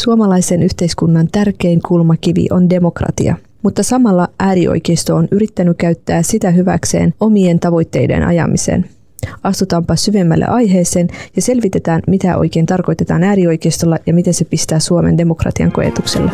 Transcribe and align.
Suomalaisen 0.00 0.62
yhteiskunnan 0.62 1.28
tärkein 1.32 1.80
kulmakivi 1.88 2.46
on 2.50 2.70
demokratia, 2.70 3.36
mutta 3.62 3.82
samalla 3.82 4.28
äärioikeisto 4.38 5.16
on 5.16 5.28
yrittänyt 5.30 5.76
käyttää 5.76 6.22
sitä 6.22 6.50
hyväkseen 6.50 7.14
omien 7.20 7.60
tavoitteiden 7.60 8.22
ajamiseen. 8.22 8.86
Astutaanpa 9.42 9.96
syvemmälle 9.96 10.44
aiheeseen 10.44 11.08
ja 11.36 11.42
selvitetään, 11.42 12.02
mitä 12.06 12.36
oikein 12.36 12.66
tarkoitetaan 12.66 13.24
äärioikeistolla 13.24 13.98
ja 14.06 14.14
miten 14.14 14.34
se 14.34 14.44
pistää 14.44 14.78
Suomen 14.78 15.18
demokratian 15.18 15.72
koetuksella. 15.72 16.30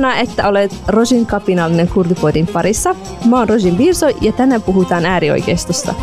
Ihanaa, 0.00 0.20
että 0.20 0.48
olet 0.48 0.76
Rosin 0.88 1.26
kapinallinen 1.26 1.88
kurdipoidin 1.88 2.46
parissa. 2.46 2.94
Mä 3.24 3.38
oon 3.38 3.48
Rosin 3.48 3.76
Birso 3.76 4.06
ja 4.20 4.32
tänään 4.32 4.62
puhutaan 4.62 5.06
äärioikeistosta. 5.06 5.94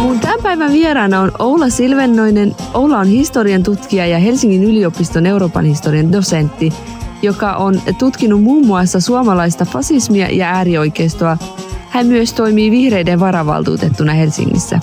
Mun 0.00 0.20
tämän 0.20 0.40
päivän 0.42 0.72
vieraana 0.72 1.20
on 1.20 1.32
Oula 1.38 1.68
Silvennoinen. 1.68 2.56
Oula 2.74 2.98
on 2.98 3.06
historian 3.06 3.62
tutkija 3.62 4.06
ja 4.06 4.18
Helsingin 4.18 4.64
yliopiston 4.64 5.26
Euroopan 5.26 5.64
historian 5.64 6.12
dosentti, 6.12 6.72
joka 7.22 7.52
on 7.52 7.82
tutkinut 7.98 8.42
muun 8.42 8.66
muassa 8.66 9.00
suomalaista 9.00 9.64
fasismia 9.64 10.28
ja 10.30 10.46
äärioikeistoa. 10.46 11.38
Hän 11.88 12.06
myös 12.06 12.32
toimii 12.32 12.70
vihreiden 12.70 13.20
varavaltuutettuna 13.20 14.12
Helsingissä. 14.12 14.80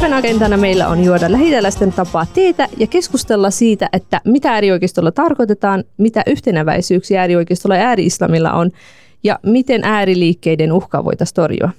Päivän 0.00 0.18
agendana 0.18 0.56
meillä 0.56 0.88
on 0.88 1.04
juoda 1.04 1.32
lähiteläisten 1.32 1.92
tapaa 1.92 2.26
teetä 2.34 2.68
ja 2.76 2.86
keskustella 2.86 3.50
siitä, 3.50 3.88
että 3.92 4.20
mitä 4.24 4.52
äärioikeistolla 4.52 5.12
tarkoitetaan, 5.12 5.84
mitä 5.96 6.22
yhtenäväisyyksiä 6.26 7.20
äärioikeistolla 7.20 7.76
ja 7.76 7.82
ääri-islamilla 7.82 8.52
on 8.52 8.70
ja 9.24 9.38
miten 9.42 9.84
ääriliikkeiden 9.84 10.72
uhkaa 10.72 11.04
voitaisiin 11.04 11.34
torjua. 11.34 11.70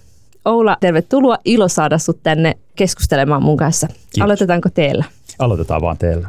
Oula, 0.45 0.77
tervetuloa. 0.79 1.37
Ilo 1.45 1.67
saada 1.67 1.97
sut 1.97 2.19
tänne 2.23 2.57
keskustelemaan 2.75 3.43
mun 3.43 3.57
kanssa. 3.57 3.87
Kiitos. 3.87 4.21
Aloitetaanko 4.21 4.69
teillä? 4.69 5.05
Aloitetaan 5.39 5.81
vaan 5.81 5.97
teillä. 5.97 6.27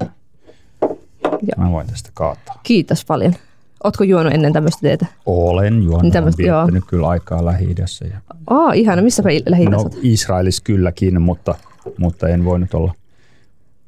Joo. 1.22 1.56
Mä 1.56 1.72
voin 1.72 1.86
tästä 1.86 2.10
kaataa. 2.14 2.60
Kiitos 2.62 3.04
paljon. 3.04 3.34
Ootko 3.84 4.04
juonut 4.04 4.32
ennen 4.32 4.52
tämmöistä 4.52 4.80
teetä? 4.80 5.06
Olen 5.26 5.82
juonut. 5.82 6.02
Niin 6.02 6.12
tämmöistä, 6.12 6.42
joo. 6.42 6.68
kyllä 6.86 7.08
aikaa 7.08 7.44
Lähi-idässä. 7.44 8.04
Ja... 8.04 8.20
Oh, 8.50 8.72
ihana. 8.74 9.02
Missä 9.02 9.22
lähi 9.46 9.66
No 9.66 9.90
Israelissa 10.02 10.62
kylläkin, 10.64 11.22
mutta 11.22 11.54
mutta 11.98 12.28
en 12.28 12.44
voinut 12.44 12.74
olla 12.74 12.94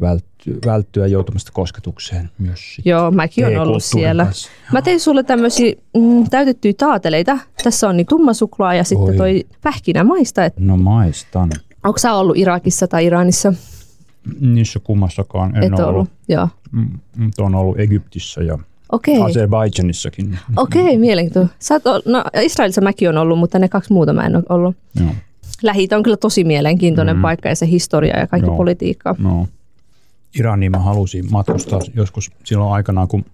välttyä, 0.01 0.55
välttyä 0.67 1.07
joutumasta 1.07 1.53
kosketukseen 1.53 2.31
myös. 2.39 2.81
Joo, 2.85 3.11
mäkin 3.11 3.47
olen 3.47 3.61
ollut 3.61 3.85
siellä. 3.85 4.25
Kanssa. 4.25 4.51
Mä 4.73 4.83
tein 4.83 5.01
sulle 5.01 5.23
tämmöisiä 5.23 5.73
mm, 5.97 6.25
täytettyjä 6.31 6.75
taateleita. 6.79 7.39
Tässä 7.65 7.89
on 7.89 7.97
niin 7.97 8.07
tumma 8.07 8.33
suklaa 8.33 8.75
ja 8.75 8.85
sitten 8.85 9.09
Oi. 9.09 9.17
toi 9.17 9.45
pähkinä 9.63 10.05
maista. 10.05 10.45
Et... 10.45 10.59
No 10.59 10.77
maistan. 10.77 11.51
Onko 11.85 11.99
sä 11.99 12.15
ollut 12.15 12.37
Irakissa 12.37 12.89
tai 12.89 13.07
Iranissa? 13.07 13.55
Niissä 14.41 14.81
kummassakaan 14.85 15.57
en 15.57 15.63
Et 15.63 15.73
ollut. 15.73 15.89
ollut. 15.89 16.09
Joo. 16.29 16.49
Mutta 17.17 17.45
on 17.45 17.55
ollut 17.55 17.81
Egyptissä 17.81 18.43
ja 18.43 18.59
Okei. 18.93 19.19
Azerbaidžanissakin. 19.19 20.39
Okei, 20.57 20.99
mielenkiintoista. 20.99 21.55
Sä 21.59 21.81
oot, 21.85 22.07
no, 22.07 22.25
Israelissa 22.43 22.81
mäkin 22.81 23.09
on 23.09 23.19
ollut, 23.19 23.39
mutta 23.39 23.59
ne 23.59 23.69
kaksi 23.69 23.93
muuta 23.93 24.13
mä 24.13 24.27
en 24.27 24.37
ole 24.37 24.45
ollut. 24.49 24.77
Joo 25.01 25.11
lähi 25.63 25.89
on 25.97 26.03
kyllä 26.03 26.17
tosi 26.17 26.45
mielenkiintoinen 26.45 27.17
mm. 27.17 27.23
paikka 27.23 27.49
ja 27.49 27.57
se 27.57 27.67
historia 27.67 28.19
ja 28.19 28.27
kaikki 28.27 28.49
Joo. 28.49 28.57
politiikka. 28.57 29.17
No. 29.19 29.49
Iraniin 30.39 30.73
mä 30.73 30.79
halusin 30.79 31.33
matkustaa 31.33 31.81
joskus 31.95 32.31
silloin 32.45 32.73
aikanaan, 32.73 33.09
kun 33.09 33.25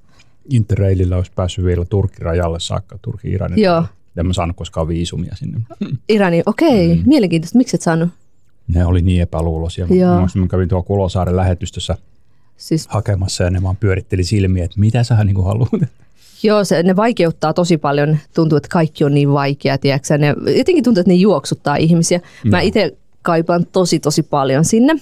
Interrailillä 0.51 1.17
olisi 1.17 1.33
päässyt 1.35 1.65
vielä 1.65 1.85
Turkin 1.85 2.23
rajalle 2.23 2.61
saakka, 2.61 2.99
Turkin 3.03 3.33
Iranin. 3.33 3.63
Joo. 3.63 3.85
En 4.17 4.27
mä 4.27 4.33
saanut 4.33 4.57
koskaan 4.57 4.89
viisumia 4.89 5.37
sinne. 5.37 5.61
Irani, 6.09 6.43
okei. 6.47 6.93
Okay. 6.93 6.97
Mm. 6.97 7.09
Mielenkiintoista. 7.09 7.59
Miksi 7.59 7.77
et 7.77 7.83
saanut? 7.83 8.09
Ne 8.69 8.85
oli 8.85 9.03
niin 9.03 9.23
epäluuloisia. 9.23 9.87
Joo. 9.91 10.21
Mä 10.21 10.47
kävin 10.51 10.69
tuolla 10.69 10.85
Kulosaaren 10.85 11.37
lähetystössä 11.37 11.97
siis... 12.57 12.89
hakemassa 12.89 13.45
ja 13.45 13.51
ne 13.51 13.63
vaan 13.63 13.77
pyöritteli 13.77 14.25
silmiä, 14.25 14.65
että 14.65 14.81
mitä 14.81 15.05
sä 15.05 15.25
niin 15.25 15.45
haluat. 15.45 15.71
Joo, 16.43 16.65
se, 16.65 16.83
ne 16.83 16.97
vaikeuttaa 16.97 17.55
tosi 17.55 17.79
paljon. 17.79 18.19
Tuntuu, 18.35 18.57
että 18.57 18.69
kaikki 18.69 19.05
on 19.05 19.15
niin 19.15 19.33
vaikea, 19.33 19.79
tiedätkö? 19.79 20.19
Ne, 20.19 20.35
jotenkin 20.57 20.85
tuntuu, 20.85 21.01
että 21.01 21.13
ne 21.13 21.17
juoksuttaa 21.17 21.77
ihmisiä. 21.77 22.21
No. 22.45 22.51
Mä 22.51 22.61
itse 22.61 22.97
kaipaan 23.23 23.67
tosi, 23.73 23.99
tosi 23.99 24.23
paljon 24.23 24.65
sinne. 24.65 24.95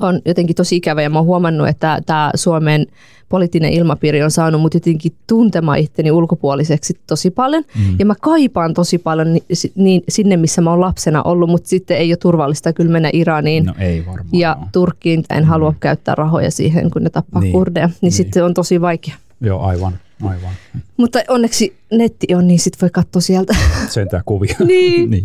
On 0.00 0.20
jotenkin 0.24 0.56
tosi 0.56 0.76
ikävä 0.76 1.02
ja 1.02 1.10
mä 1.10 1.18
oon 1.18 1.26
huomannut, 1.26 1.68
että 1.68 2.00
tämä 2.06 2.30
Suomen 2.34 2.86
poliittinen 3.28 3.72
ilmapiiri 3.72 4.22
on 4.22 4.30
saanut 4.30 4.60
mut 4.60 4.74
jotenkin 4.74 5.12
tuntemaan 5.26 5.78
itteni 5.78 6.10
ulkopuoliseksi 6.10 6.94
tosi 7.06 7.30
paljon. 7.30 7.64
Mm. 7.78 7.96
Ja 7.98 8.06
mä 8.06 8.14
kaipaan 8.20 8.74
tosi 8.74 8.98
paljon 8.98 9.32
ni, 9.32 9.42
niin, 9.74 10.02
sinne, 10.08 10.36
missä 10.36 10.60
mä 10.60 10.70
oon 10.70 10.80
lapsena 10.80 11.22
ollut, 11.22 11.50
mutta 11.50 11.68
sitten 11.68 11.96
ei 11.96 12.10
ole 12.10 12.16
turvallista 12.16 12.72
kyllä 12.72 12.92
mennä 12.92 13.10
Iraniin 13.12 13.64
no 13.64 13.74
ei 13.78 14.06
varmaan, 14.06 14.28
ja. 14.32 14.56
Turkkiin. 14.72 15.24
En 15.30 15.42
mm. 15.42 15.48
halua 15.48 15.74
käyttää 15.80 16.14
rahoja 16.14 16.50
siihen, 16.50 16.90
kun 16.90 17.04
ne 17.04 17.10
tappaa 17.10 17.42
niin. 17.42 17.52
kurdeja. 17.52 17.86
Niin, 17.86 17.96
niin 18.00 18.12
sitten 18.12 18.44
on 18.44 18.54
tosi 18.54 18.80
vaikea. 18.80 19.14
Joo, 19.40 19.60
aivan. 19.60 19.92
Aivan. 20.22 20.52
Mutta 20.96 21.18
onneksi 21.28 21.76
netti 21.92 22.34
on, 22.34 22.46
niin 22.46 22.58
sitten 22.58 22.80
voi 22.80 22.90
katsoa 22.90 23.20
sieltä. 23.22 23.56
Sentään 23.88 24.22
kuvia. 24.26 24.56
niin. 24.66 25.10
niin. 25.10 25.24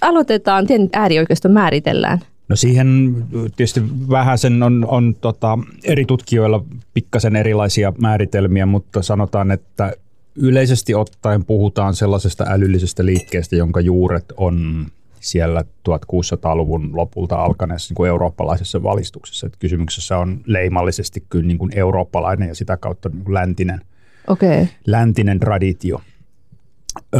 Aloitetaan, 0.00 0.64
miten 0.64 0.88
äärioikeisto 0.92 1.48
määritellään? 1.48 2.18
No 2.48 2.56
siihen 2.56 3.16
tietysti 3.56 3.82
vähän 4.10 4.38
sen 4.38 4.62
on, 4.62 4.86
on 4.88 5.16
tota, 5.20 5.58
eri 5.84 6.04
tutkijoilla 6.04 6.64
pikkasen 6.94 7.36
erilaisia 7.36 7.92
määritelmiä, 8.00 8.66
mutta 8.66 9.02
sanotaan, 9.02 9.50
että 9.50 9.92
yleisesti 10.36 10.94
ottaen 10.94 11.44
puhutaan 11.44 11.94
sellaisesta 11.94 12.44
älyllisestä 12.48 13.06
liikkeestä, 13.06 13.56
jonka 13.56 13.80
juuret 13.80 14.24
on 14.36 14.86
siellä 15.20 15.64
1600-luvun 15.88 16.90
lopulta 16.96 17.36
alkaneessa 17.36 17.90
niin 17.90 17.96
kuin 17.96 18.08
eurooppalaisessa 18.08 18.82
valistuksessa. 18.82 19.46
Että 19.46 19.58
kysymyksessä 19.58 20.18
on 20.18 20.40
leimallisesti 20.46 21.24
kyllä 21.30 21.46
niin 21.46 21.58
kuin 21.58 21.78
eurooppalainen 21.78 22.48
ja 22.48 22.54
sitä 22.54 22.76
kautta 22.76 23.08
niin 23.08 23.24
kuin 23.24 23.34
läntinen– 23.34 23.80
okay. 24.28 24.66
läntinen 24.86 25.40
traditio. 25.40 26.00
Ö, 27.14 27.18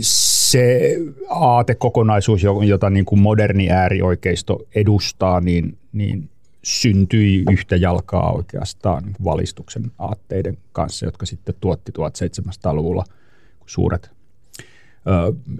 se 0.00 0.96
aatekokonaisuus, 1.28 2.42
jota 2.66 2.90
niin 2.90 3.04
kuin 3.04 3.20
moderni 3.20 3.70
äärioikeisto 3.70 4.58
edustaa, 4.74 5.40
niin, 5.40 5.78
niin 5.92 6.30
syntyi 6.62 7.44
yhtä 7.50 7.76
jalkaa 7.76 8.32
oikeastaan 8.32 9.04
valistuksen 9.24 9.92
aatteiden 9.98 10.58
kanssa, 10.72 11.06
jotka 11.06 11.26
sitten 11.26 11.54
tuotti 11.60 11.92
1700-luvulla 11.92 13.04
suuret 13.66 14.10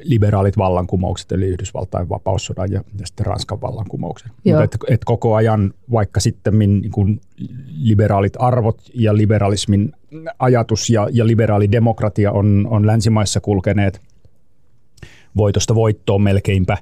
liberaalit 0.03 0.57
vallankumoukset, 0.57 1.33
eli 1.33 1.47
Yhdysvaltain 1.47 2.09
vapaussodan 2.09 2.73
ja, 2.73 2.81
ja 2.99 3.07
sitten 3.07 3.27
Ranskan 3.27 3.61
vallankumouksen. 3.61 4.31
Mutta 4.45 4.65
et, 4.65 4.77
et 4.89 5.05
koko 5.05 5.35
ajan, 5.35 5.75
vaikka 5.93 6.21
sitten 6.21 6.59
niin 6.59 6.91
kun 6.91 7.21
liberaalit 7.79 8.33
arvot 8.39 8.83
ja 8.95 9.17
liberalismin 9.17 9.93
ajatus 10.39 10.91
ja, 10.91 11.09
ja 11.13 11.27
liberaali 11.27 11.73
demokratia 11.73 12.33
on, 12.33 12.67
on 12.71 12.87
länsimaissa 12.87 13.41
kulkeneet 13.41 14.01
voitosta 15.37 15.75
voittoon 15.75 16.23
melkeinpä, 16.23 16.77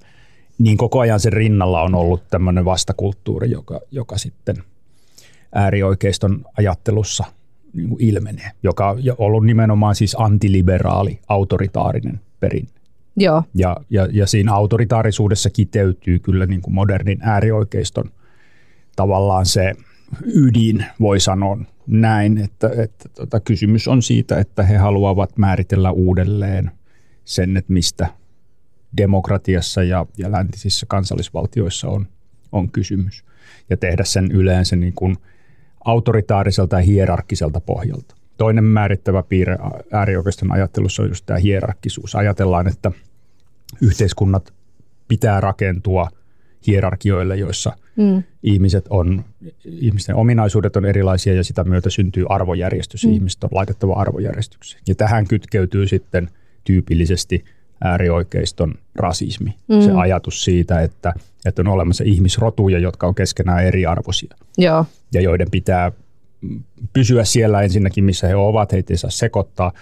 niin 0.58 0.76
koko 0.76 1.00
ajan 1.00 1.20
sen 1.20 1.32
rinnalla 1.32 1.82
on 1.82 1.94
ollut 1.94 2.22
tämmöinen 2.30 2.64
vastakulttuuri, 2.64 3.50
joka, 3.50 3.80
joka 3.90 4.19
sitten 4.19 4.56
äärioikeiston 5.54 6.44
ajattelussa 6.58 7.25
niin 7.75 7.96
ilmenee, 7.98 8.50
joka 8.62 8.88
on 8.88 8.98
ollut 9.19 9.46
nimenomaan 9.46 9.94
siis 9.94 10.16
antiliberaali, 10.19 11.19
autoritaarinen 11.28 12.20
perin. 12.41 12.69
Joo. 13.16 13.43
Ja, 13.54 13.76
ja, 13.91 14.09
ja 14.12 14.26
siinä 14.26 14.54
autoritaarisuudessa 14.54 15.50
kiteytyy 15.50 16.19
kyllä 16.19 16.47
niin 16.47 16.62
kuin 16.62 16.75
modernin 16.75 17.19
äärioikeiston 17.22 18.10
tavallaan 18.97 19.47
se 19.47 19.72
ydin, 20.25 20.84
voi 21.00 21.21
sanoa 21.21 21.59
näin, 21.87 22.38
että, 22.38 22.71
että 22.76 23.08
tota, 23.08 23.40
kysymys 23.40 23.88
on 23.88 24.02
siitä, 24.02 24.38
että 24.38 24.62
he 24.62 24.76
haluavat 24.76 25.38
määritellä 25.38 25.90
uudelleen 25.90 26.70
sen, 27.25 27.56
että 27.56 27.73
mistä 27.73 28.08
demokratiassa 28.96 29.82
ja, 29.82 30.06
ja 30.17 30.32
läntisissä 30.32 30.87
kansallisvaltioissa 30.87 31.88
on, 31.88 32.06
on 32.52 32.70
kysymys. 32.70 33.25
Ja 33.70 33.76
tehdä 33.76 34.05
sen 34.05 34.31
yleensä 34.32 34.76
niin 34.76 34.93
kuin 34.93 35.17
autoritaariselta 35.85 36.76
ja 36.76 36.82
hierarkkiselta 36.82 37.61
pohjalta. 37.61 38.14
Toinen 38.38 38.64
määrittävä 38.64 39.23
piirre 39.23 39.58
äärioikeiston 39.93 40.52
ajattelussa 40.52 41.02
on 41.02 41.08
just 41.08 41.26
tämä 41.26 41.38
hierarkkisuus. 41.38 42.14
Ajatellaan, 42.14 42.69
että 42.69 42.93
yhteiskunnat 43.82 44.55
pitää 45.08 45.40
rakentua 45.40 46.08
hierarkioille, 46.67 47.37
joissa 47.37 47.73
mm. 47.96 48.23
ihmiset 48.43 48.87
on, 48.90 49.25
ihmisten 49.64 50.14
ominaisuudet 50.17 50.76
on 50.76 50.85
erilaisia 50.85 51.35
ja 51.35 51.44
sitä 51.44 51.64
myötä 51.64 51.90
syntyy 51.90 52.26
arvojärjestys. 52.29 53.06
Mm. 53.06 53.12
Ihmiset 53.12 53.44
on 53.44 53.50
laitettava 53.52 53.93
arvojärjestykseen. 53.93 54.82
Ja 54.88 54.94
tähän 54.94 55.26
kytkeytyy 55.26 55.87
sitten 55.87 56.31
tyypillisesti 56.64 57.44
äärioikeiston 57.85 58.75
rasismi. 58.94 59.55
Mm. 59.69 59.81
Se 59.81 59.90
ajatus 59.93 60.44
siitä, 60.44 60.81
että, 60.81 61.14
että 61.44 61.62
on 61.62 61.69
olemassa 61.69 62.05
ihmisrotuja, 62.06 62.79
jotka 62.79 63.06
on 63.06 63.14
keskenään 63.14 63.64
eriarvoisia. 63.64 64.35
Joo. 64.58 64.87
Ja 65.12 65.20
joiden 65.20 65.50
pitää 65.50 65.93
pysyä 66.93 67.25
siellä 67.25 67.62
ensinnäkin, 67.62 68.05
missä 68.05 68.26
he 68.26 68.37
ovat, 68.37 68.73
heitä 68.73 68.93
ei 68.93 68.99
saa 68.99 69.11
sekoittaa 69.11 69.73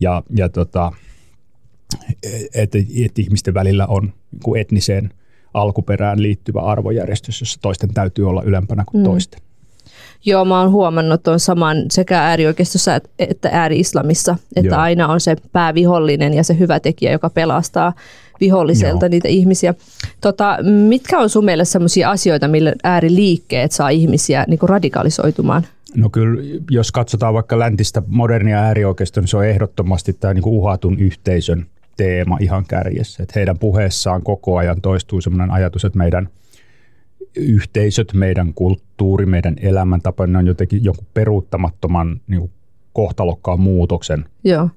ja, 0.00 0.22
ja 0.36 0.48
tota, 0.48 0.92
että 2.54 2.78
et 3.04 3.18
ihmisten 3.18 3.54
välillä 3.54 3.86
on 3.86 4.12
etniseen 4.58 5.10
alkuperään 5.54 6.22
liittyvä 6.22 6.60
arvojärjestys, 6.60 7.40
jossa 7.40 7.60
toisten 7.62 7.94
täytyy 7.94 8.28
olla 8.28 8.42
ylempänä 8.42 8.84
kuin 8.86 9.00
mm. 9.00 9.04
toisten. 9.04 9.40
Joo, 10.24 10.44
mä 10.44 10.60
oon 10.60 10.70
huomannut 10.70 11.22
tuon 11.22 11.40
saman 11.40 11.76
sekä 11.90 12.22
äärioikeistossa 12.22 13.00
että 13.18 13.48
ääri-islamissa, 13.52 14.36
että 14.56 14.74
Joo. 14.74 14.80
aina 14.80 15.08
on 15.08 15.20
se 15.20 15.36
päävihollinen 15.52 16.34
ja 16.34 16.44
se 16.44 16.58
hyvä 16.58 16.80
tekijä, 16.80 17.12
joka 17.12 17.30
pelastaa 17.30 17.92
viholliselta 18.40 19.06
Joo. 19.06 19.10
niitä 19.10 19.28
ihmisiä. 19.28 19.74
Tota, 20.20 20.58
mitkä 20.88 21.18
on 21.18 21.30
sun 21.30 21.44
mielestä 21.44 21.72
sellaisia 21.72 22.10
asioita, 22.10 22.48
millä 22.48 22.72
ääriliikkeet 22.84 23.72
saa 23.72 23.88
ihmisiä 23.88 24.44
niin 24.48 24.58
radikalisoitumaan? 24.62 25.66
No 25.96 26.10
kyllä, 26.10 26.42
jos 26.70 26.92
katsotaan 26.92 27.34
vaikka 27.34 27.58
läntistä 27.58 28.02
modernia 28.06 28.58
äärioikeistoa, 28.58 29.20
niin 29.20 29.28
se 29.28 29.36
on 29.36 29.46
ehdottomasti 29.46 30.12
tämä 30.12 30.34
niin 30.34 30.44
uhatun 30.46 30.98
yhteisön 30.98 31.66
teema 31.96 32.36
ihan 32.40 32.64
kärjessä. 32.68 33.22
Että 33.22 33.32
heidän 33.36 33.58
puheessaan 33.58 34.22
koko 34.22 34.56
ajan 34.56 34.80
toistuu 34.80 35.20
sellainen 35.20 35.50
ajatus, 35.50 35.84
että 35.84 35.98
meidän 35.98 36.28
yhteisöt, 37.36 38.12
meidän 38.14 38.54
kulttuuri, 38.54 39.26
meidän 39.26 39.56
elämäntapa, 39.60 40.26
ne 40.26 40.38
on 40.38 40.46
jotenkin 40.46 40.84
joku 40.84 41.04
peruuttamattoman 41.14 42.20
niin 42.26 42.40
kuin 42.40 42.52
kohtalokkaan 42.92 43.60
muutoksen 43.60 44.24
Joo. 44.44 44.68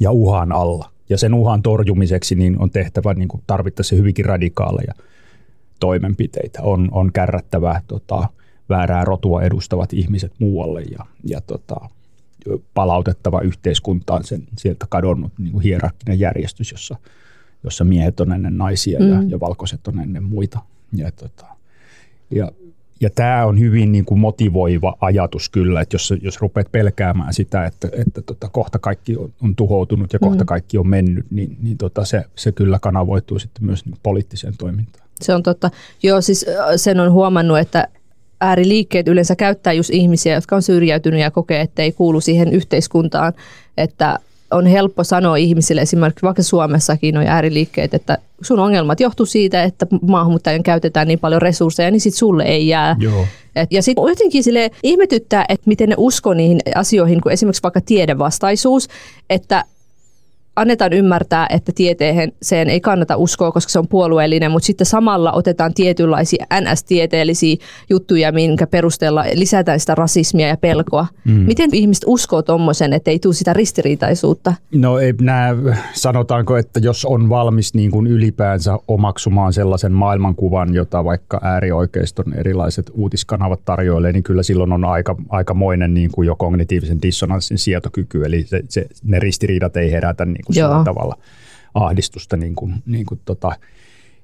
ja 0.00 0.10
uhan 0.10 0.52
alla. 0.52 0.90
Ja 1.08 1.18
sen 1.18 1.34
uhan 1.34 1.62
torjumiseksi 1.62 2.34
niin 2.34 2.56
on 2.58 2.70
tehtävä 2.70 3.14
niin 3.14 3.28
kuin 3.28 3.42
tarvittaessa 3.46 3.96
hyvinkin 3.96 4.24
radikaaleja 4.24 4.94
toimenpiteitä. 5.80 6.62
On, 6.62 6.88
on 6.92 7.12
kärrättävä 7.12 7.80
tota, 7.86 8.28
väärää 8.68 9.04
rotua 9.04 9.42
edustavat 9.42 9.92
ihmiset 9.92 10.32
muualle 10.38 10.82
ja, 10.82 11.06
ja 11.24 11.40
tota, 11.40 11.76
palautettava 12.74 13.40
yhteiskuntaan 13.40 14.24
sen 14.24 14.42
sieltä 14.58 14.86
kadonnut 14.88 15.32
niin 15.38 15.52
kuin 15.52 15.62
hierarkkinen 15.62 16.20
järjestys, 16.20 16.72
jossa, 16.72 16.96
jossa 17.64 17.84
miehet 17.84 18.20
on 18.20 18.32
ennen 18.32 18.58
naisia 18.58 19.00
mm. 19.00 19.08
ja, 19.08 19.22
ja 19.28 19.40
valkoiset 19.40 19.88
on 19.88 20.00
ennen 20.00 20.22
muita. 20.22 20.60
Ja, 20.92 21.12
tota, 21.12 21.46
ja, 22.30 22.52
ja 23.00 23.10
tämä 23.10 23.46
on 23.46 23.60
hyvin 23.60 23.92
niin 23.92 24.04
kuin 24.04 24.20
motivoiva 24.20 24.96
ajatus 25.00 25.48
kyllä, 25.48 25.80
että 25.80 25.94
jos, 25.94 26.14
jos 26.22 26.40
rupeat 26.40 26.72
pelkäämään 26.72 27.34
sitä, 27.34 27.66
että, 27.66 27.88
että 27.92 28.22
tota, 28.22 28.48
kohta 28.48 28.78
kaikki 28.78 29.16
on, 29.16 29.32
on 29.42 29.56
tuhoutunut 29.56 30.12
ja 30.12 30.18
kohta 30.18 30.44
mm. 30.44 30.46
kaikki 30.46 30.78
on 30.78 30.88
mennyt, 30.88 31.26
niin, 31.30 31.56
niin 31.62 31.78
tota, 31.78 32.04
se, 32.04 32.24
se 32.36 32.52
kyllä 32.52 32.78
kanavoituu 32.78 33.38
sitten 33.38 33.64
myös 33.64 33.86
niin 33.86 33.96
poliittiseen 34.02 34.54
toimintaan. 34.58 35.06
Se 35.20 35.34
on 35.34 35.42
totta. 35.42 35.70
Joo, 36.02 36.20
siis 36.20 36.46
sen 36.76 37.00
on 37.00 37.12
huomannut, 37.12 37.58
että 37.58 37.88
ääriliikkeet 38.40 39.08
yleensä 39.08 39.36
käyttää 39.36 39.72
just 39.72 39.90
ihmisiä, 39.90 40.34
jotka 40.34 40.56
on 40.56 40.62
syrjäytynyt 40.62 41.20
ja 41.20 41.30
kokee, 41.30 41.60
että 41.60 41.82
ei 41.82 41.92
kuulu 41.92 42.20
siihen 42.20 42.52
yhteiskuntaan. 42.52 43.32
Että 43.76 44.18
on 44.50 44.66
helppo 44.66 45.04
sanoa 45.04 45.36
ihmisille, 45.36 45.80
esimerkiksi 45.80 46.22
vaikka 46.22 46.42
Suomessakin 46.42 47.16
on 47.16 47.26
ääriliikkeet, 47.26 47.94
että 47.94 48.18
sun 48.40 48.58
ongelmat 48.58 49.00
johtuu 49.00 49.26
siitä, 49.26 49.62
että 49.62 49.86
maahanmuuttajien 50.02 50.62
käytetään 50.62 51.08
niin 51.08 51.18
paljon 51.18 51.42
resursseja, 51.42 51.90
niin 51.90 52.00
sitten 52.00 52.18
sulle 52.18 52.42
ei 52.42 52.68
jää. 52.68 52.96
Joo. 52.98 53.26
Et, 53.56 53.72
ja 53.72 53.82
sitten 53.82 54.04
jotenkin 54.08 54.44
sille 54.44 54.70
ihmetyttää, 54.82 55.44
että 55.48 55.68
miten 55.68 55.88
ne 55.88 55.94
uskoo 55.98 56.34
niihin 56.34 56.60
asioihin, 56.74 57.20
kuin 57.20 57.32
esimerkiksi 57.32 57.62
vaikka 57.62 57.80
tiedevastaisuus, 57.80 58.88
että 59.30 59.64
annetaan 60.56 60.92
ymmärtää, 60.92 61.46
että 61.50 61.72
tieteeseen 61.74 62.32
sen 62.42 62.70
ei 62.70 62.80
kannata 62.80 63.16
uskoa, 63.16 63.52
koska 63.52 63.70
se 63.70 63.78
on 63.78 63.88
puolueellinen, 63.88 64.50
mutta 64.50 64.66
sitten 64.66 64.86
samalla 64.86 65.32
otetaan 65.32 65.74
tietynlaisia 65.74 66.46
NS-tieteellisiä 66.60 67.56
juttuja, 67.90 68.32
minkä 68.32 68.66
perusteella 68.66 69.24
lisätään 69.34 69.80
sitä 69.80 69.94
rasismia 69.94 70.48
ja 70.48 70.56
pelkoa. 70.56 71.06
Mm. 71.24 71.32
Miten 71.32 71.70
ihmiset 71.72 72.04
uskoo 72.06 72.42
tuommoisen, 72.42 72.92
että 72.92 73.10
ei 73.10 73.18
tule 73.18 73.34
sitä 73.34 73.52
ristiriitaisuutta? 73.52 74.54
No 74.74 74.98
ei 74.98 75.14
nää, 75.20 75.54
sanotaanko, 75.92 76.56
että 76.56 76.80
jos 76.80 77.04
on 77.04 77.28
valmis 77.28 77.74
niin 77.74 77.90
kuin 77.90 78.06
ylipäänsä 78.06 78.78
omaksumaan 78.88 79.52
sellaisen 79.52 79.92
maailmankuvan, 79.92 80.74
jota 80.74 81.04
vaikka 81.04 81.40
äärioikeiston 81.42 82.34
erilaiset 82.34 82.90
uutiskanavat 82.94 83.60
tarjoilee, 83.64 84.12
niin 84.12 84.22
kyllä 84.22 84.42
silloin 84.42 84.72
on 84.72 84.84
aika, 84.84 85.16
aikamoinen 85.28 85.94
niin 85.94 86.10
kuin 86.10 86.26
jo 86.26 86.36
kognitiivisen 86.36 87.02
dissonanssin 87.02 87.58
sietokyky, 87.58 88.24
eli 88.24 88.42
se, 88.42 88.62
se, 88.68 88.86
ne 89.04 89.18
ristiriidat 89.18 89.76
ei 89.76 89.92
herätä 89.92 90.24
niin 90.24 90.44
kuin 90.46 90.54
sillä 90.54 90.84
tavalla 90.84 91.16
ahdistusta 91.74 92.36
niin 92.36 92.54
kuin, 92.54 92.74
niin 92.86 93.06
kuin 93.06 93.20
tota, 93.24 93.52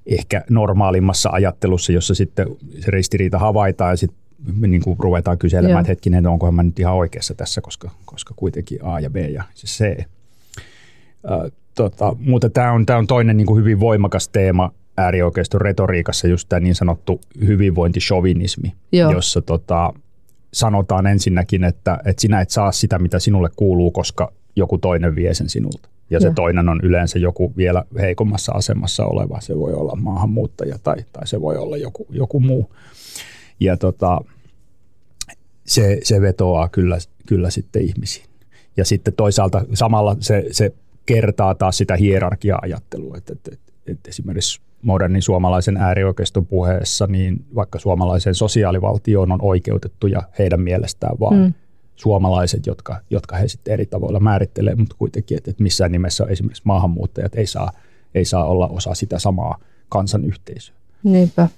ehkä 0.07 0.45
normaalimmassa 0.51 1.31
ajattelussa, 1.33 1.93
jossa 1.93 2.15
sitten 2.15 2.47
se 2.81 2.91
ristiriita 2.91 3.39
havaitaan 3.39 3.91
ja 3.93 3.97
sitten 3.97 4.23
niin 4.61 4.83
kuin 4.83 4.97
ruvetaan 4.99 5.39
kyselemään, 5.39 5.71
Joo. 5.71 5.81
että 5.81 5.91
hetkinen, 5.91 6.27
onkohan 6.27 6.55
mä 6.55 6.63
nyt 6.63 6.79
ihan 6.79 6.95
oikeassa 6.95 7.35
tässä, 7.35 7.61
koska, 7.61 7.91
koska 8.05 8.35
kuitenkin 8.37 8.79
A 8.83 9.01
ja 9.01 9.11
B 9.11 9.17
ja 9.17 9.43
se 9.55 9.67
C. 9.67 9.99
Äh, 10.01 11.53
tota, 11.75 12.17
mutta 12.19 12.51
tämä 12.51 12.73
on, 12.73 12.87
tää 12.87 12.99
on 12.99 13.07
toinen 13.07 13.37
niin 13.37 13.47
kuin 13.47 13.61
hyvin 13.61 13.81
voimakas 13.81 14.29
teema 14.29 14.73
äärioikeiston 14.97 15.61
retoriikassa, 15.61 16.29
just 16.29 16.49
tämä 16.49 16.61
niin 16.61 16.75
sanottu 16.75 17.21
hyvinvointishovinismi, 17.47 18.73
Joo. 18.93 19.13
jossa 19.13 19.43
tota, 19.43 19.93
sanotaan 20.53 21.07
ensinnäkin, 21.07 21.65
että, 21.65 21.99
että 22.05 22.21
sinä 22.21 22.41
et 22.41 22.51
saa 22.51 22.73
sitä, 22.73 22.99
mitä 22.99 23.19
sinulle 23.19 23.49
kuuluu, 23.57 23.91
koska 23.91 24.33
joku 24.57 24.79
toinen 24.79 25.15
vie 25.15 25.35
sen 25.35 25.49
sinulta 25.49 25.89
ja 26.12 26.20
se 26.20 26.26
ja. 26.26 26.35
toinen 26.35 26.69
on 26.69 26.81
yleensä 26.82 27.19
joku 27.19 27.53
vielä 27.56 27.85
heikommassa 28.00 28.53
asemassa 28.53 29.06
oleva. 29.06 29.41
Se 29.41 29.59
voi 29.59 29.73
olla 29.73 29.97
maahanmuuttaja 29.97 30.79
tai, 30.82 30.97
tai 31.12 31.26
se 31.26 31.41
voi 31.41 31.56
olla 31.56 31.76
joku, 31.76 32.06
joku 32.11 32.41
muu. 32.41 32.70
Ja 33.61 33.76
tota, 33.76 34.20
se, 35.67 35.99
se 36.03 36.20
vetoaa 36.20 36.69
kyllä, 36.69 36.99
kyllä 37.26 37.50
sitten 37.50 37.82
ihmisiin. 37.82 38.26
Ja 38.76 38.85
sitten 38.85 39.14
toisaalta 39.14 39.64
samalla 39.75 40.17
se, 40.20 40.44
se 40.50 40.73
kertaa 41.06 41.55
taas 41.55 41.79
sitä 41.79 41.97
hierarkia-ajattelua, 41.97 43.17
että, 43.17 43.32
että, 43.32 43.50
että, 43.53 43.73
että 43.87 44.08
esimerkiksi 44.08 44.61
modernin 44.82 45.23
suomalaisen 45.23 45.76
äärioikeiston 45.76 46.47
puheessa, 46.47 47.06
niin 47.06 47.44
vaikka 47.55 47.79
suomalaiseen 47.79 48.35
sosiaalivaltioon 48.35 49.32
on 49.32 49.43
oikeutettu 49.43 50.06
ja 50.06 50.23
heidän 50.38 50.61
mielestään 50.61 51.20
vaan 51.20 51.37
mm 51.37 51.53
suomalaiset, 51.97 52.67
jotka, 52.67 53.00
jotka 53.11 53.37
he 53.37 53.49
sitten 53.49 53.75
eri 53.75 53.87
tavoilla 53.87 54.21
määrittelee, 54.21 54.75
mutta 54.75 54.97
kuitenkin, 54.99 55.37
että, 55.37 55.50
että 55.50 55.62
missään 55.62 55.93
nimessä 55.93 56.25
esimerkiksi 56.29 56.62
maahanmuuttajat 56.65 57.35
ei 57.35 57.47
saa, 57.47 57.73
ei 58.15 58.25
saa 58.25 58.44
olla 58.44 58.69
osa 58.69 58.94
sitä 58.94 59.19
samaa 59.19 59.59
kansanyhteisöä. 59.89 60.75
Niinpä. 61.03 61.49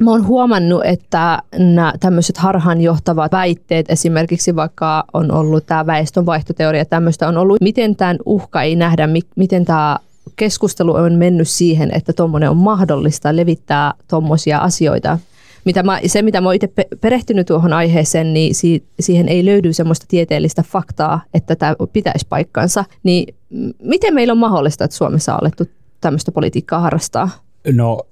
Mä 0.00 0.10
oon 0.10 0.26
huomannut, 0.26 0.82
että 0.84 1.42
nämä 1.58 1.92
tämmöiset 2.00 2.38
harhaanjohtavat 2.38 3.32
väitteet, 3.32 3.90
esimerkiksi 3.90 4.56
vaikka 4.56 5.04
on 5.12 5.32
ollut 5.32 5.66
tämä 5.66 5.86
väestönvaihtoteoria, 5.86 6.84
tämmöistä 6.84 7.28
on 7.28 7.36
ollut, 7.36 7.60
miten 7.60 7.96
tämän 7.96 8.16
uhka 8.26 8.62
ei 8.62 8.76
nähdä, 8.76 9.08
miten 9.36 9.64
tämä 9.64 9.98
keskustelu 10.36 10.94
on 10.94 11.14
mennyt 11.14 11.48
siihen, 11.48 11.90
että 11.94 12.12
tuommoinen 12.12 12.50
on 12.50 12.56
mahdollista 12.56 13.36
levittää 13.36 13.94
tuommoisia 14.08 14.58
asioita 14.58 15.18
mitä 15.64 15.82
mä, 15.82 16.00
se, 16.06 16.22
mitä 16.22 16.40
mä 16.40 16.48
oon 16.48 16.54
itse 16.54 16.68
perehtynyt 17.00 17.46
tuohon 17.46 17.72
aiheeseen, 17.72 18.34
niin 18.34 18.54
si, 18.54 18.84
siihen 19.00 19.28
ei 19.28 19.44
löydy 19.44 19.72
semmoista 19.72 20.06
tieteellistä 20.08 20.62
faktaa, 20.62 21.20
että 21.34 21.56
tämä 21.56 21.74
pitäisi 21.92 22.26
paikkansa. 22.28 22.84
Niin 23.02 23.34
miten 23.82 24.14
meillä 24.14 24.32
on 24.32 24.38
mahdollista, 24.38 24.84
että 24.84 24.96
Suomessa 24.96 25.34
on 25.34 25.40
alettu 25.42 25.64
tämmöistä 26.00 26.32
politiikkaa 26.32 26.80
harrastaa? 26.80 27.30
No 27.72 28.02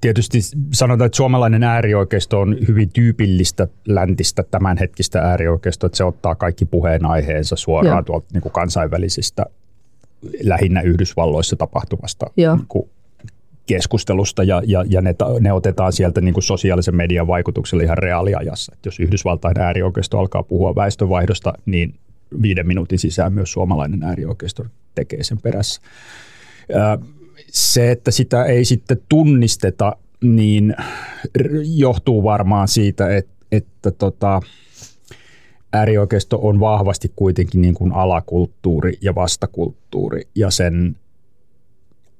tietysti 0.00 0.38
sanotaan, 0.72 1.06
että 1.06 1.16
suomalainen 1.16 1.62
äärioikeisto 1.62 2.40
on 2.40 2.56
hyvin 2.68 2.90
tyypillistä 2.92 3.68
läntistä 3.88 4.42
tämänhetkistä 4.50 5.20
äärioikeistoa, 5.20 5.86
että 5.86 5.96
se 5.96 6.04
ottaa 6.04 6.34
kaikki 6.34 6.64
puheenaiheensa 6.64 7.56
suoraan 7.56 7.96
Joo. 7.96 8.02
tuolta 8.02 8.26
niin 8.32 8.42
kuin 8.42 8.52
kansainvälisistä 8.52 9.46
lähinnä 10.42 10.80
Yhdysvalloissa 10.80 11.56
tapahtuvasta 11.56 12.26
Joo. 12.36 12.56
Niin 12.56 12.66
kuin 12.68 12.90
keskustelusta 13.66 14.42
ja, 14.42 14.62
ja, 14.66 14.84
ja 14.88 15.02
ne, 15.02 15.14
ne 15.40 15.52
otetaan 15.52 15.92
sieltä 15.92 16.20
niin 16.20 16.34
kuin 16.34 16.44
sosiaalisen 16.44 16.96
median 16.96 17.26
vaikutuksella 17.26 17.84
ihan 17.84 17.98
reaaliajassa. 17.98 18.72
Et 18.72 18.86
jos 18.86 19.00
Yhdysvaltain 19.00 19.58
äärioikeisto 19.58 20.18
alkaa 20.18 20.42
puhua 20.42 20.74
väestönvaihdosta, 20.74 21.52
niin 21.66 21.94
viiden 22.42 22.66
minuutin 22.66 22.98
sisään 22.98 23.32
myös 23.32 23.52
suomalainen 23.52 24.02
äärioikeisto 24.02 24.64
tekee 24.94 25.22
sen 25.22 25.38
perässä. 25.40 25.80
Se, 27.46 27.90
että 27.90 28.10
sitä 28.10 28.44
ei 28.44 28.64
sitten 28.64 28.98
tunnisteta, 29.08 29.96
niin 30.20 30.76
johtuu 31.76 32.22
varmaan 32.22 32.68
siitä, 32.68 33.16
että, 33.16 33.32
että 33.52 33.90
tota, 33.90 34.40
äärioikeisto 35.72 36.38
on 36.42 36.60
vahvasti 36.60 37.12
kuitenkin 37.16 37.62
niin 37.62 37.74
kuin 37.74 37.92
alakulttuuri 37.92 38.98
ja 39.02 39.14
vastakulttuuri 39.14 40.22
ja 40.34 40.50
sen 40.50 40.96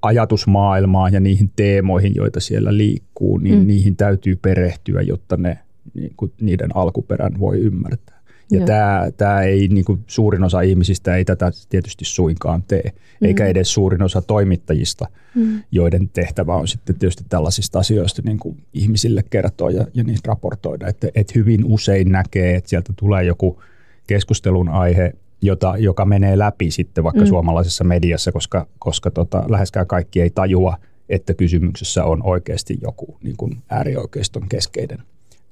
ajatusmaailmaan 0.06 1.12
ja 1.12 1.20
niihin 1.20 1.50
teemoihin, 1.56 2.14
joita 2.14 2.40
siellä 2.40 2.76
liikkuu, 2.76 3.38
niin 3.38 3.58
mm. 3.58 3.66
niihin 3.66 3.96
täytyy 3.96 4.36
perehtyä, 4.36 5.02
jotta 5.02 5.36
ne, 5.36 5.58
niin 5.94 6.12
kuin, 6.16 6.32
niiden 6.40 6.76
alkuperän 6.76 7.40
voi 7.40 7.58
ymmärtää. 7.58 8.16
Ja 8.50 8.66
tämä, 8.66 9.10
tämä 9.16 9.42
ei, 9.42 9.68
niin 9.68 9.84
kuin 9.84 10.04
suurin 10.06 10.44
osa 10.44 10.60
ihmisistä 10.60 11.16
ei 11.16 11.24
tätä 11.24 11.50
tietysti 11.68 12.04
suinkaan 12.04 12.62
tee, 12.62 12.82
mm. 13.20 13.26
eikä 13.26 13.46
edes 13.46 13.74
suurin 13.74 14.02
osa 14.02 14.22
toimittajista, 14.22 15.06
mm. 15.34 15.62
joiden 15.70 16.08
tehtävä 16.08 16.54
on 16.54 16.68
sitten 16.68 16.98
tietysti 16.98 17.24
tällaisista 17.28 17.78
asioista 17.78 18.22
niin 18.24 18.38
kuin 18.38 18.56
ihmisille 18.74 19.22
kertoa 19.30 19.70
ja, 19.70 19.86
ja 19.94 20.04
niistä 20.04 20.28
raportoida. 20.28 20.88
Että, 20.88 21.08
että 21.14 21.32
hyvin 21.34 21.64
usein 21.64 22.12
näkee, 22.12 22.54
että 22.54 22.70
sieltä 22.70 22.92
tulee 22.96 23.24
joku 23.24 23.62
keskustelun 24.06 24.68
aihe, 24.68 25.12
jota, 25.42 25.74
joka 25.78 26.04
menee 26.04 26.38
läpi 26.38 26.70
sitten 26.70 27.04
vaikka 27.04 27.20
mm. 27.20 27.26
suomalaisessa 27.26 27.84
mediassa, 27.84 28.32
koska, 28.32 28.66
koska 28.78 29.10
tota, 29.10 29.44
läheskään 29.48 29.86
kaikki 29.86 30.20
ei 30.20 30.30
tajua, 30.30 30.76
että 31.08 31.34
kysymyksessä 31.34 32.04
on 32.04 32.22
oikeasti 32.22 32.78
joku 32.82 33.18
niin 33.22 33.36
kuin 33.36 33.62
äärioikeiston 33.70 34.48
keskeinen 34.48 34.98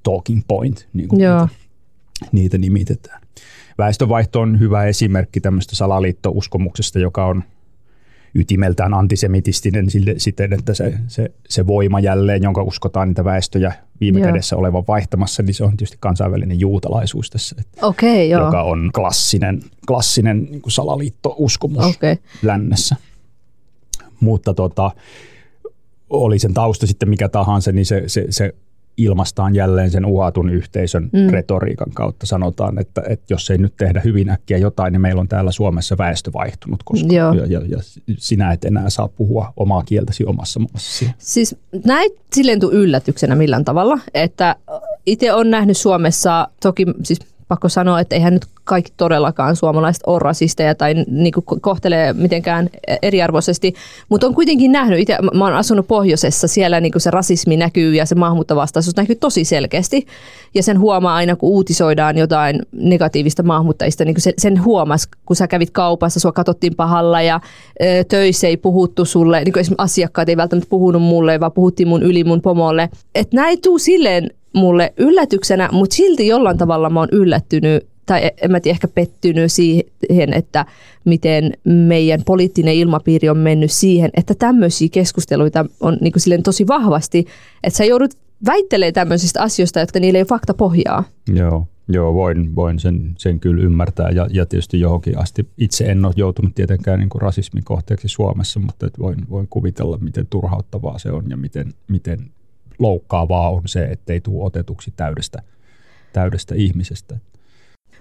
talking 0.02 0.42
point, 0.48 0.88
niin 0.92 1.08
kuin 1.08 1.18
niitä, 1.18 1.48
niitä 2.32 2.58
nimitetään. 2.58 3.20
Väestönvaihto 3.78 4.40
on 4.40 4.60
hyvä 4.60 4.84
esimerkki 4.84 5.40
tämmöistä 5.40 5.76
salaliittouskomuksesta, 5.76 6.98
joka 6.98 7.26
on 7.26 7.44
ytimeltään 8.34 8.94
antisemitistinen 8.94 9.86
siten, 10.16 10.52
että 10.52 10.74
se, 10.74 10.94
se, 11.06 11.32
se 11.48 11.66
voima 11.66 12.00
jälleen, 12.00 12.42
jonka 12.42 12.62
uskotaan 12.62 13.08
niitä 13.08 13.24
väestöjä 13.24 13.72
viime 14.00 14.20
joo. 14.20 14.26
kädessä 14.26 14.56
olevan 14.56 14.84
vaihtamassa, 14.88 15.42
niin 15.42 15.54
se 15.54 15.64
on 15.64 15.76
tietysti 15.76 15.96
kansainvälinen 16.00 16.60
juutalaisuus 16.60 17.30
tässä, 17.30 17.56
että, 17.58 17.86
okay, 17.86 18.24
joo. 18.24 18.44
joka 18.44 18.62
on 18.62 18.90
klassinen, 18.94 19.62
klassinen 19.86 20.44
niin 20.50 20.62
kuin 20.62 20.72
salaliittouskomus 20.72 21.84
okay. 21.84 22.16
lännessä. 22.42 22.96
Mutta 24.20 24.54
tota, 24.54 24.90
oli 26.10 26.38
sen 26.38 26.54
tausta 26.54 26.86
sitten 26.86 27.08
mikä 27.08 27.28
tahansa, 27.28 27.72
niin 27.72 27.86
se, 27.86 28.02
se, 28.06 28.26
se 28.30 28.54
ilmastaan 28.96 29.54
jälleen 29.54 29.90
sen 29.90 30.04
uhatun 30.06 30.50
yhteisön 30.50 31.10
mm. 31.12 31.30
retoriikan 31.30 31.92
kautta. 31.94 32.26
Sanotaan, 32.26 32.78
että, 32.78 33.02
että 33.08 33.34
jos 33.34 33.50
ei 33.50 33.58
nyt 33.58 33.76
tehdä 33.76 34.00
hyvin 34.04 34.30
äkkiä 34.30 34.58
jotain, 34.58 34.92
niin 34.92 35.00
meillä 35.00 35.20
on 35.20 35.28
täällä 35.28 35.52
Suomessa 35.52 35.98
väestö 35.98 36.32
vaihtunut, 36.32 36.82
koska 36.84 37.14
ja, 37.14 37.34
ja, 37.34 37.60
ja 37.68 37.78
sinä 38.18 38.52
et 38.52 38.64
enää 38.64 38.90
saa 38.90 39.08
puhua 39.08 39.52
omaa 39.56 39.82
kieltäsi 39.82 40.24
omassa 40.26 40.60
maassa. 40.60 41.04
Siis 41.18 41.56
näin 41.84 42.10
silleen 42.34 42.58
yllätyksenä 42.72 43.34
millään 43.34 43.64
tavalla, 43.64 43.98
että 44.14 44.56
itse 45.06 45.32
on 45.32 45.50
nähnyt 45.50 45.76
Suomessa, 45.76 46.48
toki 46.62 46.86
siis 47.02 47.20
pakko 47.48 47.68
sanoa, 47.68 48.00
että 48.00 48.16
eihän 48.16 48.32
nyt 48.32 48.46
kaikki 48.64 48.92
todellakaan 48.96 49.56
suomalaiset 49.56 50.02
ole 50.06 50.18
rasisteja 50.18 50.74
tai 50.74 50.94
niin 50.94 51.32
kuin 51.32 51.60
kohtelee 51.60 52.12
mitenkään 52.12 52.68
eriarvoisesti, 53.02 53.74
mutta 54.08 54.26
on 54.26 54.34
kuitenkin 54.34 54.72
nähnyt, 54.72 54.98
itse 54.98 55.18
mä 55.34 55.44
oon 55.44 55.54
asunut 55.54 55.86
pohjoisessa, 55.86 56.48
siellä 56.48 56.80
niin 56.80 56.92
kuin 56.92 57.02
se 57.02 57.10
rasismi 57.10 57.56
näkyy 57.56 57.94
ja 57.94 58.06
se 58.06 58.14
maahanmuuttovastaisuus 58.14 58.96
näkyy 58.96 59.16
tosi 59.16 59.44
selkeästi 59.44 60.06
ja 60.54 60.62
sen 60.62 60.80
huomaa 60.80 61.14
aina, 61.14 61.36
kun 61.36 61.50
uutisoidaan 61.50 62.18
jotain 62.18 62.62
negatiivista 62.72 63.42
maahanmuuttajista, 63.42 64.04
niin 64.04 64.20
sen, 64.20 64.34
sen 64.38 64.60
kun 65.26 65.36
sä 65.36 65.48
kävit 65.48 65.70
kaupassa, 65.70 66.20
sua 66.20 66.32
katsottiin 66.32 66.74
pahalla 66.74 67.22
ja 67.22 67.40
ö, 67.82 68.04
töissä 68.04 68.46
ei 68.46 68.56
puhuttu 68.56 69.04
sulle, 69.04 69.44
niin 69.44 69.52
kuin 69.52 69.60
esimerkiksi 69.60 69.84
asiakkaat 69.84 70.28
ei 70.28 70.36
välttämättä 70.36 70.70
puhunut 70.70 71.02
mulle, 71.02 71.40
vaan 71.40 71.52
puhuttiin 71.52 71.88
mun 71.88 72.02
yli 72.02 72.24
mun 72.24 72.42
pomolle. 72.42 72.88
Että 73.14 73.36
näin 73.36 73.60
tuu 73.60 73.78
silleen 73.78 74.30
mulle 74.54 74.92
yllätyksenä, 74.96 75.68
mutta 75.72 75.96
silti 75.96 76.26
jollain 76.26 76.58
tavalla 76.58 76.90
mä 76.90 77.00
oon 77.00 77.08
yllättynyt 77.12 77.86
tai 78.06 78.30
en 78.42 78.50
mä 78.50 78.60
tiedä, 78.60 78.74
ehkä 78.74 78.88
pettynyt 78.88 79.52
siihen, 79.52 80.34
että 80.34 80.66
miten 81.04 81.52
meidän 81.64 82.20
poliittinen 82.26 82.74
ilmapiiri 82.74 83.28
on 83.28 83.38
mennyt 83.38 83.70
siihen, 83.70 84.10
että 84.16 84.34
tämmöisiä 84.34 84.88
keskusteluita 84.92 85.66
on 85.80 85.98
niin 86.00 86.12
kuin 86.12 86.42
tosi 86.42 86.66
vahvasti, 86.66 87.26
että 87.62 87.76
sä 87.76 87.84
joudut 87.84 88.14
väittelee 88.46 88.92
tämmöisistä 88.92 89.42
asioista, 89.42 89.80
jotka 89.80 90.00
niille 90.00 90.18
ei 90.18 90.24
fakta 90.24 90.54
pohjaa. 90.54 91.04
Joo, 91.34 91.66
joo 91.88 92.14
voin, 92.14 92.54
voin 92.56 92.78
sen, 92.78 93.14
sen 93.18 93.40
kyllä 93.40 93.62
ymmärtää 93.62 94.10
ja, 94.10 94.26
ja 94.30 94.46
tietysti 94.46 94.80
johonkin 94.80 95.18
asti. 95.18 95.48
Itse 95.58 95.84
en 95.84 96.04
ole 96.04 96.14
joutunut 96.16 96.54
tietenkään 96.54 96.98
niin 96.98 97.08
kuin 97.08 97.22
rasismin 97.22 97.64
kohteeksi 97.64 98.08
Suomessa, 98.08 98.60
mutta 98.60 98.86
et 98.86 98.98
voin, 98.98 99.16
voin 99.30 99.48
kuvitella, 99.50 99.98
miten 100.00 100.26
turhauttavaa 100.30 100.98
se 100.98 101.12
on 101.12 101.24
ja 101.30 101.36
miten, 101.36 101.74
miten 101.88 102.18
loukkaavaa 102.78 103.50
on 103.50 103.62
se, 103.66 103.84
ettei 103.84 104.20
tule 104.20 104.44
otetuksi 104.44 104.92
täydestä, 104.96 105.42
täydestä 106.12 106.54
ihmisestä. 106.54 107.16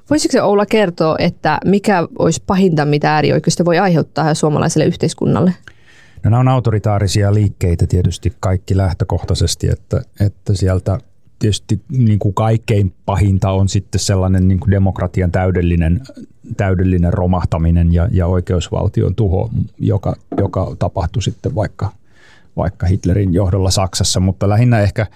Voisiko 0.10 0.38
Oula 0.42 0.66
kertoa, 0.66 1.16
että 1.20 1.60
mikä 1.66 2.08
olisi 2.20 2.44
pahinta, 2.48 2.86
mitä 2.86 3.14
äärioikeusto 3.14 3.66
voi 3.66 3.80
aiheuttaa 3.80 4.34
suomalaiselle 4.34 4.86
yhteiskunnalle? 4.86 5.54
No 6.24 6.30
nämä 6.30 6.40
on 6.40 6.48
autoritaarisia 6.48 7.34
liikkeitä 7.34 7.88
tietysti 7.88 8.34
kaikki 8.40 8.78
lähtökohtaisesti, 8.78 9.70
että, 9.70 10.02
että 10.20 10.54
sieltä 10.54 10.98
tietysti 11.40 11.82
niin 11.90 12.20
kuin 12.20 12.34
kaikkein 12.34 12.94
pahinta 13.06 13.52
on 13.52 13.70
sitten 13.70 14.00
sellainen 14.00 14.48
niin 14.48 14.60
kuin 14.60 14.72
demokratian 14.72 15.32
täydellinen, 15.32 16.02
täydellinen 16.58 17.14
romahtaminen 17.14 17.94
ja, 17.94 18.08
ja 18.12 18.28
oikeusvaltion 18.28 19.16
tuho, 19.16 19.50
joka, 19.80 20.16
joka 20.38 20.76
tapahtui 20.80 21.22
sitten 21.22 21.56
vaikka– 21.56 21.92
vaikka 22.58 22.86
Hitlerin 22.86 23.34
johdolla 23.34 23.72
Saksassa, 23.72 24.20
mutta 24.20 24.50
lähinnä 24.50 24.80
ehkä 24.80 25.08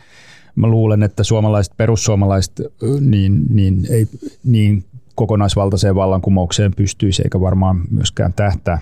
mä 0.56 0.68
luulen, 0.68 1.04
että 1.04 1.24
suomalaiset, 1.24 1.74
perussuomalaiset 1.78 2.62
niin, 3.00 3.46
niin 3.50 3.88
ei 3.90 4.08
niin 4.44 4.84
kokonaisvaltaiseen 5.16 5.96
vallankumoukseen 5.96 6.74
pystyisi 6.78 7.22
eikä 7.22 7.40
varmaan 7.40 7.82
myöskään 7.92 8.34
tähtää. 8.34 8.80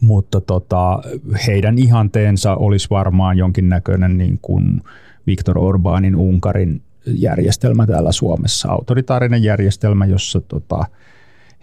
Mutta 0.00 0.40
tota, 0.40 1.02
heidän 1.46 1.78
ihanteensa 1.78 2.54
olisi 2.54 2.90
varmaan 2.90 3.38
jonkinnäköinen 3.38 4.18
niin 4.18 4.38
kuin 4.42 4.82
Viktor 5.26 5.58
Orbanin 5.58 6.16
Unkarin 6.16 6.82
järjestelmä 7.06 7.86
täällä 7.86 8.12
Suomessa, 8.12 8.68
autoritaarinen 8.72 9.42
järjestelmä, 9.42 10.06
jossa 10.06 10.40
tota, 10.40 10.84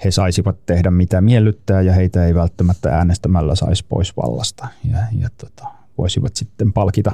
he 0.03 0.11
saisivat 0.11 0.65
tehdä 0.65 0.91
mitä 0.91 1.21
miellyttää 1.21 1.81
ja 1.81 1.93
heitä 1.93 2.25
ei 2.25 2.35
välttämättä 2.35 2.89
äänestämällä 2.89 3.55
saisi 3.55 3.85
pois 3.89 4.17
vallasta. 4.17 4.67
Ja, 4.91 4.97
ja 5.19 5.29
tota, 5.37 5.80
voisivat 5.97 6.35
sitten 6.35 6.73
palkita, 6.73 7.11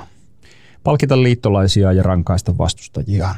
palkita 0.84 1.24
liittolaisia 1.24 1.92
ja 1.92 2.04
rankaista 2.04 2.58
vastustajia. 2.58 3.36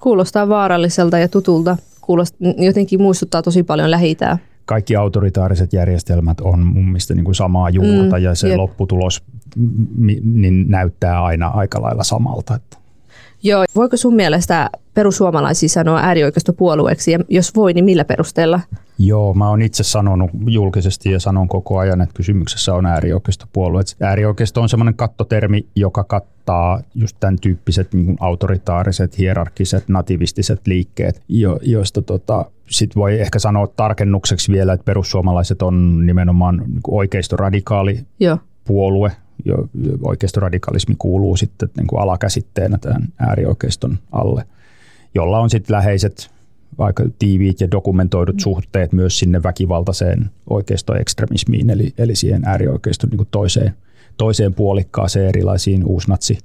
Kuulostaa 0.00 0.48
vaaralliselta 0.48 1.18
ja 1.18 1.28
tutulta. 1.28 1.76
Kuulost, 2.00 2.34
jotenkin 2.56 3.02
muistuttaa 3.02 3.42
tosi 3.42 3.62
paljon 3.62 3.90
lähi 3.90 4.16
Kaikki 4.64 4.96
autoritaariset 4.96 5.72
järjestelmät 5.72 6.40
on 6.40 6.60
mun 6.66 6.84
mielestä 6.84 7.14
niin 7.14 7.24
kuin 7.24 7.34
samaa 7.34 7.70
juurta 7.70 8.16
mm, 8.16 8.22
ja 8.22 8.34
se 8.34 8.48
jep. 8.48 8.56
lopputulos 8.56 9.22
niin 10.24 10.70
näyttää 10.70 11.24
aina 11.24 11.48
aika 11.48 11.82
lailla 11.82 12.04
samalta. 12.04 12.54
Että. 12.54 12.76
Joo, 13.42 13.64
voiko 13.76 13.96
sun 13.96 14.14
mielestä 14.14 14.70
perussuomalaisia 14.94 15.68
sanoa 15.68 16.00
äärioikeistopuolueeksi 16.00 17.12
ja 17.12 17.18
jos 17.28 17.54
voi, 17.54 17.72
niin 17.72 17.84
millä 17.84 18.04
perusteella? 18.04 18.60
Joo, 19.02 19.34
mä 19.34 19.48
oon 19.48 19.62
itse 19.62 19.82
sanonut 19.82 20.30
julkisesti 20.46 21.10
ja 21.10 21.20
sanon 21.20 21.48
koko 21.48 21.78
ajan, 21.78 22.00
että 22.00 22.14
kysymyksessä 22.14 22.74
on 22.74 22.86
äärioikeistopuolue. 22.86 23.82
Äärioikeisto 24.00 24.62
on 24.62 24.68
semmoinen 24.68 24.94
kattotermi, 24.94 25.66
joka 25.76 26.04
kattaa 26.04 26.80
just 26.94 27.16
tämän 27.20 27.38
tyyppiset 27.40 27.94
niin 27.94 28.16
autoritaariset, 28.20 29.18
hierarkiset, 29.18 29.88
nativistiset 29.88 30.66
liikkeet, 30.66 31.22
jo, 31.28 31.58
joista 31.62 32.02
tota, 32.02 32.44
sit 32.70 32.96
voi 32.96 33.20
ehkä 33.20 33.38
sanoa 33.38 33.66
tarkennukseksi 33.66 34.52
vielä, 34.52 34.72
että 34.72 34.84
perussuomalaiset 34.84 35.62
on 35.62 36.06
nimenomaan 36.06 36.56
niin 36.56 36.80
oikeistoradikaali 36.88 38.00
Joo. 38.18 38.38
puolue, 38.64 39.12
jo, 39.44 39.68
oikeistoradikalismi 40.02 40.94
kuuluu 40.98 41.36
sitten 41.36 41.68
niin 41.76 41.86
kuin 41.86 42.00
alakäsitteenä 42.00 42.78
tämän 42.78 43.08
äärioikeiston 43.18 43.98
alle, 44.12 44.44
jolla 45.14 45.38
on 45.38 45.50
sitten 45.50 45.74
läheiset 45.74 46.30
aika 46.78 47.04
tiiviit 47.18 47.60
ja 47.60 47.70
dokumentoidut 47.70 48.36
mm. 48.36 48.40
suhteet 48.40 48.92
myös 48.92 49.18
sinne 49.18 49.42
väkivaltaiseen 49.42 50.30
oikeistoekstremismiin, 50.50 51.70
eli, 51.70 51.94
eli 51.98 52.16
siihen 52.16 52.42
äärioikeiston 52.44 53.10
niin 53.10 53.28
toiseen, 53.30 53.74
toiseen 54.16 54.54
puolikkaaseen 54.54 55.28
erilaisiin 55.28 55.84
uusnatsi- 55.84 56.38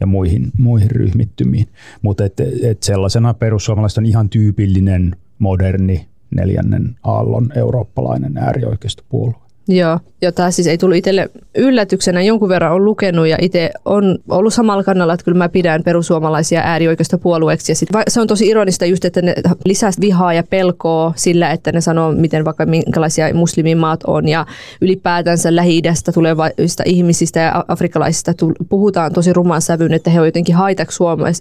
ja 0.00 0.06
muihin, 0.06 0.50
muihin 0.58 0.90
ryhmittymiin. 0.90 1.66
Mutta 2.02 2.24
et, 2.24 2.40
et 2.62 2.82
sellaisena 2.82 3.34
perussuomalaiset 3.34 3.98
on 3.98 4.06
ihan 4.06 4.28
tyypillinen, 4.28 5.16
moderni, 5.38 6.08
neljännen 6.30 6.96
aallon 7.02 7.52
eurooppalainen 7.56 8.38
äärioikeistopuolue. 8.38 9.49
Joo, 9.70 9.98
jota 10.22 10.50
siis 10.50 10.66
ei 10.66 10.78
tullut 10.78 10.96
itselle 10.96 11.30
yllätyksenä. 11.56 12.22
Jonkun 12.22 12.48
verran 12.48 12.72
on 12.72 12.84
lukenut 12.84 13.26
ja 13.26 13.36
itse 13.40 13.70
on 13.84 14.18
ollut 14.28 14.54
samalla 14.54 14.84
kannalla, 14.84 15.14
että 15.14 15.24
kyllä 15.24 15.38
mä 15.38 15.48
pidän 15.48 15.82
perussuomalaisia 15.82 16.60
äärioikeista 16.64 17.18
puolueeksi. 17.18 17.72
Ja 17.72 17.76
sit, 17.76 17.88
se 18.08 18.20
on 18.20 18.26
tosi 18.26 18.48
ironista 18.48 18.86
just, 18.86 19.04
että 19.04 19.22
ne 19.22 19.34
lisää 19.64 19.90
vihaa 20.00 20.34
ja 20.34 20.42
pelkoa 20.42 21.12
sillä, 21.16 21.50
että 21.50 21.72
ne 21.72 21.80
sanoo, 21.80 22.12
miten 22.12 22.44
vaikka 22.44 22.66
minkälaisia 22.66 23.34
muslimimaat 23.34 24.00
on 24.06 24.28
ja 24.28 24.46
ylipäätänsä 24.80 25.56
Lähi-idästä 25.56 26.12
tulevista 26.12 26.82
ihmisistä 26.86 27.40
ja 27.40 27.64
afrikkalaisista 27.68 28.32
puhutaan 28.68 29.12
tosi 29.12 29.32
rumaan 29.32 29.62
sävyyn, 29.62 29.94
että 29.94 30.10
he 30.10 30.20
on 30.20 30.26
jotenkin 30.26 30.54
haitaksi 30.54 30.98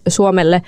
Suomelle 0.07 0.61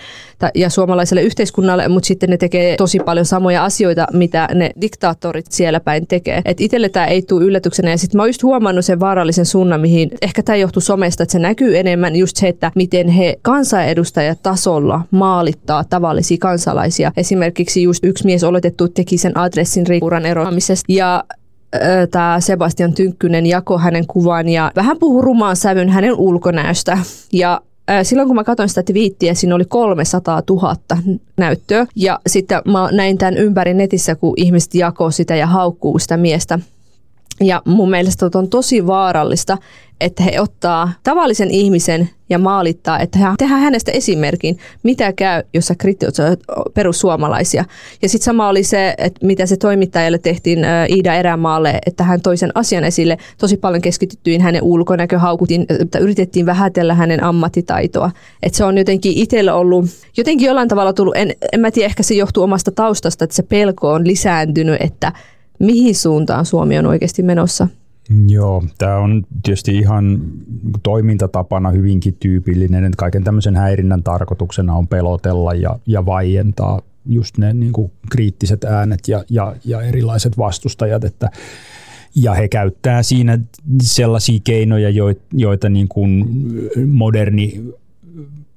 ja 0.56 0.70
suomalaiselle 0.70 1.22
yhteiskunnalle, 1.22 1.88
mutta 1.88 2.08
sitten 2.08 2.30
ne 2.30 2.38
tekee 2.38 2.76
tosi 2.76 3.00
paljon 3.00 3.26
samoja 3.26 3.64
asioita, 3.64 4.08
mitä 4.14 4.48
ne 4.54 4.72
diktaattorit 4.82 5.46
siellä 5.50 5.80
päin 5.80 6.08
tekee. 6.08 6.42
Et 6.46 6.62
itselle 6.62 6.90
tämä 6.90 7.06
ei 7.06 7.22
tule 7.22 7.51
yllätyksenä. 7.52 7.90
Ja 7.90 7.98
sitten 7.98 8.18
mä 8.18 8.22
oon 8.22 8.30
just 8.30 8.44
huomannut 8.44 8.86
sen 8.86 9.00
vaarallisen 9.00 9.46
suunnan, 9.46 9.82
mihin 9.82 10.12
ehkä 10.22 10.44
tämä 10.44 10.56
johtuu 10.56 10.82
somesta, 10.82 11.24
että 11.24 11.32
se 11.32 11.40
näkyy 11.40 11.78
enemmän 11.78 12.16
just 12.16 12.38
se, 12.38 12.48
että 12.48 12.72
miten 12.76 13.08
he 13.08 13.36
kansanedustajatasolla 13.42 15.02
maalittaa 15.12 15.84
tavallisia 15.84 16.38
kansalaisia. 16.40 17.12
Esimerkiksi 17.18 17.84
just 17.84 18.04
yksi 18.04 18.26
mies 18.26 18.44
oletettu 18.44 18.88
teki 18.88 19.18
sen 19.18 19.38
adressin 19.38 19.88
riikuran 19.88 20.26
eroamisesta. 20.26 20.86
Ja 20.94 21.24
tämä 22.12 22.40
Sebastian 22.40 22.94
Tynkkynen 22.94 23.46
jako 23.46 23.78
hänen 23.78 24.08
kuvan 24.08 24.50
ja 24.50 24.72
vähän 24.76 24.98
puhuu 25.00 25.22
rumaan 25.22 25.56
sävyn 25.56 25.90
hänen 25.90 26.16
ulkonäöstä. 26.16 26.98
Ja 27.34 27.62
silloin 28.04 28.28
kun 28.28 28.36
mä 28.36 28.44
katsoin 28.44 28.70
sitä 28.70 28.84
twiittiä, 28.84 29.34
siinä 29.34 29.56
oli 29.56 29.66
300 29.66 30.42
000 30.50 30.76
näyttöä. 31.38 31.88
Ja 31.96 32.20
sitten 32.28 32.62
mä 32.66 32.90
näin 32.92 33.18
tämän 33.18 33.38
ympäri 33.38 33.74
netissä, 33.74 34.16
kun 34.16 34.34
ihmiset 34.38 34.76
jakoo 34.76 35.12
sitä 35.12 35.36
ja 35.36 35.48
haukkuu 35.48 36.00
sitä 36.00 36.18
miestä. 36.18 36.60
Ja 37.42 37.62
mun 37.66 37.90
mielestä 37.90 38.30
on 38.36 38.50
tosi 38.50 38.88
vaarallista, 38.88 39.58
että 40.02 40.24
he 40.24 40.42
ottaa 40.42 40.92
tavallisen 41.04 41.52
ihmisen 41.52 42.10
ja 42.30 42.40
maalittaa, 42.40 43.00
että 43.00 43.20
he 43.20 43.26
tehdään 43.38 43.62
hänestä 43.62 43.92
esimerkin, 43.92 44.58
mitä 44.84 45.14
käy, 45.14 45.44
jos 45.54 45.68
sä 45.68 45.76
kritisoit 45.76 46.40
perussuomalaisia. 46.74 47.66
Ja 48.02 48.10
sitten 48.10 48.26
sama 48.26 48.50
oli 48.50 48.64
se, 48.64 48.96
että 48.98 49.26
mitä 49.26 49.46
se 49.46 49.58
toimittajalle 49.58 50.18
tehtiin 50.18 50.60
Iida 50.90 51.16
Erämaalle, 51.16 51.80
että 51.86 52.04
hän 52.04 52.22
toi 52.22 52.38
sen 52.38 52.52
asian 52.56 52.84
esille. 52.84 53.18
Tosi 53.38 53.58
paljon 53.58 53.82
keskityttyin 53.82 54.42
hänen 54.42 54.64
ulkonäköhaukutin, 54.64 55.66
että 55.80 56.00
yritettiin 56.00 56.46
vähätellä 56.46 56.94
hänen 56.94 57.24
ammattitaitoa. 57.24 58.12
Että 58.44 58.58
se 58.58 58.66
on 58.66 58.78
jotenkin 58.78 59.14
itsellä 59.16 59.54
ollut, 59.54 59.86
jotenkin 60.18 60.46
jollain 60.46 60.68
tavalla 60.68 60.94
tullut, 60.94 61.18
en, 61.18 61.36
en 61.54 61.60
mä 61.60 61.72
tiedä, 61.72 61.86
ehkä 61.86 62.04
se 62.04 62.14
johtuu 62.14 62.44
omasta 62.44 62.72
taustasta, 62.72 63.24
että 63.24 63.36
se 63.36 63.44
pelko 63.44 63.92
on 63.92 64.08
lisääntynyt, 64.08 64.82
että 64.82 65.12
mihin 65.62 65.96
suuntaan 65.96 66.46
Suomi 66.46 66.80
on 66.80 66.86
oikeasti 66.86 67.24
menossa. 67.24 67.68
Joo, 68.28 68.64
tämä 68.78 68.98
on 68.98 69.24
tietysti 69.44 69.78
ihan 69.78 70.22
toimintatapana 70.84 71.70
hyvinkin 71.70 72.16
tyypillinen, 72.20 72.84
että 72.84 72.98
kaiken 72.98 73.24
tämmöisen 73.24 73.56
häirinnän 73.56 74.04
tarkoituksena 74.04 74.76
on 74.76 74.88
pelotella 74.88 75.54
ja, 75.54 75.80
ja 75.88 76.06
vaientaa 76.06 76.82
just 77.06 77.38
ne 77.38 77.54
niin 77.54 77.74
kuin 77.74 77.92
kriittiset 78.10 78.64
äänet 78.64 79.00
ja, 79.08 79.24
ja, 79.30 79.56
ja 79.66 79.82
erilaiset 79.82 80.38
vastustajat, 80.38 81.04
että 81.04 81.30
ja 82.16 82.34
he 82.34 82.48
käyttää 82.48 83.04
siinä 83.04 83.40
sellaisia 83.82 84.40
keinoja, 84.44 84.90
joita 85.34 85.70
niin 85.70 85.88
kuin 85.88 86.26
moderni 86.88 87.64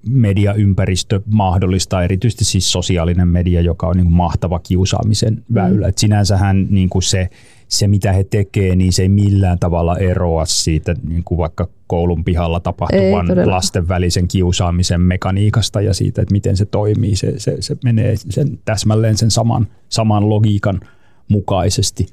mediaympäristö 0.08 1.20
mahdollistaa, 1.26 2.04
erityisesti 2.04 2.44
siis 2.44 2.72
sosiaalinen 2.72 3.28
media, 3.28 3.60
joka 3.60 3.86
on 3.86 3.96
niin 3.96 4.04
kuin 4.04 4.14
mahtava 4.14 4.58
kiusaamisen 4.58 5.44
väylä. 5.54 5.86
Mm. 5.86 5.88
Et 5.88 5.98
sinänsähän 5.98 6.66
niin 6.70 6.88
kuin 6.88 7.02
se, 7.02 7.30
se, 7.68 7.88
mitä 7.88 8.12
he 8.12 8.24
tekee, 8.24 8.76
niin 8.76 8.92
se 8.92 9.02
ei 9.02 9.08
millään 9.08 9.58
tavalla 9.58 9.96
eroa 9.96 10.46
siitä 10.46 10.94
niin 11.08 11.24
kuin 11.24 11.38
vaikka 11.38 11.68
koulun 11.86 12.24
pihalla 12.24 12.60
tapahtuvan 12.60 13.38
ei, 13.38 13.46
lasten 13.46 13.88
välisen 13.88 14.28
kiusaamisen 14.28 15.00
mekaniikasta 15.00 15.80
ja 15.80 15.94
siitä, 15.94 16.22
että 16.22 16.32
miten 16.32 16.56
se 16.56 16.64
toimii. 16.64 17.16
Se, 17.16 17.38
se, 17.38 17.56
se 17.60 17.76
menee 17.84 18.14
sen, 18.16 18.58
täsmälleen 18.64 19.16
sen 19.16 19.30
saman, 19.30 19.66
saman 19.88 20.28
logiikan 20.28 20.80
mukaisesti. 21.28 22.06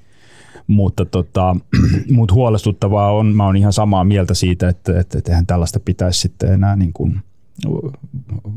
Mutta 0.67 1.05
tota, 1.05 1.55
mut 2.11 2.31
huolestuttavaa 2.31 3.11
on, 3.11 3.35
mä 3.35 3.45
oon 3.45 3.57
ihan 3.57 3.73
samaa 3.73 4.03
mieltä 4.03 4.33
siitä, 4.33 4.69
että, 4.69 4.99
että, 4.99 5.17
että 5.17 5.31
eihän 5.31 5.45
tällaista 5.45 5.79
pitäisi 5.79 6.19
sitten 6.19 6.53
enää 6.53 6.75
niin 6.75 6.93
kuin– 6.93 7.19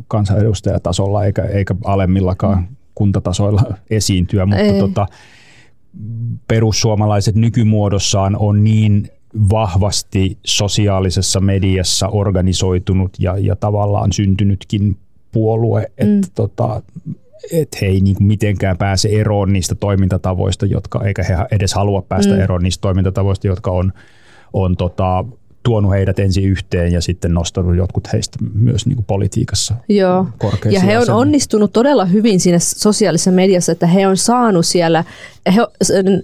kansanedustajatasolla 0.09 1.25
eikä, 1.25 1.43
eikä 1.43 1.75
alemmillakaan 1.85 2.59
mm. 2.59 2.77
kuntatasoilla 2.95 3.63
esiintyä, 3.91 4.47
mutta 4.47 4.79
tota, 4.79 5.07
perussuomalaiset 6.49 7.35
nykymuodossaan 7.35 8.37
on 8.37 8.65
niin 8.65 9.09
vahvasti 9.51 10.39
sosiaalisessa 10.45 11.41
mediassa 11.41 12.09
organisoitunut 12.09 13.11
ja, 13.19 13.39
ja 13.39 13.57
tavallaan 13.57 14.13
syntynytkin 14.13 14.97
puolue, 15.33 15.83
että 15.99 16.29
mm. 16.29 16.33
tota, 16.35 16.83
et 17.53 17.81
he 17.81 17.87
ei 17.87 18.01
niin 18.01 18.17
kuin 18.17 18.27
mitenkään 18.27 18.79
pääse 18.79 19.09
eroon 19.09 19.53
niistä 19.53 19.75
toimintatavoista, 19.75 20.67
jotka, 20.67 21.05
eikä 21.05 21.23
he 21.23 21.37
edes 21.51 21.75
halua 21.75 22.03
päästä 22.03 22.35
mm. 22.35 22.41
eroon 22.41 22.63
niistä 22.63 22.81
toimintatavoista, 22.81 23.47
jotka 23.47 23.71
on, 23.71 23.93
on 24.53 24.77
tota, 24.77 25.25
tuonut 25.65 25.93
heidät 25.93 26.19
ensin 26.19 26.45
yhteen 26.45 26.93
ja 26.93 27.01
sitten 27.01 27.35
nostanut 27.35 27.77
jotkut 27.77 28.13
heistä 28.13 28.39
myös 28.55 28.87
niin 28.87 28.97
kuin 28.97 29.05
politiikassa 29.07 29.75
Joo. 29.89 30.27
Ja 30.71 30.81
he 30.81 30.99
on 30.99 31.11
onnistunut 31.11 31.73
todella 31.73 32.05
hyvin 32.05 32.41
siinä 32.41 32.59
sosiaalisessa 32.59 33.31
mediassa, 33.31 33.73
että 33.73 33.87
he 33.87 34.07
on 34.07 34.17
saanut 34.17 34.67
siellä 34.67 35.05
he, 35.55 35.61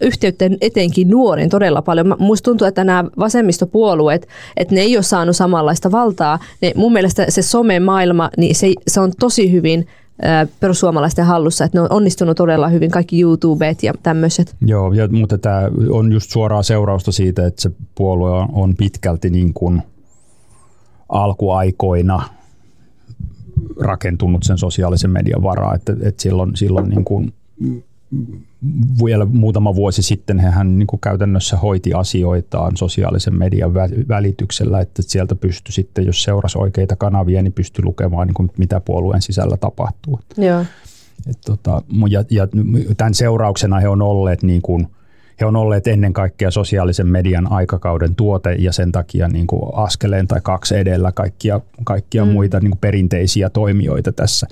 yhteyttä 0.00 0.44
etenkin 0.60 1.10
nuorin 1.10 1.50
todella 1.50 1.82
paljon. 1.82 2.16
Minusta 2.18 2.50
tuntuu, 2.50 2.66
että 2.66 2.84
nämä 2.84 3.04
vasemmistopuolueet, 3.18 4.28
että 4.56 4.74
ne 4.74 4.80
ei 4.80 4.96
ole 4.96 5.02
saanut 5.02 5.36
samanlaista 5.36 5.92
valtaa. 5.92 6.38
Ne, 6.62 6.72
mun 6.76 6.92
mielestä 6.92 7.26
se 7.28 7.42
some-maailma, 7.42 8.30
niin 8.36 8.54
se, 8.54 8.72
se 8.88 9.00
on 9.00 9.12
tosi 9.18 9.52
hyvin– 9.52 9.86
perussuomalaisten 10.60 11.24
hallussa, 11.24 11.64
että 11.64 11.78
ne 11.78 11.82
on 11.82 11.92
onnistunut 11.92 12.36
todella 12.36 12.68
hyvin, 12.68 12.90
kaikki 12.90 13.20
YouTubet 13.20 13.82
ja 13.82 13.94
tämmöiset. 14.02 14.56
Joo, 14.66 14.92
ja, 14.92 15.08
mutta 15.08 15.38
tämä 15.38 15.62
on 15.90 16.12
just 16.12 16.30
suoraa 16.30 16.62
seurausta 16.62 17.12
siitä, 17.12 17.46
että 17.46 17.62
se 17.62 17.70
puolue 17.94 18.46
on 18.52 18.76
pitkälti 18.76 19.30
niin 19.30 19.54
kuin 19.54 19.82
alkuaikoina 21.08 22.22
rakentunut 23.80 24.42
sen 24.42 24.58
sosiaalisen 24.58 25.10
median 25.10 25.42
varaa, 25.42 25.74
että, 25.74 25.96
että 26.02 26.22
silloin, 26.22 26.56
silloin 26.56 26.88
niin 26.88 27.04
kuin 27.04 27.32
vielä 29.04 29.24
muutama 29.24 29.74
vuosi 29.74 30.02
sitten 30.02 30.40
hän 30.40 30.78
niin 30.78 30.86
kuin 30.86 31.00
käytännössä 31.00 31.56
hoiti 31.56 31.94
asioitaan 31.94 32.76
sosiaalisen 32.76 33.34
median 33.34 33.74
välityksellä, 34.08 34.80
että 34.80 35.02
sieltä 35.02 35.34
pystyi 35.34 35.72
sitten, 35.72 36.06
jos 36.06 36.22
seurasi 36.22 36.58
oikeita 36.58 36.96
kanavia, 36.96 37.42
niin 37.42 37.52
pystyi 37.52 37.84
lukemaan, 37.84 38.26
niin 38.26 38.34
kuin, 38.34 38.50
mitä 38.58 38.80
puolueen 38.80 39.22
sisällä 39.22 39.56
tapahtuu. 39.56 40.20
Joo. 40.36 40.64
Et 41.30 41.38
tota, 41.46 41.82
ja, 42.08 42.24
ja 42.30 42.48
tämän 42.96 43.14
seurauksena 43.14 43.80
he 43.80 43.88
on 43.88 44.02
olleet 44.02 44.42
niin 44.42 44.62
kuin, 44.62 44.86
he 45.40 45.46
on 45.46 45.56
olleet 45.56 45.86
ennen 45.86 46.12
kaikkea 46.12 46.50
sosiaalisen 46.50 47.06
median 47.06 47.52
aikakauden 47.52 48.14
tuote 48.14 48.52
ja 48.52 48.72
sen 48.72 48.92
takia 48.92 49.28
niin 49.28 49.46
kuin 49.46 49.62
askeleen 49.74 50.26
tai 50.26 50.40
kaksi 50.42 50.76
edellä 50.76 51.12
kaikkia, 51.12 51.60
kaikkia 51.84 52.24
mm. 52.24 52.30
muita 52.30 52.60
niin 52.60 52.70
kuin 52.70 52.80
perinteisiä 52.80 53.50
toimijoita 53.50 54.12
tässä. 54.12 54.46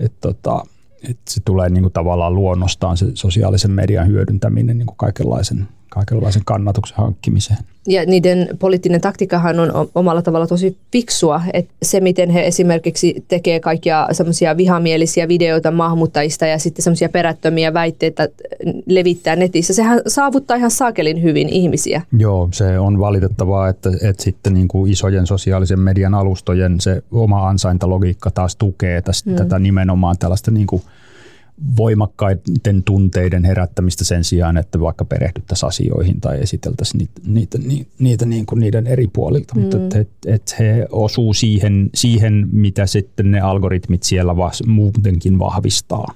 Et 0.00 0.12
tota, 0.20 0.62
että 1.10 1.30
se 1.32 1.40
tulee 1.44 1.68
niin 1.68 1.82
kuin 1.82 1.92
tavallaan 1.92 2.34
luonnostaan 2.34 2.96
se 2.96 3.06
sosiaalisen 3.14 3.70
median 3.70 4.06
hyödyntäminen 4.06 4.78
niin 4.78 4.86
kuin 4.86 4.96
kaikenlaisen, 4.96 5.68
kaikenlaisen 6.04 6.42
kannatuksen 6.44 6.96
hankkimiseen. 6.96 7.58
Ja 7.88 8.06
niiden 8.06 8.48
poliittinen 8.58 9.00
taktikahan 9.00 9.60
on 9.60 9.88
omalla 9.94 10.22
tavalla 10.22 10.46
tosi 10.46 10.76
fiksua, 10.92 11.42
että 11.52 11.74
se 11.82 12.00
miten 12.00 12.30
he 12.30 12.46
esimerkiksi 12.46 13.24
tekee 13.28 13.60
kaikkia 13.60 14.08
semmoisia 14.12 14.56
vihamielisiä 14.56 15.28
videoita 15.28 15.70
maahanmuuttajista 15.70 16.46
ja 16.46 16.58
sitten 16.58 16.82
semmoisia 16.82 17.08
perättömiä 17.08 17.74
väitteitä 17.74 18.28
levittää 18.86 19.36
netissä, 19.36 19.74
sehän 19.74 20.00
saavuttaa 20.06 20.56
ihan 20.56 20.70
saakelin 20.70 21.22
hyvin 21.22 21.48
ihmisiä. 21.48 22.02
Joo, 22.18 22.48
se 22.52 22.78
on 22.78 22.98
valitettavaa, 22.98 23.68
että, 23.68 23.90
että 24.02 24.22
sitten 24.22 24.54
niin 24.54 24.68
kuin 24.68 24.92
isojen 24.92 25.26
sosiaalisen 25.26 25.80
median 25.80 26.14
alustojen 26.14 26.80
se 26.80 27.02
oma 27.12 27.48
ansaintalogiikka 27.48 28.30
taas 28.30 28.56
tukee 28.56 29.02
tästä, 29.02 29.30
mm. 29.30 29.36
tätä 29.36 29.58
nimenomaan 29.58 30.18
tällaista 30.18 30.50
niin 30.50 30.66
kuin 30.66 30.82
voimakkaiden 31.76 32.82
tunteiden 32.84 33.44
herättämistä 33.44 34.04
sen 34.04 34.24
sijaan, 34.24 34.56
että 34.56 34.80
vaikka 34.80 35.04
perehdyttäisiin 35.04 35.68
asioihin 35.68 36.20
tai 36.20 36.40
esiteltäisiin 36.40 36.98
niitä, 36.98 37.20
niitä, 37.26 37.58
niitä, 37.58 37.90
niitä 37.98 38.26
niin 38.26 38.46
kuin 38.46 38.58
niiden 38.58 38.86
eri 38.86 39.06
puolilta. 39.12 39.54
Mm. 39.54 39.60
Mutta 39.60 39.76
että 39.76 40.00
et, 40.00 40.08
et 40.26 40.56
he 40.58 40.86
osuu 40.90 41.34
siihen, 41.34 41.90
siihen, 41.94 42.48
mitä 42.52 42.86
sitten 42.86 43.30
ne 43.30 43.40
algoritmit 43.40 44.02
siellä 44.02 44.36
vas, 44.36 44.62
muutenkin 44.66 45.38
vahvistaa. 45.38 46.14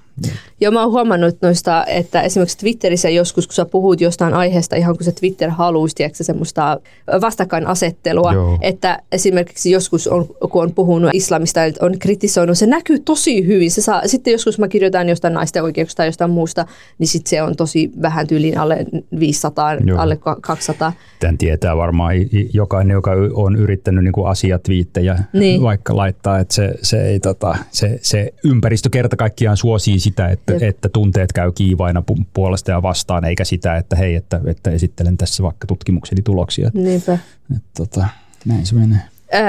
Joo, 0.60 0.72
mä 0.72 0.82
oon 0.82 0.92
huomannut 0.92 1.36
noista, 1.42 1.86
että 1.86 2.22
esimerkiksi 2.22 2.58
Twitterissä 2.58 3.08
joskus, 3.08 3.46
kun 3.46 3.54
sä 3.54 3.64
puhut 3.64 4.00
jostain 4.00 4.34
aiheesta, 4.34 4.76
ihan 4.76 4.96
kun 4.96 5.04
se 5.04 5.12
Twitter 5.12 5.50
haluaisi, 5.50 5.96
tiedätkö, 5.96 6.24
semmoista 6.24 6.80
vastakkainasettelua, 7.20 8.32
Joo. 8.32 8.58
että 8.60 8.98
esimerkiksi 9.12 9.70
joskus, 9.70 10.08
on, 10.08 10.26
kun 10.50 10.62
on 10.62 10.74
puhunut 10.74 11.10
islamista, 11.14 11.60
on 11.80 11.98
kritisoinut, 11.98 12.58
se 12.58 12.66
näkyy 12.66 12.98
tosi 12.98 13.46
hyvin. 13.46 13.70
Se 13.70 13.80
saa, 13.80 14.02
sitten 14.06 14.32
joskus 14.32 14.58
mä 14.58 14.68
kirjoitan 14.68 15.08
jostain 15.08 15.34
naisten 15.34 15.62
oikeuksista 15.62 16.00
tai 16.00 16.08
jostain 16.08 16.30
muusta, 16.30 16.66
niin 16.98 17.08
sitten 17.08 17.30
se 17.30 17.42
on 17.42 17.56
tosi 17.56 17.90
vähän 18.02 18.26
tyyliin 18.26 18.58
alle 18.58 18.86
500, 19.20 19.74
Joo. 19.74 19.98
alle 19.98 20.18
200. 20.40 20.92
Tämän 21.20 21.38
tietää 21.38 21.76
varmaan 21.76 22.14
jokainen, 22.52 22.94
joka 22.94 23.10
on 23.34 23.56
yrittänyt 23.56 24.04
niin 24.04 24.26
asiatviittejä 24.26 25.18
niin. 25.32 25.62
vaikka 25.62 25.96
laittaa, 25.96 26.38
että 26.38 26.54
se, 26.54 26.74
se, 26.82 27.02
ei, 27.02 27.20
tota, 27.20 27.56
se, 27.70 27.98
se 28.02 28.34
ympäristö 28.44 28.88
kerta 28.90 29.16
kaikkiaan 29.16 29.56
suosii 29.56 29.99
sitä, 30.00 30.28
että, 30.28 30.52
että 30.60 30.88
tunteet 30.88 31.32
käy 31.32 31.52
kiivaina 31.52 32.02
puolesta 32.34 32.70
ja 32.70 32.82
vastaan, 32.82 33.24
eikä 33.24 33.44
sitä, 33.44 33.76
että 33.76 33.96
hei, 33.96 34.14
että, 34.14 34.40
että 34.46 34.70
esittelen 34.70 35.16
tässä 35.16 35.42
vaikka 35.42 35.66
tutkimukseni 35.66 36.22
tuloksia. 36.22 36.70
Niinpä. 36.74 37.18
Että, 37.56 37.68
tota, 37.76 38.06
näin 38.46 38.66
se 38.66 38.74
menee. 38.74 39.00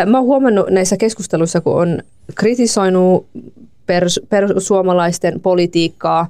Mä 0.06 0.18
oon 0.18 0.28
huomannut 0.28 0.70
näissä 0.70 0.98
keskusteluissa, 0.98 1.62
kun 1.62 1.82
on 1.82 2.00
kritisoinut 2.36 3.28
perus, 3.86 4.22
perussuomalaisten 4.30 5.40
politiikkaa 5.40 6.28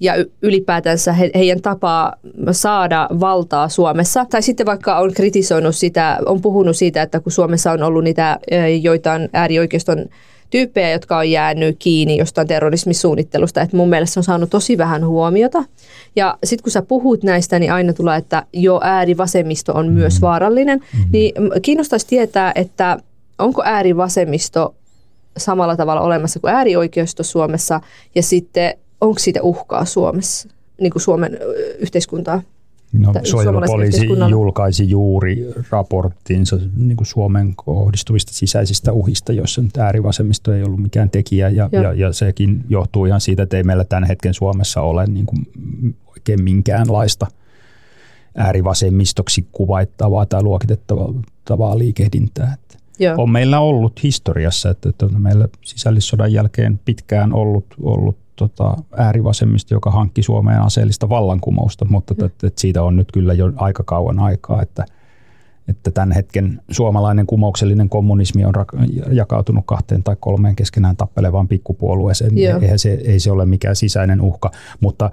ja 0.00 0.14
ylipäätänsä 0.42 1.12
he, 1.12 1.30
heidän 1.34 1.60
tapaa 1.62 2.16
saada 2.52 3.08
valtaa 3.20 3.68
Suomessa. 3.68 4.24
Tai 4.24 4.42
sitten 4.42 4.66
vaikka 4.66 4.98
on 4.98 5.14
kritisoinut 5.14 5.76
sitä, 5.76 6.18
on 6.26 6.40
puhunut 6.40 6.76
siitä, 6.76 7.02
että 7.02 7.20
kun 7.20 7.32
Suomessa 7.32 7.72
on 7.72 7.82
ollut 7.82 8.04
niitä 8.04 8.38
joitain 8.82 9.28
äärioikeiston 9.32 10.06
tyyppejä, 10.54 10.90
jotka 10.90 11.18
on 11.18 11.30
jäänyt 11.30 11.76
kiinni 11.78 12.16
jostain 12.16 12.48
terrorismisuunnittelusta, 12.48 13.62
että 13.62 13.76
mun 13.76 13.88
mielestä 13.88 14.14
se 14.14 14.20
on 14.20 14.24
saanut 14.24 14.50
tosi 14.50 14.78
vähän 14.78 15.06
huomiota. 15.06 15.64
Ja 16.16 16.38
sitten 16.44 16.62
kun 16.62 16.72
sä 16.72 16.82
puhut 16.82 17.22
näistä, 17.22 17.58
niin 17.58 17.72
aina 17.72 17.92
tulee, 17.92 18.18
että 18.18 18.46
jo 18.52 18.80
äärivasemmisto 18.82 19.72
on 19.72 19.92
myös 19.92 20.14
mm-hmm. 20.14 20.26
vaarallinen. 20.26 20.78
Mm-hmm. 20.78 21.12
Niin 21.12 21.34
kiinnostaisi 21.62 22.06
tietää, 22.06 22.52
että 22.54 22.98
onko 23.38 23.62
äärivasemmisto 23.64 24.74
samalla 25.36 25.76
tavalla 25.76 26.00
olemassa 26.00 26.40
kuin 26.40 26.54
äärioikeisto 26.54 27.22
Suomessa 27.22 27.80
ja 28.14 28.22
sitten 28.22 28.74
onko 29.00 29.18
siitä 29.18 29.42
uhkaa 29.42 29.84
Suomessa, 29.84 30.48
niin 30.80 30.92
kuin 30.92 31.02
Suomen 31.02 31.38
yhteiskuntaa? 31.78 32.42
No, 32.98 33.12
suojelupoliisi 33.22 34.08
julkaisi 34.30 34.90
juuri 34.90 35.46
raporttinsa 35.70 36.58
niin 36.76 36.96
kuin 36.96 37.06
Suomen 37.06 37.52
kohdistuvista 37.56 38.32
sisäisistä 38.32 38.92
uhista, 38.92 39.32
joissa 39.32 39.62
nyt 39.62 39.76
äärivasemmisto 39.76 40.52
ei 40.52 40.62
ollut 40.62 40.82
mikään 40.82 41.10
tekijä 41.10 41.48
ja, 41.48 41.68
ja, 41.72 41.92
ja 41.92 42.12
sekin 42.12 42.64
johtuu 42.68 43.06
ihan 43.06 43.20
siitä, 43.20 43.42
että 43.42 43.56
ei 43.56 43.62
meillä 43.62 43.84
tämän 43.84 44.04
hetken 44.04 44.34
Suomessa 44.34 44.80
ole 44.80 45.06
niin 45.06 45.26
kuin 45.26 45.46
oikein 46.06 46.42
minkäänlaista 46.42 47.26
äärivasemmistoksi 48.36 49.46
kuvaittavaa 49.52 50.26
tai 50.26 50.42
luokitettavaa 50.42 51.78
liikehdintää. 51.78 52.56
Joo. 52.98 53.14
On 53.18 53.30
meillä 53.30 53.60
ollut 53.60 54.02
historiassa, 54.02 54.70
että, 54.70 54.88
että 54.88 55.06
on 55.06 55.22
meillä 55.22 55.48
sisällissodan 55.64 56.32
jälkeen 56.32 56.80
pitkään 56.84 57.32
ollut, 57.32 57.66
ollut 57.82 58.16
tota, 58.36 58.76
äärivasemmista, 58.96 59.74
joka 59.74 59.90
hankki 59.90 60.22
Suomeen 60.22 60.62
aseellista 60.62 61.08
vallankumousta, 61.08 61.84
mutta 61.84 62.14
mm. 62.14 62.24
että, 62.24 62.46
että 62.46 62.60
siitä 62.60 62.82
on 62.82 62.96
nyt 62.96 63.12
kyllä 63.12 63.34
jo 63.34 63.52
aika 63.56 63.82
kauan 63.82 64.18
aikaa, 64.18 64.62
että, 64.62 64.84
että 65.68 65.90
tämän 65.90 66.12
hetken 66.12 66.60
suomalainen 66.70 67.26
kumouksellinen 67.26 67.88
kommunismi 67.88 68.44
on 68.44 68.54
jakautunut 69.10 69.64
kahteen 69.66 70.02
tai 70.02 70.16
kolmeen 70.20 70.56
keskenään 70.56 70.96
tappelevaan 70.96 71.48
pikkupuolueeseen. 71.48 72.38
Eihän 72.38 72.78
se, 72.78 72.92
ei 73.04 73.20
se 73.20 73.30
ole 73.30 73.46
mikään 73.46 73.76
sisäinen 73.76 74.20
uhka, 74.20 74.50
mutta 74.80 75.10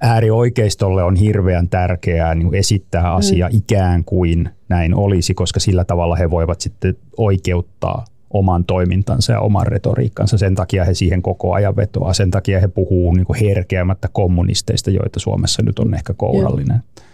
äärioikeistolle 0.00 1.02
on 1.02 1.16
hirveän 1.16 1.68
tärkeää 1.68 2.34
niin 2.34 2.54
esittää 2.54 3.02
mm. 3.02 3.16
asia 3.16 3.48
mm. 3.48 3.56
ikään 3.56 4.04
kuin 4.04 4.48
näin 4.68 4.94
olisi, 4.94 5.34
koska 5.34 5.60
sillä 5.60 5.84
tavalla 5.84 6.16
he 6.16 6.30
voivat 6.30 6.60
sitten 6.60 6.96
oikeuttaa 7.16 8.04
oman 8.30 8.64
toimintansa 8.64 9.32
ja 9.32 9.40
oman 9.40 9.66
retoriikkansa. 9.66 10.38
Sen 10.38 10.54
takia 10.54 10.84
he 10.84 10.94
siihen 10.94 11.22
koko 11.22 11.52
ajan 11.52 11.76
vetoaa. 11.76 12.12
Sen 12.12 12.30
takia 12.30 12.60
he 12.60 12.68
puhuu 12.68 13.14
niin 13.14 13.26
herkeämättä 13.40 14.08
kommunisteista, 14.12 14.90
joita 14.90 15.20
Suomessa 15.20 15.62
nyt 15.62 15.78
on 15.78 15.94
ehkä 15.94 16.14
kourallinen. 16.16 16.76
Joo. 16.76 17.06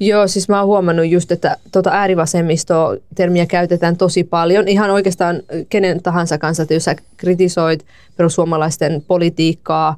Joo, 0.00 0.28
siis 0.28 0.48
mä 0.48 0.58
oon 0.58 0.66
huomannut 0.66 1.06
just, 1.06 1.32
että 1.32 1.56
tuota 1.72 1.90
äärivasemmisto-termiä 1.90 3.46
käytetään 3.46 3.96
tosi 3.96 4.24
paljon. 4.24 4.68
Ihan 4.68 4.90
oikeastaan 4.90 5.42
kenen 5.68 6.02
tahansa 6.02 6.38
kanssa, 6.38 6.62
että 6.62 6.74
jos 6.74 6.84
sä 6.84 6.96
kritisoit 7.16 7.86
perussuomalaisten 8.16 9.02
politiikkaa 9.08 9.96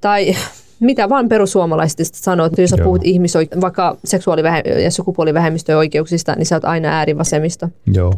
tai 0.00 0.36
mitä 0.80 1.08
vaan 1.08 1.28
perussuomalaiset 1.28 1.98
sanoo, 2.14 2.46
että 2.46 2.60
jos 2.62 2.70
sä 2.70 2.76
puhut 2.84 3.02
ihmisoik- 3.04 3.60
vaikka 3.60 3.96
seksuaali- 4.04 4.42
ja 4.82 4.90
sukupuolivähemmistöjen 4.90 5.78
oikeuksista, 5.78 6.34
niin 6.36 6.46
sä 6.46 6.56
oot 6.56 6.64
aina 6.64 6.88
äärivasemmista. 6.88 7.68
Joo. 7.86 8.14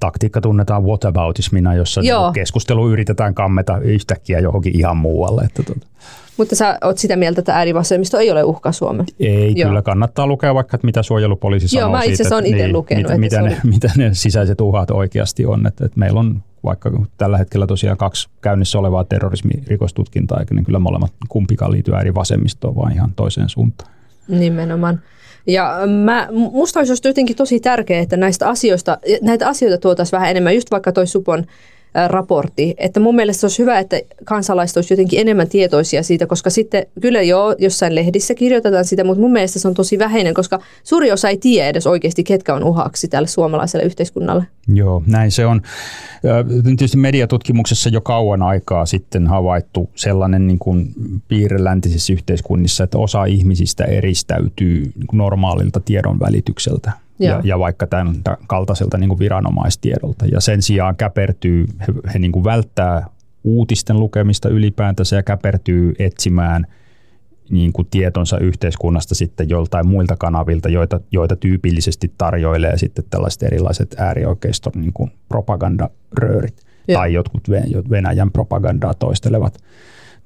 Taktiikka 0.00 0.40
tunnetaan 0.40 0.84
whataboutismina, 0.84 1.74
jossa 1.74 2.00
Joo. 2.04 2.32
keskustelu 2.32 2.90
yritetään 2.90 3.34
kammeta 3.34 3.78
yhtäkkiä 3.78 4.38
johonkin 4.38 4.78
ihan 4.78 4.96
muualle. 4.96 5.42
Että 5.42 5.62
tuota. 5.62 5.86
Mutta 6.36 6.56
sä 6.56 6.78
oot 6.84 6.98
sitä 6.98 7.16
mieltä, 7.16 7.40
että 7.40 7.54
äärivasemmisto 7.54 8.18
ei 8.18 8.30
ole 8.30 8.44
uhka 8.44 8.72
Suomeen? 8.72 9.06
Ei, 9.20 9.52
Joo. 9.56 9.68
kyllä 9.68 9.82
kannattaa 9.82 10.26
lukea 10.26 10.54
vaikka, 10.54 10.74
että 10.74 10.86
mitä 10.86 11.02
suojelupoliisi 11.02 11.68
sanoo 11.68 11.82
Joo, 11.82 11.90
mä 11.90 12.02
itse 12.02 12.22
asiassa 12.22 12.38
itse 12.38 12.50
niin, 12.50 12.72
lukenut. 12.72 13.02
Mitä, 13.02 13.18
mitä, 13.18 13.42
ne, 13.42 13.42
oli... 13.42 13.72
mitä 13.72 13.90
ne 13.96 14.10
sisäiset 14.12 14.60
uhat 14.60 14.90
oikeasti 14.90 15.46
on. 15.46 15.66
Että, 15.66 15.84
että 15.84 15.98
meillä 15.98 16.20
on 16.20 16.42
vaikka 16.64 16.90
tällä 17.18 17.38
hetkellä 17.38 17.66
tosiaan 17.66 17.96
kaksi 17.96 18.28
käynnissä 18.40 18.78
olevaa 18.78 19.04
terrorismirikostutkintaa, 19.04 20.40
eikä 20.40 20.54
ne 20.54 20.62
kyllä 20.62 20.78
molemmat 20.78 21.12
kumpikaan 21.28 21.72
liity 21.72 21.94
äärivasemmistoon, 21.94 22.76
vaan 22.76 22.92
ihan 22.92 23.12
toiseen 23.16 23.48
suuntaan. 23.48 23.92
Nimenomaan. 24.28 25.00
Ja 25.46 25.78
mä, 26.04 26.28
musta 26.30 26.80
olisi 26.80 27.08
jotenkin 27.08 27.36
tosi 27.36 27.60
tärkeää, 27.60 28.02
että 28.02 28.16
näistä 28.16 28.48
asioista, 28.48 28.98
näitä 29.22 29.48
asioita 29.48 29.78
tuotaisiin 29.78 30.18
vähän 30.18 30.30
enemmän, 30.30 30.54
just 30.54 30.70
vaikka 30.70 30.92
toi 30.92 31.06
Supon 31.06 31.44
raportti. 32.06 32.74
Että 32.78 33.00
mun 33.00 33.16
mielestä 33.16 33.44
olisi 33.44 33.58
hyvä, 33.58 33.78
että 33.78 34.00
kansalaiset 34.24 34.76
olisivat 34.76 34.90
jotenkin 34.90 35.20
enemmän 35.20 35.48
tietoisia 35.48 36.02
siitä, 36.02 36.26
koska 36.26 36.50
sitten 36.50 36.86
kyllä 37.00 37.22
jo 37.22 37.54
jossain 37.58 37.94
lehdissä 37.94 38.34
kirjoitetaan 38.34 38.84
sitä, 38.84 39.04
mutta 39.04 39.20
mun 39.20 39.32
mielestä 39.32 39.58
se 39.58 39.68
on 39.68 39.74
tosi 39.74 39.98
vähäinen, 39.98 40.34
koska 40.34 40.60
suuri 40.84 41.12
osa 41.12 41.28
ei 41.28 41.36
tiedä 41.36 41.68
edes 41.68 41.86
oikeasti, 41.86 42.24
ketkä 42.24 42.54
on 42.54 42.64
uhaksi 42.64 43.08
tälle 43.08 43.28
suomalaiselle 43.28 43.84
yhteiskunnalle. 43.84 44.46
Joo, 44.74 45.02
näin 45.06 45.30
se 45.30 45.46
on. 45.46 45.62
Tietysti 46.64 46.96
mediatutkimuksessa 46.96 47.88
jo 47.88 48.00
kauan 48.00 48.42
aikaa 48.42 48.86
sitten 48.86 49.26
havaittu 49.26 49.90
sellainen 49.94 50.46
niin 50.46 50.58
kuin 50.58 50.88
piirre 51.28 51.64
läntisissä 51.64 52.12
yhteiskunnissa, 52.12 52.84
että 52.84 52.98
osa 52.98 53.24
ihmisistä 53.24 53.84
eristäytyy 53.84 54.92
niin 54.96 55.08
normaalilta 55.12 55.80
tiedon 55.80 56.20
välitykseltä 56.20 56.92
ja, 57.28 57.40
ja 57.44 57.58
vaikka 57.58 57.86
tämän 57.86 58.14
kaltaiselta 58.46 58.98
niin 58.98 59.08
kuin 59.08 59.18
viranomaistiedolta. 59.18 60.26
Ja 60.26 60.40
sen 60.40 60.62
sijaan 60.62 60.96
käpertyy, 60.96 61.66
he, 61.80 62.10
he 62.14 62.18
niin 62.18 62.32
kuin 62.32 62.44
välttää 62.44 63.06
uutisten 63.44 64.00
lukemista 64.00 64.48
ylipäätänsä 64.48 65.16
ja 65.16 65.22
käpertyy 65.22 65.94
etsimään 65.98 66.66
niin 67.50 67.72
kuin 67.72 67.88
tietonsa 67.90 68.38
yhteiskunnasta 68.38 69.14
sitten 69.14 69.48
joltain 69.48 69.86
muilta 69.86 70.16
kanavilta, 70.16 70.68
joita, 70.68 71.00
joita 71.10 71.36
tyypillisesti 71.36 72.12
tarjoilee 72.18 72.78
sitten 72.78 73.04
tällaiset 73.10 73.42
erilaiset 73.42 73.94
äärioikeiston 73.98 74.72
niin 74.76 74.92
kuin 74.92 75.10
propagandaröörit 75.28 76.62
ja. 76.88 76.98
tai 76.98 77.12
jotkut 77.12 77.50
Venäjän 77.90 78.30
propagandaa 78.30 78.94
toistelevat 78.94 79.58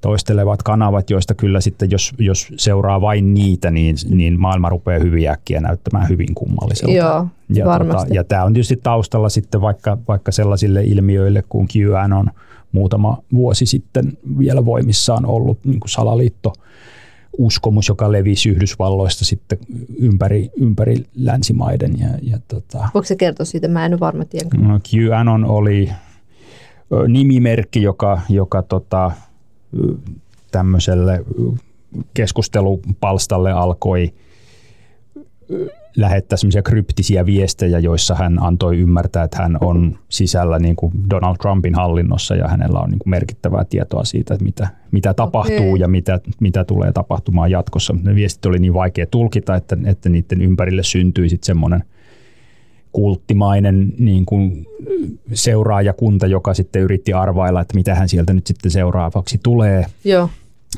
toistelevat 0.01 0.63
kanavat, 0.63 1.09
joista 1.09 1.33
kyllä 1.33 1.61
sitten, 1.61 1.91
jos, 1.91 2.13
jos 2.19 2.47
seuraa 2.57 3.01
vain 3.01 3.33
niitä, 3.33 3.71
niin, 3.71 3.95
niin 4.09 4.39
maailma 4.39 4.69
rupeaa 4.69 5.03
hyvin 5.03 5.29
äkkiä 5.29 5.59
näyttämään 5.59 6.09
hyvin 6.09 6.35
kummalliselta. 6.35 6.93
Joo, 6.93 7.27
ja, 7.49 7.65
varmasti. 7.65 8.07
Tota, 8.07 8.15
ja 8.15 8.23
tämä 8.23 8.43
on 8.43 8.53
tietysti 8.53 8.79
taustalla 8.83 9.29
sitten 9.29 9.61
vaikka, 9.61 9.97
vaikka 10.07 10.31
sellaisille 10.31 10.83
ilmiöille 10.83 11.43
kuin 11.49 11.67
QAnon 11.77 12.29
muutama 12.71 13.17
vuosi 13.33 13.65
sitten 13.65 14.17
vielä 14.37 14.65
voimissaan 14.65 15.25
ollut 15.25 15.59
niin 15.65 15.79
kuin 15.79 15.89
salaliitto 15.89 16.53
uskomus, 17.37 17.87
joka 17.87 18.11
levisi 18.11 18.49
Yhdysvalloista 18.49 19.25
sitten 19.25 19.57
ympäri, 19.99 20.49
ympäri 20.55 21.05
länsimaiden. 21.15 21.99
Ja, 21.99 22.07
ja 22.21 22.37
tota, 22.47 22.89
Voiko 22.93 23.05
se 23.05 23.15
kertoa 23.15 23.45
siitä? 23.45 23.67
Mä 23.67 23.85
en 23.85 23.93
ole 23.93 23.99
varma 23.99 24.25
tiedä. 24.25 24.49
No, 24.57 24.79
QAnon 24.93 25.45
oli 25.45 25.89
nimimerkki, 27.07 27.81
joka, 27.81 28.21
joka 28.29 28.61
tota, 28.63 29.11
tämmöiselle 30.51 31.25
keskustelupalstalle 32.13 33.51
alkoi 33.51 34.13
lähettää 35.95 36.37
semmoisia 36.37 36.61
kryptisiä 36.61 37.25
viestejä, 37.25 37.79
joissa 37.79 38.15
hän 38.15 38.43
antoi 38.43 38.77
ymmärtää, 38.77 39.23
että 39.23 39.37
hän 39.41 39.57
on 39.61 39.97
sisällä 40.09 40.59
niin 40.59 40.75
kuin 40.75 40.93
Donald 41.09 41.35
Trumpin 41.37 41.75
hallinnossa 41.75 42.35
ja 42.35 42.47
hänellä 42.47 42.79
on 42.79 42.89
niin 42.89 42.99
kuin 42.99 43.09
merkittävää 43.09 43.65
tietoa 43.65 44.03
siitä, 44.03 44.33
että 44.33 44.43
mitä, 44.43 44.67
mitä 44.91 45.13
tapahtuu 45.13 45.69
okay. 45.69 45.79
ja 45.79 45.87
mitä, 45.87 46.19
mitä 46.39 46.63
tulee 46.63 46.91
tapahtumaan 46.91 47.51
jatkossa. 47.51 47.95
Ne 48.03 48.15
viestit 48.15 48.45
oli 48.45 48.59
niin 48.59 48.73
vaikea 48.73 49.05
tulkita, 49.05 49.55
että, 49.55 49.77
että 49.85 50.09
niiden 50.09 50.41
ympärille 50.41 50.83
syntyi 50.83 51.29
sitten 51.29 51.45
semmoinen– 51.45 51.83
kulttimainen 52.97 53.93
niin 53.99 54.25
kuin 54.25 54.67
seuraajakunta, 55.33 56.27
joka 56.27 56.53
sitten 56.53 56.81
yritti 56.81 57.13
arvailla, 57.13 57.61
että 57.61 57.75
mitä 57.75 57.95
hän 57.95 58.09
sieltä 58.09 58.33
nyt 58.33 58.47
sitten 58.47 58.71
seuraavaksi 58.71 59.39
tulee. 59.43 59.85
Joo. 60.03 60.29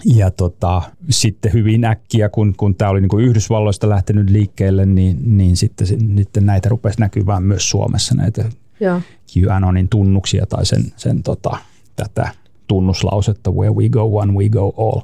Ja 0.06 0.32
tota, 0.32 0.82
sitten 1.10 1.54
hyvin 1.54 1.86
äkkiä, 1.86 2.30
kun, 2.30 2.54
kun 2.58 2.76
tämä 2.76 2.92
oli 2.92 3.02
niin 3.02 3.10
kuin 3.10 3.26
Yhdysvalloista 3.26 3.90
lähtenyt 3.90 4.30
liikkeelle, 4.30 4.86
niin, 4.86 5.38
niin 5.38 5.58
sitten, 5.58 5.88
sitten 5.88 6.46
näitä 6.46 6.70
rupesi 6.70 7.00
näkymään 7.00 7.44
myös 7.44 7.70
Suomessa 7.70 8.16
näitä 8.16 8.46
Joo. 8.80 9.02
QAnonin 9.38 9.90
tunnuksia 9.90 10.46
tai 10.46 10.66
sen, 10.66 10.84
sen 10.98 11.24
tota, 11.24 11.58
tätä 11.96 12.30
tunnuslausetta 12.68 13.52
where 13.52 13.74
we 13.74 13.90
go 13.90 14.18
one, 14.18 14.34
we 14.34 14.50
go 14.50 14.74
all. 14.78 15.02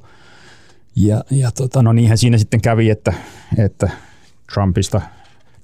Ja, 0.96 1.24
ja 1.32 1.52
tota, 1.52 1.84
no 1.84 1.94
niinhän 1.94 2.18
siinä 2.18 2.38
sitten 2.38 2.62
kävi, 2.62 2.90
että, 2.90 3.14
että 3.58 3.90
Trumpista 4.54 5.02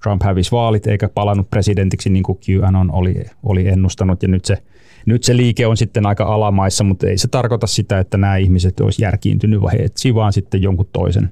Trump 0.03 0.23
hävisi 0.23 0.51
vaalit 0.51 0.87
eikä 0.87 1.09
palannut 1.09 1.49
presidentiksi 1.49 2.09
niin 2.09 2.23
kuin 2.23 2.39
QAnon 2.49 2.91
oli, 2.91 3.25
oli 3.43 3.67
ennustanut 3.67 4.23
ja 4.23 4.29
nyt 4.29 4.45
se, 4.45 4.57
nyt 5.05 5.23
se 5.23 5.37
liike 5.37 5.67
on 5.67 5.77
sitten 5.77 6.05
aika 6.05 6.23
alamaissa, 6.23 6.83
mutta 6.83 7.07
ei 7.07 7.17
se 7.17 7.27
tarkoita 7.27 7.67
sitä, 7.67 7.99
että 7.99 8.17
nämä 8.17 8.37
ihmiset 8.37 8.79
olisi 8.79 9.03
järkiintynyt, 9.03 9.61
vaan 9.61 9.73
he 9.77 9.83
etsivät 9.83 10.15
vaan 10.15 10.33
sitten 10.33 10.61
jonkun 10.61 10.89
toisen, 10.93 11.31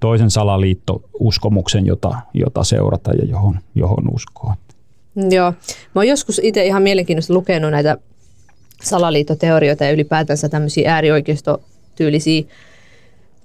toisen 0.00 0.30
salaliitto-uskomuksen, 0.30 1.86
jota, 1.86 2.16
jota 2.34 2.64
seurata 2.64 3.12
ja 3.12 3.24
johon, 3.24 3.58
johon 3.74 4.14
uskoa. 4.14 4.56
Joo. 5.30 5.50
Mä 5.94 6.00
oon 6.00 6.08
joskus 6.08 6.40
itse 6.44 6.66
ihan 6.66 6.82
mielenkiintoista 6.82 7.34
lukenut 7.34 7.70
näitä 7.70 7.96
salaliittoteorioita 8.82 9.84
ja 9.84 9.90
ylipäätänsä 9.90 10.48
tämmöisiä 10.48 10.94
äärioikeistotyylisiä 10.94 12.42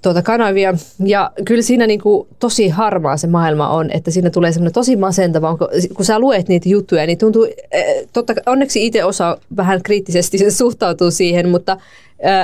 tuota 0.04 0.22
kanavia. 0.22 0.74
Ja 1.06 1.32
kyllä 1.46 1.62
siinä 1.62 1.88
niin 1.88 2.02
kuin 2.02 2.28
tosi 2.40 2.70
harmaa 2.70 3.18
se 3.18 3.28
maailma 3.28 3.70
on, 3.70 3.92
että 3.92 4.12
siinä 4.12 4.30
tulee 4.30 4.52
semmoinen 4.52 4.74
tosi 4.74 4.96
masentava, 4.96 5.58
kun 5.96 6.06
sä 6.06 6.20
luet 6.20 6.48
niitä 6.48 6.70
juttuja, 6.70 7.06
niin 7.06 7.18
tuntuu, 7.18 7.48
eh, 7.72 8.08
totta, 8.14 8.34
onneksi 8.46 8.86
itse 8.86 9.04
osaa 9.04 9.38
vähän 9.58 9.84
kriittisesti 9.84 10.52
suhtautua 10.52 11.12
siihen, 11.12 11.50
mutta 11.50 11.78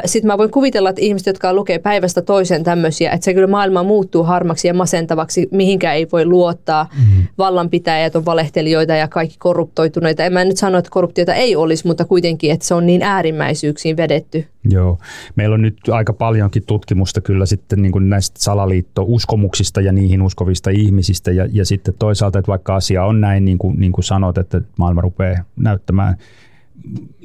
sitten 0.06 0.28
mä 0.28 0.38
voin 0.38 0.52
kuvitella, 0.52 0.90
että 0.90 1.02
ihmiset, 1.02 1.28
jotka 1.28 1.54
lukee 1.54 1.80
päivästä 1.80 2.22
toiseen 2.22 2.64
tämmöisiä, 2.64 3.12
että 3.12 3.26
se 3.26 3.34
kyllä 3.34 3.48
maailma 3.48 3.84
muuttuu 3.84 4.24
harmaksi 4.24 4.68
ja 4.68 4.74
masentavaksi, 4.74 5.48
mihinkään 5.52 5.96
ei 5.96 6.08
voi 6.12 6.26
luottaa. 6.26 6.84
Mm-hmm. 6.84 7.28
Vallanpitäjät 7.38 8.16
on 8.16 8.26
valehtelijoita 8.26 8.96
ja 8.96 9.08
kaikki 9.08 9.36
korruptoituneita. 9.40 10.26
En 10.26 10.34
mä 10.34 10.46
nyt 10.46 10.58
sano, 10.58 10.78
että 10.78 10.92
korruptiota 10.92 11.34
ei 11.34 11.56
olisi, 11.56 11.88
mutta 11.88 12.06
kuitenkin, 12.06 12.52
että 12.52 12.66
se 12.66 12.74
on 12.74 12.86
niin 12.86 13.02
äärimmäisyyksiin 13.02 13.98
vedetty. 13.98 14.46
Joo. 14.70 14.98
Meillä 15.36 15.54
on 15.54 15.62
nyt 15.62 15.78
aika 15.92 16.14
paljonkin 16.14 16.64
tutkimusta 16.66 17.22
kyllä 17.22 17.46
sitten 17.46 17.82
niin 17.82 17.92
kuin 17.92 18.10
näistä 18.10 18.40
salaliitto-uskomuksista 18.40 19.82
ja 19.82 19.92
niihin 19.92 20.22
uskovista 20.22 20.70
ihmisistä. 20.70 21.32
Ja, 21.32 21.48
ja 21.52 21.66
sitten 21.66 21.94
toisaalta, 22.00 22.40
että 22.40 22.50
vaikka 22.50 22.76
asia 22.76 23.06
on 23.06 23.22
näin, 23.22 23.46
niin 23.46 23.58
kuin, 23.58 23.80
niin 23.80 23.92
kuin 23.92 24.06
sanot, 24.06 24.38
että 24.38 24.62
maailma 24.78 25.02
rupeaa 25.02 25.44
näyttämään– 25.56 26.16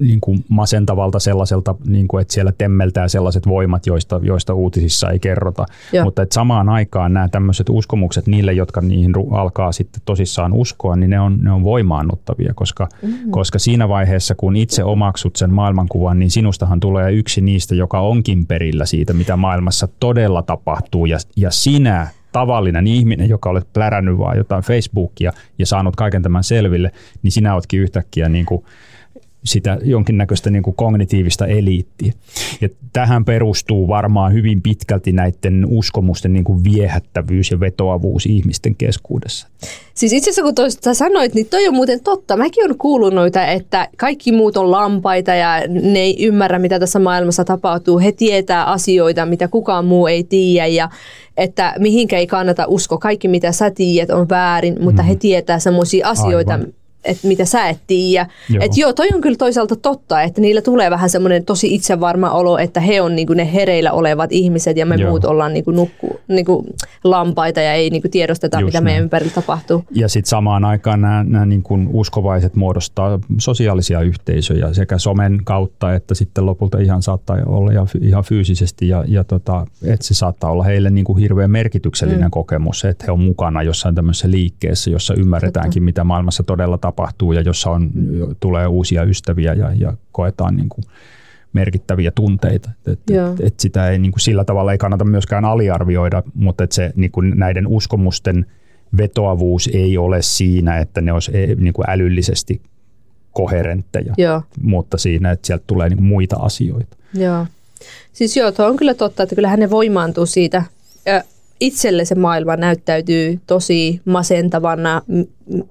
niin 0.00 0.20
kuin 0.20 0.44
masentavalta 0.48 1.18
sellaiselta, 1.18 1.74
niin 1.86 2.08
kuin, 2.08 2.22
että 2.22 2.34
siellä 2.34 2.52
temmeltää 2.58 3.08
sellaiset 3.08 3.48
voimat, 3.48 3.86
joista, 3.86 4.20
joista 4.22 4.54
uutisissa 4.54 5.10
ei 5.10 5.18
kerrota. 5.18 5.66
Joo. 5.92 6.04
Mutta 6.04 6.22
että 6.22 6.34
samaan 6.34 6.68
aikaan 6.68 7.12
nämä 7.12 7.28
tämmöiset 7.28 7.68
uskomukset 7.68 8.26
niille, 8.26 8.52
jotka 8.52 8.80
niihin 8.80 9.12
alkaa 9.30 9.72
sitten 9.72 10.02
tosissaan 10.04 10.52
uskoa, 10.52 10.96
niin 10.96 11.10
ne 11.10 11.20
on, 11.20 11.38
ne 11.42 11.52
on 11.52 11.64
voimaannuttavia, 11.64 12.54
koska, 12.54 12.88
mm-hmm. 13.02 13.30
koska 13.30 13.58
siinä 13.58 13.88
vaiheessa, 13.88 14.34
kun 14.34 14.56
itse 14.56 14.84
omaksut 14.84 15.36
sen 15.36 15.52
maailmankuvan, 15.52 16.18
niin 16.18 16.30
sinustahan 16.30 16.80
tulee 16.80 17.12
yksi 17.12 17.40
niistä, 17.40 17.74
joka 17.74 18.00
onkin 18.00 18.46
perillä 18.46 18.86
siitä, 18.86 19.12
mitä 19.12 19.36
maailmassa 19.36 19.88
todella 20.00 20.42
tapahtuu, 20.42 21.06
ja, 21.06 21.18
ja 21.36 21.50
sinä 21.50 22.08
tavallinen 22.32 22.86
ihminen, 22.86 23.28
joka 23.28 23.50
olet 23.50 23.72
plärännyt 23.72 24.18
vaan 24.18 24.36
jotain 24.36 24.62
Facebookia 24.62 25.32
ja 25.58 25.66
saanut 25.66 25.96
kaiken 25.96 26.22
tämän 26.22 26.44
selville, 26.44 26.90
niin 27.22 27.32
sinä 27.32 27.54
oletkin 27.54 27.80
yhtäkkiä 27.80 28.28
niin 28.28 28.46
kuin 28.46 28.64
sitä 29.44 29.78
jonkinnäköistä 29.82 30.50
niin 30.50 30.62
kuin 30.62 30.76
kognitiivista 30.76 31.46
eliittiä. 31.46 32.12
Ja 32.60 32.68
tähän 32.92 33.24
perustuu 33.24 33.88
varmaan 33.88 34.32
hyvin 34.32 34.62
pitkälti 34.62 35.12
näiden 35.12 35.66
uskomusten 35.68 36.32
niin 36.32 36.44
kuin 36.44 36.64
viehättävyys 36.64 37.50
ja 37.50 37.60
vetoavuus 37.60 38.26
ihmisten 38.26 38.74
keskuudessa. 38.74 39.48
Siis 39.94 40.12
itse 40.12 40.30
asiassa 40.30 40.42
kun 40.42 40.54
toista 40.54 40.94
sanoit, 40.94 41.34
niin 41.34 41.46
toi 41.46 41.68
on 41.68 41.74
muuten 41.74 42.00
totta. 42.00 42.36
Mäkin 42.36 42.64
olen 42.64 42.78
kuullut 42.78 43.14
noita, 43.14 43.46
että 43.46 43.88
kaikki 43.96 44.32
muut 44.32 44.56
on 44.56 44.70
lampaita 44.70 45.34
ja 45.34 45.62
ne 45.68 45.98
ei 45.98 46.26
ymmärrä, 46.26 46.58
mitä 46.58 46.78
tässä 46.78 46.98
maailmassa 46.98 47.44
tapahtuu. 47.44 47.98
He 47.98 48.12
tietää 48.12 48.64
asioita, 48.64 49.26
mitä 49.26 49.48
kukaan 49.48 49.84
muu 49.84 50.06
ei 50.06 50.24
tiedä 50.24 50.66
ja 50.66 50.88
että 51.36 51.74
mihinkä 51.78 52.18
ei 52.18 52.26
kannata 52.26 52.66
uskoa. 52.66 52.98
Kaikki, 52.98 53.28
mitä 53.28 53.52
sä 53.52 53.70
tiedät, 53.70 54.10
on 54.10 54.28
väärin, 54.28 54.76
mutta 54.80 55.02
mm. 55.02 55.08
he 55.08 55.14
tietää 55.14 55.58
sellaisia 55.58 56.08
asioita, 56.08 56.52
Aivan 56.52 56.72
että 57.04 57.28
mitä 57.28 57.44
sä 57.44 57.68
et 57.68 57.78
tiedä. 57.86 58.26
Joo. 58.50 58.64
Et 58.64 58.76
joo, 58.76 58.92
toi 58.92 59.08
on 59.14 59.20
kyllä 59.20 59.36
toisaalta 59.36 59.76
totta, 59.76 60.22
että 60.22 60.40
niillä 60.40 60.62
tulee 60.62 60.90
vähän 60.90 61.10
semmoinen 61.10 61.44
tosi 61.44 61.74
itsevarma 61.74 62.30
olo, 62.30 62.58
että 62.58 62.80
he 62.80 63.00
on 63.00 63.16
niinku 63.16 63.34
ne 63.34 63.52
hereillä 63.54 63.92
olevat 63.92 64.32
ihmiset 64.32 64.76
ja 64.76 64.86
me 64.86 64.94
joo. 64.94 65.10
muut 65.10 65.24
ollaan 65.24 65.52
niinku 65.52 65.70
nukku, 65.70 66.20
niinku 66.28 66.66
lampaita 67.04 67.60
ja 67.60 67.72
ei 67.72 67.90
niinku 67.90 68.08
tiedosteta, 68.10 68.60
Just 68.60 68.66
mitä 68.66 68.78
näin. 68.78 68.84
meidän 68.84 69.02
ympärillä 69.02 69.32
tapahtuu. 69.34 69.84
Ja 69.90 70.08
sitten 70.08 70.30
samaan 70.30 70.64
aikaan 70.64 71.00
nämä, 71.00 71.24
nämä 71.28 71.46
niinku 71.46 71.78
uskovaiset 71.92 72.54
muodostaa 72.54 73.18
sosiaalisia 73.38 74.00
yhteisöjä 74.00 74.72
sekä 74.72 74.98
somen 74.98 75.40
kautta, 75.44 75.94
että 75.94 76.14
sitten 76.14 76.46
lopulta 76.46 76.78
ihan 76.78 77.02
saattaa 77.02 77.36
olla 77.46 77.70
ihan 78.00 78.24
fyysisesti 78.24 78.88
ja, 78.88 79.04
ja 79.08 79.24
tota, 79.24 79.66
että 79.82 80.06
se 80.06 80.14
saattaa 80.14 80.50
olla 80.50 80.64
heille 80.64 80.90
niinku 80.90 81.14
hirveän 81.14 81.50
merkityksellinen 81.50 82.28
mm. 82.28 82.30
kokemus, 82.30 82.84
että 82.84 83.04
he 83.06 83.12
on 83.12 83.20
mukana 83.20 83.62
jossain 83.62 83.94
tämmöisessä 83.94 84.30
liikkeessä, 84.30 84.90
jossa 84.90 85.14
ymmärretäänkin, 85.14 85.80
Totta. 85.80 85.84
mitä 85.84 86.04
maailmassa 86.04 86.42
todella 86.42 86.78
tapahtuu 86.78 86.93
tapahtuu 86.94 87.32
ja 87.32 87.40
jossa 87.40 87.70
on, 87.70 87.90
tulee 88.40 88.66
uusia 88.66 89.02
ystäviä 89.02 89.54
ja, 89.54 89.72
ja 89.74 89.94
koetaan 90.12 90.56
niin 90.56 90.68
kuin 90.68 90.84
merkittäviä 91.52 92.10
tunteita. 92.10 92.70
Et, 92.86 93.00
et, 93.10 93.40
et 93.40 93.60
sitä 93.60 93.90
ei 93.90 93.98
niin 93.98 94.12
kuin 94.12 94.20
sillä 94.20 94.44
tavalla 94.44 94.72
ei 94.72 94.78
kannata 94.78 95.04
myöskään 95.04 95.44
aliarvioida, 95.44 96.22
mutta 96.34 96.64
et 96.64 96.72
se 96.72 96.92
niin 96.96 97.10
kuin 97.10 97.32
näiden 97.36 97.66
uskomusten 97.66 98.46
vetoavuus 98.96 99.70
ei 99.72 99.98
ole 99.98 100.22
siinä, 100.22 100.78
että 100.78 101.00
ne 101.00 101.12
olisi 101.12 101.30
e, 101.34 101.54
niin 101.54 101.72
kuin 101.72 101.90
älyllisesti 101.90 102.60
koherentteja, 103.32 104.14
joo. 104.16 104.42
mutta 104.62 104.98
siinä, 104.98 105.30
että 105.30 105.46
sieltä 105.46 105.64
tulee 105.66 105.88
niin 105.88 105.96
kuin 105.96 106.06
muita 106.06 106.36
asioita. 106.36 106.96
Joo. 107.14 107.46
Siis 108.12 108.36
joo, 108.36 108.52
tuo 108.52 108.66
on 108.66 108.76
kyllä 108.76 108.94
totta, 108.94 109.22
että 109.22 109.34
kyllähän 109.34 109.60
ne 109.60 109.70
voimaantuu 109.70 110.26
siitä 110.26 110.62
itselle 111.66 112.04
se 112.04 112.14
maailma 112.14 112.56
näyttäytyy 112.56 113.40
tosi 113.46 114.00
masentavana. 114.04 115.02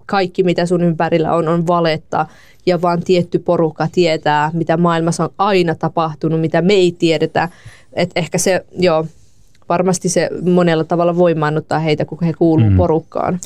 Kaikki, 0.06 0.44
mitä 0.44 0.66
sun 0.66 0.84
ympärillä 0.84 1.34
on, 1.34 1.48
on 1.48 1.68
valetta 1.68 2.26
ja 2.66 2.82
vaan 2.82 3.04
tietty 3.04 3.40
porukka 3.40 3.88
tietää, 3.92 4.52
mitä 4.54 4.78
maailmassa 4.78 5.24
on 5.24 5.30
aina 5.38 5.76
tapahtunut, 5.76 6.42
mitä 6.42 6.62
me 6.62 6.74
ei 6.74 6.92
tiedetä. 6.92 7.50
Et 7.94 8.12
ehkä 8.16 8.38
se, 8.38 8.66
joo, 8.78 9.06
varmasti 9.70 10.10
se 10.10 10.30
monella 10.52 10.84
tavalla 10.84 11.18
voimaannuttaa 11.18 11.80
heitä, 11.80 12.06
kun 12.06 12.18
he 12.22 12.34
kuuluu 12.34 12.70
mm. 12.70 12.78
porukkaan 12.78 13.40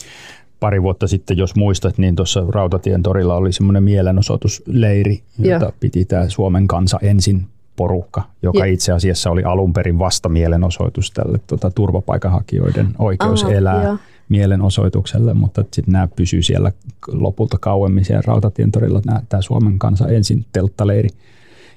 pari 0.60 0.82
vuotta 0.82 1.08
sitten, 1.08 1.38
jos 1.38 1.56
muistat, 1.56 1.98
niin 1.98 2.16
tuossa 2.16 2.44
Rautatien 2.50 3.04
torilla 3.04 3.36
oli 3.36 3.54
semmoinen 3.54 3.84
mielenosoitusleiri, 3.84 5.22
jota 5.40 5.66
Joo. 5.66 5.72
piti 5.80 6.06
tämä 6.06 6.30
Suomen 6.30 6.68
kansa 6.68 7.00
ensin 7.02 7.48
porukka, 7.78 8.24
joka 8.42 8.60
ja. 8.60 8.66
itse 8.66 8.92
asiassa 8.92 9.32
oli 9.32 9.44
alun 9.44 9.74
perin 9.74 10.00
vasta 10.00 10.30
mielenosoitus 10.30 11.12
tälle 11.12 11.40
tota, 11.48 11.72
turvapaikanhakijoiden 11.72 12.88
oikeus 13.00 13.44
Aha, 13.44 13.54
elää 13.54 13.84
ja. 13.84 13.98
mielenosoitukselle, 14.30 15.34
mutta 15.34 15.62
sitten 15.62 15.92
nämä 15.92 16.08
pysyy 16.08 16.42
siellä 16.42 16.72
lopulta 17.08 17.58
kauemmin 17.58 18.06
siellä 18.06 18.24
Rautatientorilla, 18.26 19.02
tämä 19.30 19.42
Suomen 19.42 19.80
kansa 19.80 20.08
ensin 20.08 20.46
telttaleiri. 20.54 21.10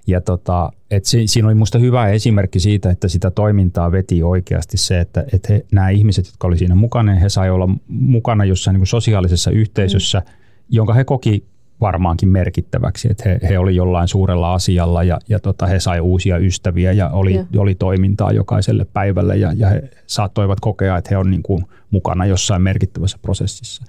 Ja 0.06 0.20
tota, 0.20 0.72
et 0.90 1.04
si, 1.04 1.26
siinä 1.26 1.48
oli 1.48 1.54
minusta 1.54 1.78
hyvä 1.78 2.08
esimerkki 2.08 2.60
siitä, 2.60 2.90
että 2.90 3.08
sitä 3.08 3.30
toimintaa 3.30 3.92
veti 3.92 4.22
oikeasti 4.22 4.76
se, 4.76 5.00
että 5.00 5.24
et 5.32 5.48
he, 5.48 5.66
nämä 5.72 5.90
ihmiset, 5.90 6.26
jotka 6.26 6.46
oli 6.46 6.58
siinä 6.58 6.74
mukana, 6.74 7.14
he 7.14 7.28
sai 7.28 7.50
olla 7.50 7.68
mukana 7.88 8.44
jossain 8.44 8.74
niin 8.74 8.86
sosiaalisessa 8.86 9.50
yhteisössä, 9.50 10.18
mm. 10.18 10.32
jonka 10.68 10.94
he 10.94 11.04
koki 11.04 11.44
varmaankin 11.80 12.28
merkittäväksi, 12.28 13.08
että 13.10 13.28
he, 13.28 13.40
he 13.48 13.58
oli 13.58 13.76
jollain 13.76 14.08
suurella 14.08 14.54
asialla 14.54 15.02
ja, 15.02 15.18
ja 15.28 15.38
tota, 15.38 15.66
he 15.66 15.80
sai 15.80 16.00
uusia 16.00 16.38
ystäviä 16.38 16.92
ja 16.92 17.08
oli, 17.08 17.32
yeah. 17.34 17.46
oli 17.56 17.74
toimintaa 17.74 18.32
jokaiselle 18.32 18.86
päivälle 18.92 19.36
ja, 19.36 19.52
ja 19.56 19.68
he 19.68 19.82
saattoivat 20.06 20.60
kokea, 20.60 20.96
että 20.96 21.08
he 21.10 21.16
on 21.16 21.30
niin 21.30 21.42
kuin 21.42 21.64
mukana 21.90 22.26
jossain 22.26 22.62
merkittävässä 22.62 23.18
prosessissa. 23.22 23.84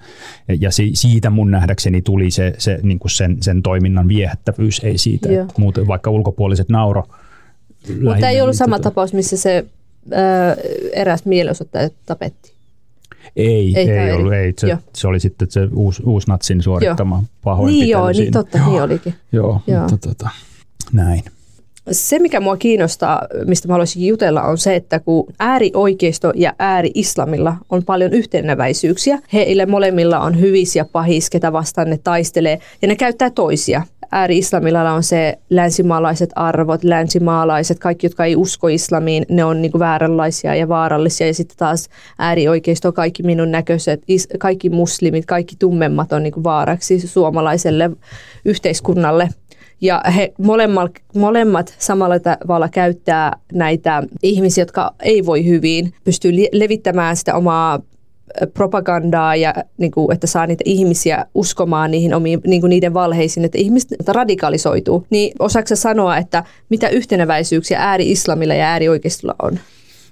Ja, 0.60 0.70
si, 0.70 0.90
siitä 0.94 1.30
mun 1.30 1.50
nähdäkseni 1.50 2.02
tuli 2.02 2.30
se, 2.30 2.54
se 2.58 2.78
niin 2.82 2.98
kuin 2.98 3.10
sen, 3.10 3.36
sen 3.40 3.62
toiminnan 3.62 4.08
viehättävyys, 4.08 4.80
ei 4.84 4.98
siitä, 4.98 5.28
yeah. 5.28 5.42
että 5.48 5.60
muuten, 5.60 5.86
vaikka 5.86 6.10
ulkopuoliset 6.10 6.68
nauro. 6.68 7.04
Mutta 8.04 8.28
ei 8.28 8.40
ollut 8.40 8.56
sama 8.56 8.78
tapaus, 8.78 9.12
missä 9.12 9.36
se 9.36 9.64
ää, 10.12 10.56
eräs 10.92 11.24
mielenosoittaja 11.24 11.90
tapetti. 12.06 12.52
Ei, 13.36 13.72
ei, 13.76 13.90
ei 13.90 14.12
ollut. 14.12 14.32
Ei. 14.32 14.52
Se, 14.58 14.78
se 14.94 15.08
oli 15.08 15.20
sitten 15.20 15.50
se 15.50 15.68
uusi, 15.74 16.02
uusi 16.06 16.28
natsin 16.28 16.62
suorittama 16.62 17.22
pahoinpitely 17.44 17.84
Niin 17.84 17.90
joo, 17.90 18.08
niin 18.08 18.32
totta, 18.32 18.58
joo. 18.58 18.70
niin 18.70 18.82
olikin. 18.82 19.14
Joo, 19.32 19.60
joo. 19.66 19.80
Mutta, 19.80 20.08
tota, 20.08 20.30
näin. 20.92 21.22
Se, 21.90 22.18
mikä 22.18 22.40
mua 22.40 22.56
kiinnostaa, 22.56 23.22
mistä 23.46 23.68
mä 23.68 23.74
haluaisin 23.74 24.06
jutella, 24.06 24.42
on 24.42 24.58
se, 24.58 24.76
että 24.76 25.00
kun 25.00 25.26
äärioikeisto 25.38 26.32
ja 26.34 26.52
ääri-islamilla 26.58 27.56
on 27.70 27.84
paljon 27.84 28.12
yhteneväisyyksiä, 28.12 29.18
heille 29.32 29.66
molemmilla 29.66 30.20
on 30.20 30.40
hyvis 30.40 30.76
ja 30.76 30.84
pahis, 30.92 31.30
ketä 31.30 31.52
vastaan 31.52 31.90
ne 31.90 31.98
taistelee, 32.04 32.58
ja 32.82 32.88
ne 32.88 32.96
käyttää 32.96 33.30
toisia 33.30 33.82
ääri-islamilla 34.12 34.92
on 34.92 35.02
se 35.02 35.38
länsimaalaiset 35.50 36.30
arvot, 36.36 36.84
länsimaalaiset, 36.84 37.78
kaikki, 37.78 38.06
jotka 38.06 38.24
ei 38.24 38.36
usko 38.36 38.68
islamiin, 38.68 39.26
ne 39.28 39.44
on 39.44 39.62
niin 39.62 39.72
vääränlaisia 39.78 40.54
ja 40.54 40.68
vaarallisia. 40.68 41.26
Ja 41.26 41.34
sitten 41.34 41.56
taas 41.56 41.88
äärioikeisto, 42.18 42.92
kaikki 42.92 43.22
minun 43.22 43.50
näköiset, 43.50 44.02
kaikki 44.38 44.70
muslimit, 44.70 45.26
kaikki 45.26 45.56
tummemmat 45.58 46.12
on 46.12 46.22
niin 46.22 46.44
vaaraksi 46.44 47.08
suomalaiselle 47.08 47.90
yhteiskunnalle. 48.44 49.28
Ja 49.80 50.02
he 50.16 50.32
molemmat, 50.38 50.90
molemmat 51.14 51.74
samalla 51.78 52.20
tavalla 52.20 52.68
käyttää 52.68 53.36
näitä 53.52 54.02
ihmisiä, 54.22 54.62
jotka 54.62 54.94
ei 55.02 55.26
voi 55.26 55.46
hyvin, 55.46 55.94
pystyy 56.04 56.32
levittämään 56.52 57.16
sitä 57.16 57.34
omaa 57.34 57.80
propagandaa 58.54 59.36
ja 59.36 59.54
niin 59.78 59.90
kuin, 59.90 60.14
että 60.14 60.26
saa 60.26 60.46
niitä 60.46 60.64
ihmisiä 60.66 61.26
uskomaan 61.34 61.90
niihin 61.90 62.14
omiin, 62.14 62.40
niin 62.46 62.60
kuin 62.60 62.70
niiden 62.70 62.94
valheisiin, 62.94 63.44
että 63.44 63.58
ihmiset 63.58 64.08
radikalisoituu. 64.08 65.06
Niin 65.10 65.32
osaako 65.38 65.76
sanoa, 65.76 66.16
että 66.16 66.44
mitä 66.68 66.88
yhteneväisyyksiä 66.88 67.78
ääri-islamilla 67.80 68.54
ja 68.54 68.66
äärioikeistolla 68.66 69.34
on? 69.42 69.58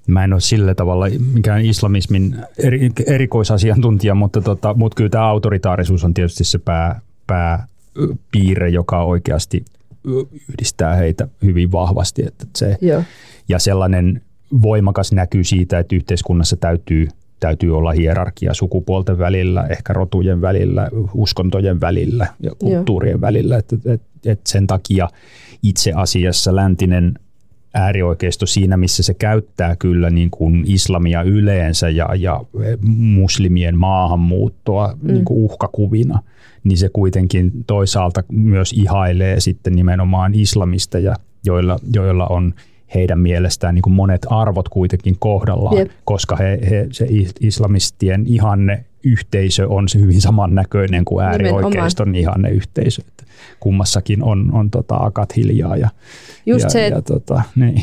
Mä 0.06 0.24
en 0.24 0.32
ole 0.32 0.40
sillä 0.40 0.74
tavalla 0.74 1.06
mikään 1.34 1.64
islamismin 1.64 2.36
eri, 2.58 2.90
erikoisasiantuntija, 3.06 4.14
mutta, 4.14 4.40
tota, 4.40 4.74
mutta 4.74 4.96
kyllä 4.96 5.10
tämä 5.10 5.24
autoritaarisuus 5.28 6.04
on 6.04 6.14
tietysti 6.14 6.44
se 6.44 6.58
pää, 6.58 7.00
pääpiirre, 7.26 8.68
joka 8.68 9.04
oikeasti 9.04 9.64
yhdistää 10.48 10.94
heitä 10.96 11.28
hyvin 11.44 11.72
vahvasti. 11.72 12.22
Että 12.26 12.46
se, 12.56 12.76
Joo. 12.80 13.02
Ja 13.48 13.58
sellainen 13.58 14.22
voimakas 14.62 15.12
näkyy 15.12 15.44
siitä, 15.44 15.78
että 15.78 15.96
yhteiskunnassa 15.96 16.56
täytyy, 16.56 17.08
täytyy 17.40 17.76
olla 17.76 17.92
hierarkia 17.92 18.54
sukupuolten 18.54 19.18
välillä, 19.18 19.66
ehkä 19.66 19.92
rotujen 19.92 20.40
välillä, 20.40 20.88
uskontojen 21.14 21.80
välillä 21.80 22.26
ja 22.40 22.50
kulttuurien 22.58 23.12
Joo. 23.12 23.20
välillä. 23.20 23.56
Et, 23.56 23.72
et, 23.86 24.02
et 24.26 24.40
sen 24.46 24.66
takia 24.66 25.08
itse 25.62 25.92
asiassa 25.94 26.56
läntinen 26.56 27.14
äärioikeisto 27.74 28.46
siinä, 28.46 28.76
missä 28.76 29.02
se 29.02 29.14
käyttää 29.14 29.76
kyllä 29.76 30.10
niin 30.10 30.30
kuin 30.30 30.64
islamia 30.66 31.22
yleensä 31.22 31.88
ja, 31.88 32.08
ja 32.14 32.40
muslimien 32.96 33.78
maahanmuuttoa 33.78 34.94
mm. 35.02 35.12
niin 35.12 35.24
kuin 35.24 35.38
uhkakuvina, 35.38 36.22
niin 36.64 36.78
se 36.78 36.88
kuitenkin 36.92 37.52
toisaalta 37.66 38.24
myös 38.32 38.72
ihailee 38.72 39.40
sitten 39.40 39.72
nimenomaan 39.72 40.34
islamisteja, 40.34 41.14
joilla, 41.44 41.78
joilla 41.94 42.26
on 42.26 42.54
heidän 42.94 43.18
mielestään 43.18 43.74
niin 43.74 43.82
kuin 43.82 43.94
monet 43.94 44.26
arvot 44.30 44.68
kuitenkin 44.68 45.16
kohdallaan, 45.18 45.78
yep. 45.78 45.90
koska 46.04 46.36
he, 46.36 46.58
he, 46.70 46.86
se 46.92 47.06
islamistien 47.40 48.24
ihanne 48.26 48.84
yhteisö 49.04 49.68
on 49.68 49.88
se 49.88 49.98
hyvin 49.98 50.20
samannäköinen 50.20 51.04
kuin 51.04 51.24
äärioikeiston 51.24 52.14
ihanne 52.14 52.50
yhteisö. 52.50 53.02
Että 53.08 53.24
kummassakin 53.60 54.22
on, 54.22 54.50
on 54.52 54.70
tota, 54.70 54.96
akat 54.96 55.36
hiljaa 55.36 55.76
ja, 55.76 55.88
Just 56.46 56.64
ja, 56.64 56.70
se, 56.70 56.88
ja, 56.88 57.02
tota, 57.02 57.42
niin. 57.56 57.82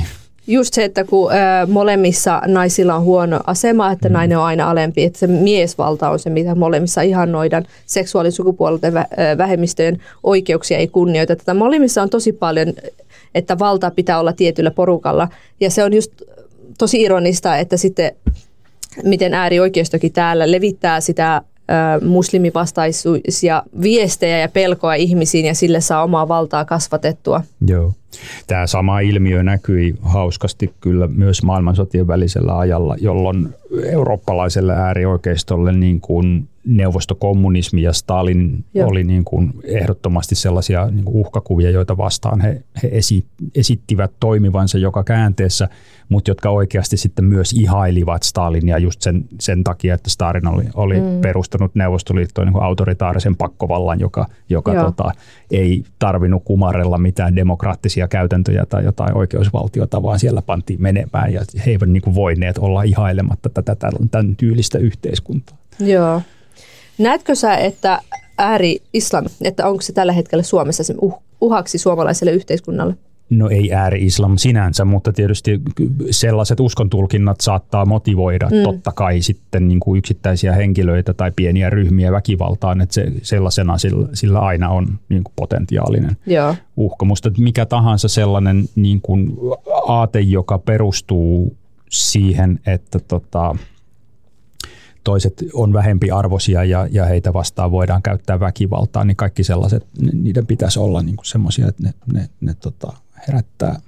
Just 0.50 0.74
se, 0.74 0.84
että 0.84 1.04
kun 1.04 1.32
ä, 1.32 1.66
molemmissa 1.66 2.42
naisilla 2.46 2.96
on 2.96 3.04
huono 3.04 3.40
asema, 3.48 3.92
että 3.92 4.10
mm. 4.10 4.14
nainen 4.14 4.38
on 4.38 4.44
aina 4.44 4.70
alempi, 4.70 5.04
että 5.04 5.20
se 5.20 5.28
miesvalta 5.28 6.10
on 6.10 6.20
se, 6.20 6.30
mitä 6.30 6.56
molemmissa 6.56 7.02
ihannoidaan. 7.02 7.66
Seksuaalisukupuolten 7.86 8.94
vä, 8.94 9.06
vähemmistöjen 9.38 9.98
oikeuksia 10.24 10.78
ei 10.78 10.88
kunnioiteta. 10.88 11.54
Molemmissa 11.54 12.02
on 12.02 12.10
tosi 12.10 12.32
paljon, 12.32 12.68
että 13.38 13.60
valta 13.60 13.92
pitää 13.92 14.20
olla 14.20 14.34
tietyllä 14.34 14.72
porukalla. 14.72 15.28
Ja 15.60 15.70
se 15.70 15.84
on 15.84 15.94
just 15.94 16.12
tosi 16.78 17.02
ironista, 17.02 17.58
että 17.58 17.78
sitten 17.78 18.12
miten 19.04 19.34
äärioikeistokin 19.34 20.14
täällä 20.14 20.52
levittää 20.52 21.02
sitä 21.02 21.42
muslimivastaisuisia 22.06 23.64
viestejä 23.82 24.40
ja 24.40 24.50
pelkoa 24.50 24.94
ihmisiin 24.94 25.46
ja 25.46 25.56
sille 25.56 25.82
saa 25.82 26.04
omaa 26.04 26.28
valtaa 26.28 26.66
kasvatettua. 26.66 27.42
Joo. 27.68 27.94
Tämä 28.48 28.68
sama 28.68 29.00
ilmiö 29.00 29.44
näkyi 29.44 29.96
hauskasti 30.02 30.74
kyllä 30.82 31.08
myös 31.08 31.44
maailmansotien 31.44 32.08
välisellä 32.08 32.58
ajalla, 32.58 32.96
jolloin 33.02 33.50
eurooppalaiselle 33.86 34.74
äärioikeistolle 34.74 35.72
niin 35.72 36.02
kuin 36.02 36.48
neuvostokommunismi 36.68 37.82
ja 37.82 37.94
Stalin 37.94 38.66
Joo. 38.74 38.88
oli 38.88 39.04
niin 39.04 39.26
kuin 39.26 39.54
ehdottomasti 39.64 40.36
sellaisia 40.36 40.88
niin 40.92 41.06
kuin 41.06 41.16
uhkakuvia, 41.16 41.70
joita 41.70 41.98
vastaan 41.98 42.42
he, 42.42 42.64
he 42.84 42.90
esi, 42.92 43.26
esittivät 43.56 44.12
toimivansa 44.20 44.78
joka 44.78 45.04
käänteessä, 45.04 45.70
mutta 46.10 46.32
jotka 46.32 46.50
oikeasti 46.50 46.98
sitten 46.98 47.26
myös 47.26 47.54
ihailivat 47.54 48.24
Stalinia 48.24 48.78
just 48.78 49.02
sen, 49.02 49.26
sen 49.40 49.64
takia, 49.64 49.94
että 49.94 50.10
Stalin 50.10 50.48
oli, 50.48 50.64
oli 50.74 51.00
mm. 51.00 51.22
perustanut 51.22 51.76
Neuvostoliittoon 51.76 52.48
niin 52.48 52.64
autoritaarisen 52.64 53.36
pakkovallan, 53.36 54.00
joka, 54.00 54.26
joka 54.50 54.74
tota, 54.74 55.12
ei 55.52 55.84
tarvinnut 56.00 56.44
kumarella 56.46 56.98
mitään 56.98 57.36
demokraattisia 57.36 57.97
käytäntöjä 58.08 58.66
tai 58.66 58.84
jotain 58.84 59.18
oikeusvaltiota, 59.18 60.04
vaan 60.04 60.20
siellä 60.20 60.42
pantiin 60.42 60.82
menemään 60.82 61.34
ja 61.34 61.42
he 61.66 61.72
eivät 61.72 61.90
niin 61.90 62.16
voineet 62.16 62.58
olla 62.58 62.84
ihailematta 62.84 63.50
tätä 63.50 63.76
tämän 64.12 64.36
tyylistä 64.36 64.78
yhteiskuntaa. 64.78 65.58
Joo. 65.80 66.22
Näetkö 66.98 67.36
sä, 67.36 67.56
että 67.56 68.02
ääri-islam, 68.38 69.26
että 69.42 69.68
onko 69.68 69.82
se 69.82 69.94
tällä 69.94 70.12
hetkellä 70.14 70.44
Suomessa 70.44 70.94
uh, 71.02 71.22
uhaksi 71.42 71.78
suomalaiselle 71.78 72.32
yhteiskunnalle? 72.32 72.96
No 73.30 73.50
ei 73.50 73.74
ääri-islam 73.74 74.38
sinänsä, 74.38 74.86
mutta 74.86 75.14
tietysti 75.14 75.62
sellaiset 76.12 76.60
uskontulkinnat 76.60 77.42
saattaa 77.42 77.86
motivoida 77.86 78.50
mm. 78.50 78.64
totta 78.64 78.92
kai 78.92 79.22
sitten 79.22 79.68
niin 79.68 79.80
kuin 79.80 79.98
yksittäisiä 79.98 80.54
henkilöitä 80.54 81.14
tai 81.14 81.32
pieniä 81.36 81.70
ryhmiä 81.70 82.12
väkivaltaan, 82.12 82.82
että 82.82 82.94
se, 82.94 83.12
sellaisena 83.22 83.78
sillä, 83.78 84.08
sillä 84.14 84.40
aina 84.40 84.70
on 84.70 85.00
niin 85.10 85.24
kuin 85.24 85.34
potentiaalinen 85.36 86.18
Joo. 86.26 86.56
uhka. 86.78 87.06
Musta 87.06 87.32
mikä 87.38 87.66
tahansa 87.66 88.08
sellainen 88.08 88.64
niin 88.76 89.02
kuin 89.02 89.34
aate, 89.88 90.20
joka 90.20 90.58
perustuu 90.58 91.58
siihen, 91.90 92.60
että 92.66 93.00
tota, 93.00 93.56
toiset 95.04 95.44
on 95.54 95.74
vähempi 95.74 96.12
arvoisia 96.12 96.64
ja, 96.64 96.88
ja 96.92 97.06
heitä 97.06 97.34
vastaan 97.34 97.72
voidaan 97.72 98.02
käyttää 98.02 98.40
väkivaltaa, 98.40 99.06
niin 99.06 99.18
kaikki 99.18 99.44
sellaiset, 99.44 99.88
niiden 100.14 100.46
pitäisi 100.46 100.80
olla 100.80 101.02
niin 101.02 101.16
semmoisia, 101.24 101.68
että 101.68 101.84
ne, 101.84 101.94
ne, 102.14 102.30
ne 102.42 102.54
tota, 102.54 102.94
herättää, 103.28 103.80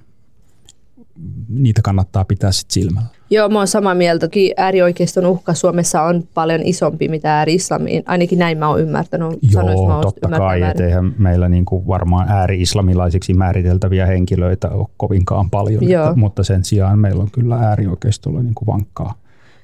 niitä 1.48 1.82
kannattaa 1.82 2.24
pitää 2.24 2.52
sitten 2.52 2.74
silmällä. 2.74 3.08
Joo, 3.30 3.48
mä 3.48 3.58
oon 3.58 3.68
samaa 3.68 3.94
mieltä. 3.94 4.28
Äärioikeiston 4.56 5.26
uhka 5.26 5.54
Suomessa 5.54 6.02
on 6.02 6.22
paljon 6.34 6.60
isompi 6.64 7.08
mitä 7.08 7.38
ääri-islamiin. 7.38 8.02
Ainakin 8.06 8.38
näin 8.38 8.58
mä 8.58 8.68
oon 8.68 8.80
ymmärtänyt. 8.80 9.38
Joo, 9.52 9.88
mä 9.88 10.00
totta 10.02 10.28
kai. 10.28 10.62
Et 10.62 10.80
eihän 10.80 11.14
meillä 11.18 11.48
niinku 11.48 11.86
varmaan 11.86 12.28
ääri-islamilaisiksi 12.28 13.34
määriteltäviä 13.34 14.06
henkilöitä 14.06 14.68
ole 14.68 14.86
kovinkaan 14.96 15.50
paljon. 15.50 15.84
Että, 15.84 16.12
mutta 16.16 16.44
sen 16.44 16.64
sijaan 16.64 16.98
meillä 16.98 17.22
on 17.22 17.30
kyllä 17.30 17.56
äärioikeistolla 17.56 18.42
niinku 18.42 18.66
vankkaa 18.66 19.14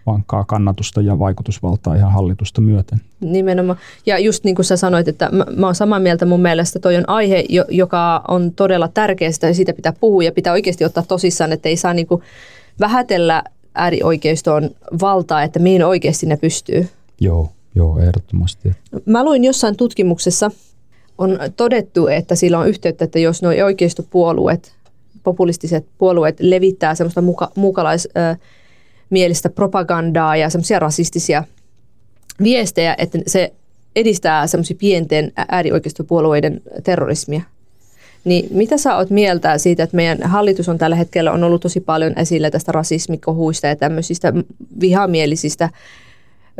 vankkaa 0.06 0.44
kannatusta 0.44 1.00
ja 1.00 1.18
vaikutusvaltaa 1.18 1.94
ihan 1.94 2.12
hallitusta 2.12 2.60
myöten. 2.60 3.00
Nimenomaan. 3.20 3.78
Ja 4.06 4.18
just 4.18 4.44
niin 4.44 4.54
kuin 4.54 4.66
sä 4.66 4.76
sanoit, 4.76 5.08
että 5.08 5.28
mä, 5.32 5.46
mä 5.56 5.66
oon 5.66 5.74
samaa 5.74 5.98
mieltä 5.98 6.26
mun 6.26 6.42
mielestä, 6.42 6.78
toi 6.78 6.96
on 6.96 7.08
aihe, 7.08 7.44
joka 7.68 8.24
on 8.28 8.52
todella 8.52 8.88
tärkeä, 8.88 9.30
ja 9.42 9.54
siitä 9.54 9.72
pitää 9.72 9.92
puhua 10.00 10.22
ja 10.22 10.32
pitää 10.32 10.52
oikeasti 10.52 10.84
ottaa 10.84 11.04
tosissaan, 11.08 11.52
että 11.52 11.68
ei 11.68 11.76
saa 11.76 11.94
niin 11.94 12.06
kuin 12.06 12.22
vähätellä 12.80 13.42
äärioikeistoon 13.74 14.70
valtaa, 15.00 15.42
että 15.42 15.58
mihin 15.58 15.84
oikeasti 15.84 16.26
ne 16.26 16.36
pystyy. 16.36 16.88
Joo, 17.20 17.50
joo, 17.74 17.98
ehdottomasti. 17.98 18.72
Mä 19.06 19.24
luin 19.24 19.44
jossain 19.44 19.76
tutkimuksessa, 19.76 20.50
on 21.18 21.38
todettu, 21.56 22.06
että 22.06 22.34
sillä 22.34 22.58
on 22.58 22.68
yhteyttä, 22.68 23.04
että 23.04 23.18
jos 23.18 23.42
nuo 23.42 23.52
oikeistopuolueet, 23.64 24.72
populistiset 25.22 25.86
puolueet 25.98 26.40
levittää 26.40 26.94
semmoista 26.94 27.22
muka, 27.22 27.50
mukalais, 27.54 28.08
äh, 28.16 28.38
mielistä 29.10 29.50
propagandaa 29.50 30.36
ja 30.36 30.50
semmoisia 30.50 30.78
rasistisia 30.78 31.44
viestejä, 32.42 32.94
että 32.98 33.18
se 33.26 33.52
edistää 33.96 34.46
semmoisia 34.46 34.76
pienten 34.80 35.32
äärioikeistopuolueiden 35.48 36.60
terrorismia. 36.84 37.42
Niin 38.24 38.48
mitä 38.50 38.78
sä 38.78 38.96
oot 38.96 39.10
mieltä 39.10 39.58
siitä, 39.58 39.82
että 39.82 39.96
meidän 39.96 40.22
hallitus 40.22 40.68
on 40.68 40.78
tällä 40.78 40.96
hetkellä 40.96 41.32
on 41.32 41.44
ollut 41.44 41.62
tosi 41.62 41.80
paljon 41.80 42.18
esillä 42.18 42.50
tästä 42.50 42.72
rasismikohuista 42.72 43.66
ja 43.66 43.76
tämmöisistä 43.76 44.32
vihamielisistä 44.80 45.70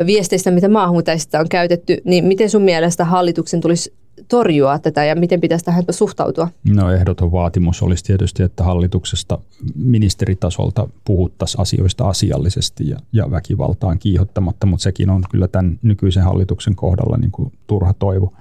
viesteistä, 0.06 0.50
mitä 0.50 0.68
maahanmuuttajista 0.68 1.40
on 1.40 1.48
käytetty, 1.48 2.00
niin 2.04 2.24
miten 2.24 2.50
sun 2.50 2.62
mielestä 2.62 3.04
hallituksen 3.04 3.60
tulisi 3.60 3.92
torjua 4.28 4.78
tätä 4.78 5.04
ja 5.04 5.16
miten 5.16 5.40
pitäisi 5.40 5.64
tähän 5.64 5.84
suhtautua? 5.90 6.48
No 6.64 6.90
ehdoton 6.90 7.32
vaatimus 7.32 7.82
olisi 7.82 8.04
tietysti, 8.04 8.42
että 8.42 8.64
hallituksesta 8.64 9.38
ministeritasolta 9.74 10.88
puhuttaisiin 11.04 11.60
asioista 11.60 12.08
asiallisesti 12.08 12.88
ja, 12.88 12.96
ja 13.12 13.30
väkivaltaan 13.30 13.98
kiihottamatta, 13.98 14.66
mutta 14.66 14.82
sekin 14.82 15.10
on 15.10 15.24
kyllä 15.30 15.48
tämän 15.48 15.78
nykyisen 15.82 16.22
hallituksen 16.22 16.76
kohdalla 16.76 17.16
niin 17.16 17.30
kuin 17.30 17.52
turha 17.66 17.94
toivo. 17.94 18.32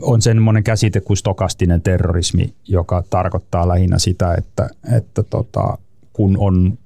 On 0.00 0.22
semmoinen 0.22 0.64
käsite 0.64 1.00
kuin 1.00 1.16
stokastinen 1.16 1.82
terrorismi, 1.82 2.54
joka 2.68 3.04
tarkoittaa 3.10 3.68
lähinnä 3.68 3.98
sitä, 3.98 4.34
että, 4.34 4.70
että 4.96 5.22
tota, 5.22 5.78
kun 6.12 6.36
on 6.38 6.78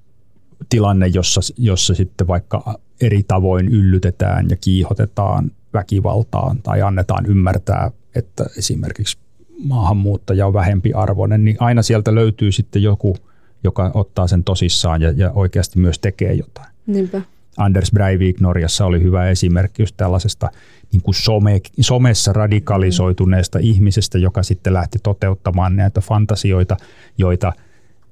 tilanne, 0.68 1.06
jossa, 1.06 1.40
jossa 1.56 1.94
sitten 1.94 2.26
vaikka 2.26 2.78
eri 3.00 3.22
tavoin 3.22 3.68
yllytetään 3.68 4.46
ja 4.50 4.56
kiihotetaan 4.56 5.50
väkivaltaan 5.74 6.62
tai 6.62 6.82
annetaan 6.82 7.26
ymmärtää, 7.26 7.90
että 8.14 8.44
esimerkiksi 8.58 9.18
maahanmuuttaja 9.64 10.46
on 10.46 10.52
vähempi 10.52 10.92
arvoinen, 10.92 11.44
niin 11.44 11.56
aina 11.60 11.82
sieltä 11.82 12.14
löytyy 12.14 12.52
sitten 12.52 12.82
joku, 12.82 13.16
joka 13.64 13.90
ottaa 13.94 14.26
sen 14.26 14.44
tosissaan 14.44 15.02
ja, 15.02 15.12
ja 15.16 15.30
oikeasti 15.30 15.78
myös 15.78 15.98
tekee 15.98 16.34
jotain. 16.34 16.68
Niinpä. 16.86 17.22
Anders 17.56 17.92
Breivik 17.92 18.40
Norjassa 18.40 18.86
oli 18.86 19.02
hyvä 19.02 19.28
esimerkki 19.28 19.82
just 19.82 19.96
tällaisesta 19.96 20.50
niin 20.92 21.02
kuin 21.02 21.14
some, 21.14 21.60
somessa 21.80 22.32
radikalisoituneesta 22.32 23.58
mm. 23.58 23.64
ihmisestä, 23.64 24.18
joka 24.18 24.42
sitten 24.42 24.72
lähti 24.72 24.98
toteuttamaan 25.02 25.76
näitä 25.76 26.00
fantasioita, 26.00 26.76
joita– 27.18 27.52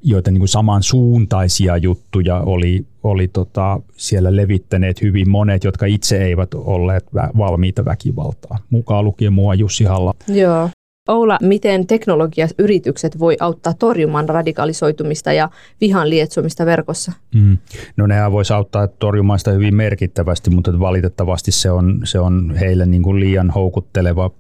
joita 0.03 0.31
niin 0.31 0.41
kuin 0.41 0.49
samansuuntaisia 0.49 1.77
juttuja 1.77 2.41
oli, 2.41 2.87
oli 3.03 3.29
tota, 3.29 3.81
siellä 3.97 4.37
levittäneet 4.37 5.03
hyvin 5.03 5.31
monet, 5.31 5.65
jotka 5.65 5.87
itse 5.87 6.25
eivät 6.25 6.55
olleet 6.55 7.07
valmiita 7.37 7.85
väkivaltaa. 7.85 8.59
Mukaan 8.71 9.05
lukien 9.05 9.33
mua 9.33 9.55
Jussi 9.55 9.85
Halla. 9.85 10.15
Joo. 10.29 10.69
Oula, 11.11 11.39
miten 11.43 11.87
teknologiayritykset 11.87 13.19
voi 13.19 13.37
auttaa 13.41 13.75
torjumaan 13.75 14.29
radikalisoitumista 14.29 15.33
ja 15.33 15.49
vihan 15.81 16.11
lietsomista 16.11 16.67
verkossa? 16.67 17.13
Mm. 17.35 17.59
No 17.97 18.07
nehän 18.07 18.33
voisi 18.33 18.53
auttaa 18.53 18.87
torjumaan 18.89 19.39
sitä 19.39 19.51
hyvin 19.51 19.75
merkittävästi, 19.75 20.51
mutta 20.51 20.81
valitettavasti 20.81 21.53
se 21.53 21.71
on, 21.71 22.01
se 22.05 22.19
on 22.19 22.55
heille 22.61 22.87
niin 22.87 23.03
kuin 23.03 23.21
liian 23.21 23.51
houkutteleva 23.51 24.31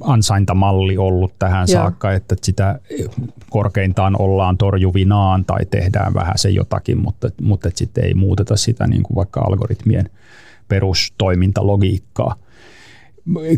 ansaintamalli 0.00 0.98
ollut 0.98 1.32
tähän 1.38 1.66
Joo. 1.70 1.80
saakka, 1.80 2.12
että 2.12 2.36
sitä 2.42 2.78
korkeintaan 3.50 4.20
ollaan 4.20 4.58
torjuvinaan 4.58 5.44
tai 5.44 5.66
tehdään 5.66 6.14
vähän 6.14 6.38
se 6.38 6.50
jotakin, 6.50 6.98
mutta, 6.98 7.28
mutta 7.42 7.70
sitten 7.74 8.04
ei 8.04 8.14
muuteta 8.14 8.56
sitä 8.56 8.86
niin 8.86 9.02
kuin 9.02 9.16
vaikka 9.16 9.40
algoritmien 9.40 10.10
perustoimintalogiikkaa 10.68 12.34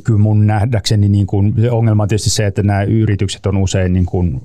kyllä 0.04 0.20
mun 0.20 0.46
nähdäkseni 0.46 1.08
niin 1.08 1.26
kuin, 1.26 1.54
se 1.60 1.70
ongelma 1.70 2.02
on 2.02 2.08
tietysti 2.08 2.30
se, 2.30 2.46
että 2.46 2.62
nämä 2.62 2.82
yritykset 2.82 3.46
on 3.46 3.56
usein 3.56 3.92
niin 3.92 4.06
kuin, 4.06 4.42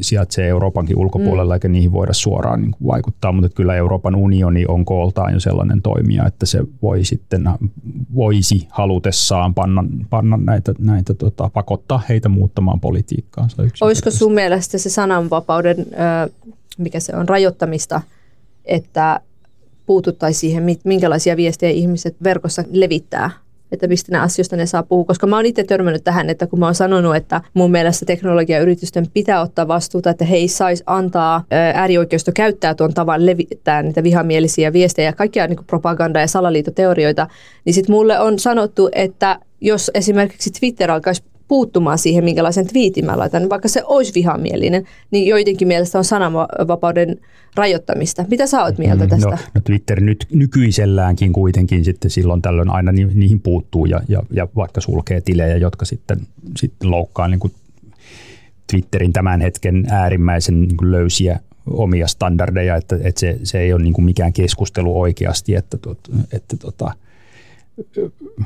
sijaitsee 0.00 0.48
Euroopankin 0.48 0.98
ulkopuolella, 0.98 1.52
mm. 1.52 1.54
eikä 1.54 1.68
niihin 1.68 1.92
voida 1.92 2.12
suoraan 2.12 2.60
niin 2.60 2.70
kuin 2.70 2.86
vaikuttaa, 2.86 3.32
mutta 3.32 3.48
kyllä 3.48 3.74
Euroopan 3.74 4.14
unioni 4.14 4.64
on 4.68 4.84
kooltaan 4.84 5.32
jo 5.32 5.40
sellainen 5.40 5.82
toimija, 5.82 6.26
että 6.26 6.46
se 6.46 6.64
voi 6.82 7.04
sitten, 7.04 7.50
voisi 8.14 8.68
halutessaan 8.70 9.54
panna, 9.54 9.84
panna 10.10 10.36
näitä, 10.36 10.74
näitä 10.78 11.14
tota, 11.14 11.50
pakottaa 11.54 12.02
heitä 12.08 12.28
muuttamaan 12.28 12.80
politiikkaansa. 12.80 13.62
Olisiko 13.80 14.10
sun 14.10 14.32
mielestä 14.32 14.78
se 14.78 14.90
sananvapauden, 14.90 15.76
mikä 16.78 17.00
se 17.00 17.16
on, 17.16 17.28
rajoittamista, 17.28 18.00
että 18.64 19.20
puututtaisiin 19.86 20.40
siihen, 20.40 20.78
minkälaisia 20.84 21.36
viestejä 21.36 21.72
ihmiset 21.72 22.16
verkossa 22.22 22.64
levittää 22.70 23.30
että 23.72 23.86
mistä 23.86 24.12
nämä 24.12 24.24
asioista 24.24 24.56
ne 24.56 24.66
saa 24.66 24.82
puhua. 24.82 25.04
Koska 25.04 25.26
mä 25.26 25.36
oon 25.36 25.46
itse 25.46 25.64
törmännyt 25.64 26.04
tähän, 26.04 26.30
että 26.30 26.46
kun 26.46 26.58
mä 26.58 26.66
oon 26.66 26.74
sanonut, 26.74 27.16
että 27.16 27.40
mun 27.54 27.70
mielestä 27.70 28.06
teknologiayritysten 28.06 29.06
pitää 29.14 29.40
ottaa 29.40 29.68
vastuuta, 29.68 30.10
että 30.10 30.24
he 30.24 30.36
ei 30.36 30.48
saisi 30.48 30.82
antaa 30.86 31.44
äärioikeusto 31.74 32.30
käyttää 32.34 32.74
tuon 32.74 32.94
tavan 32.94 33.26
levittää 33.26 33.82
niitä 33.82 34.02
vihamielisiä 34.02 34.72
viestejä 34.72 35.08
ja 35.08 35.12
kaikkia 35.12 35.46
niin 35.46 35.66
propaganda- 35.66 36.20
ja 36.20 36.26
salaliitoteorioita, 36.26 37.28
niin 37.64 37.74
sitten 37.74 37.94
mulle 37.94 38.20
on 38.20 38.38
sanottu, 38.38 38.88
että 38.92 39.38
jos 39.60 39.90
esimerkiksi 39.94 40.50
Twitter 40.50 40.90
alkaisi 40.90 41.22
puuttumaan 41.48 41.98
siihen, 41.98 42.24
minkälaisen 42.24 42.66
twiitin 42.66 43.04
mä 43.04 43.18
laitan, 43.18 43.48
vaikka 43.48 43.68
se 43.68 43.82
olisi 43.84 44.14
vihamielinen, 44.14 44.84
niin 45.10 45.26
joidenkin 45.26 45.68
mielestä 45.68 45.98
on 45.98 46.04
sananvapauden 46.04 47.20
rajoittamista. 47.54 48.24
Mitä 48.30 48.46
sä 48.46 48.62
oot 48.62 48.78
mieltä 48.78 49.04
mm, 49.04 49.10
tästä? 49.10 49.30
No, 49.30 49.36
no 49.54 49.60
Twitter 49.64 50.00
nyt 50.00 50.26
nykyiselläänkin 50.32 51.32
kuitenkin 51.32 51.84
sitten 51.84 52.10
silloin 52.10 52.42
tällöin 52.42 52.70
aina 52.70 52.92
ni, 52.92 53.04
niihin 53.04 53.40
puuttuu 53.40 53.86
ja, 53.86 54.00
ja, 54.08 54.22
ja 54.30 54.48
vaikka 54.56 54.80
sulkee 54.80 55.20
tilejä, 55.20 55.56
jotka 55.56 55.84
sitten, 55.84 56.20
sitten 56.56 56.90
loukkaa 56.90 57.28
niin 57.28 57.40
kuin 57.40 57.52
Twitterin 58.70 59.12
tämän 59.12 59.40
hetken 59.40 59.86
äärimmäisen 59.90 60.62
niin 60.62 60.90
löysiä 60.90 61.40
omia 61.70 62.06
standardeja, 62.06 62.76
että, 62.76 62.98
että 63.02 63.20
se, 63.20 63.38
se 63.42 63.60
ei 63.60 63.72
ole 63.72 63.82
niin 63.82 63.94
kuin 63.94 64.04
mikään 64.04 64.32
keskustelu 64.32 65.00
oikeasti, 65.00 65.54
että, 65.54 65.78
että, 65.90 66.12
että 66.32 66.56
tota, 66.56 66.92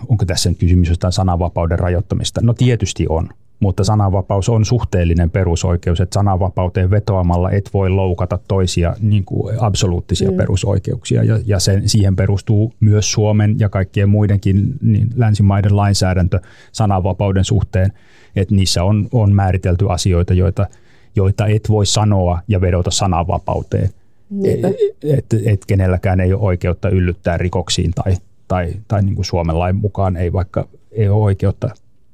onko 0.08 0.24
tässä 0.24 0.48
nyt 0.48 0.58
kysymys 0.58 0.88
jostain 0.88 1.12
sananvapauden 1.12 1.78
rajoittamista? 1.78 2.40
No 2.44 2.54
tietysti 2.54 3.06
on, 3.08 3.28
mutta 3.60 3.84
sananvapaus 3.84 4.48
on 4.48 4.64
suhteellinen 4.64 5.30
perusoikeus, 5.30 6.00
että 6.00 6.14
sananvapauteen 6.14 6.90
vetoamalla 6.90 7.50
et 7.50 7.70
voi 7.74 7.90
loukata 7.90 8.38
toisia 8.48 8.96
niin 9.00 9.24
kuin 9.24 9.56
absoluuttisia 9.60 10.30
mm. 10.30 10.36
perusoikeuksia 10.36 11.24
ja, 11.24 11.38
ja 11.46 11.58
sen, 11.58 11.88
siihen 11.88 12.16
perustuu 12.16 12.72
myös 12.80 13.12
Suomen 13.12 13.56
ja 13.58 13.68
kaikkien 13.68 14.08
muidenkin 14.08 14.74
niin 14.82 15.08
länsimaiden 15.16 15.76
lainsäädäntö 15.76 16.40
sananvapauden 16.72 17.44
suhteen, 17.44 17.92
että 18.36 18.54
niissä 18.54 18.84
on, 18.84 19.08
on 19.12 19.34
määritelty 19.34 19.86
asioita, 19.88 20.34
joita, 20.34 20.66
joita 21.16 21.46
et 21.46 21.68
voi 21.68 21.86
sanoa 21.86 22.40
ja 22.48 22.60
vedota 22.60 22.90
sananvapauteen. 22.90 23.90
Että 24.44 24.68
et, 25.02 25.26
et 25.44 25.66
kenelläkään 25.66 26.20
ei 26.20 26.32
ole 26.32 26.42
oikeutta 26.42 26.88
yllyttää 26.88 27.36
rikoksiin 27.36 27.90
tai, 27.94 28.16
tai, 28.51 28.74
tai 28.88 29.03
niin 29.03 29.14
kuin 29.14 29.24
Suomen 29.24 29.59
lain 29.59 29.76
mukaan 29.76 30.16
ei 30.16 30.32
vaikka 30.32 30.68
ei 30.92 31.09
ole 31.09 31.24
oikeutta 31.24 31.68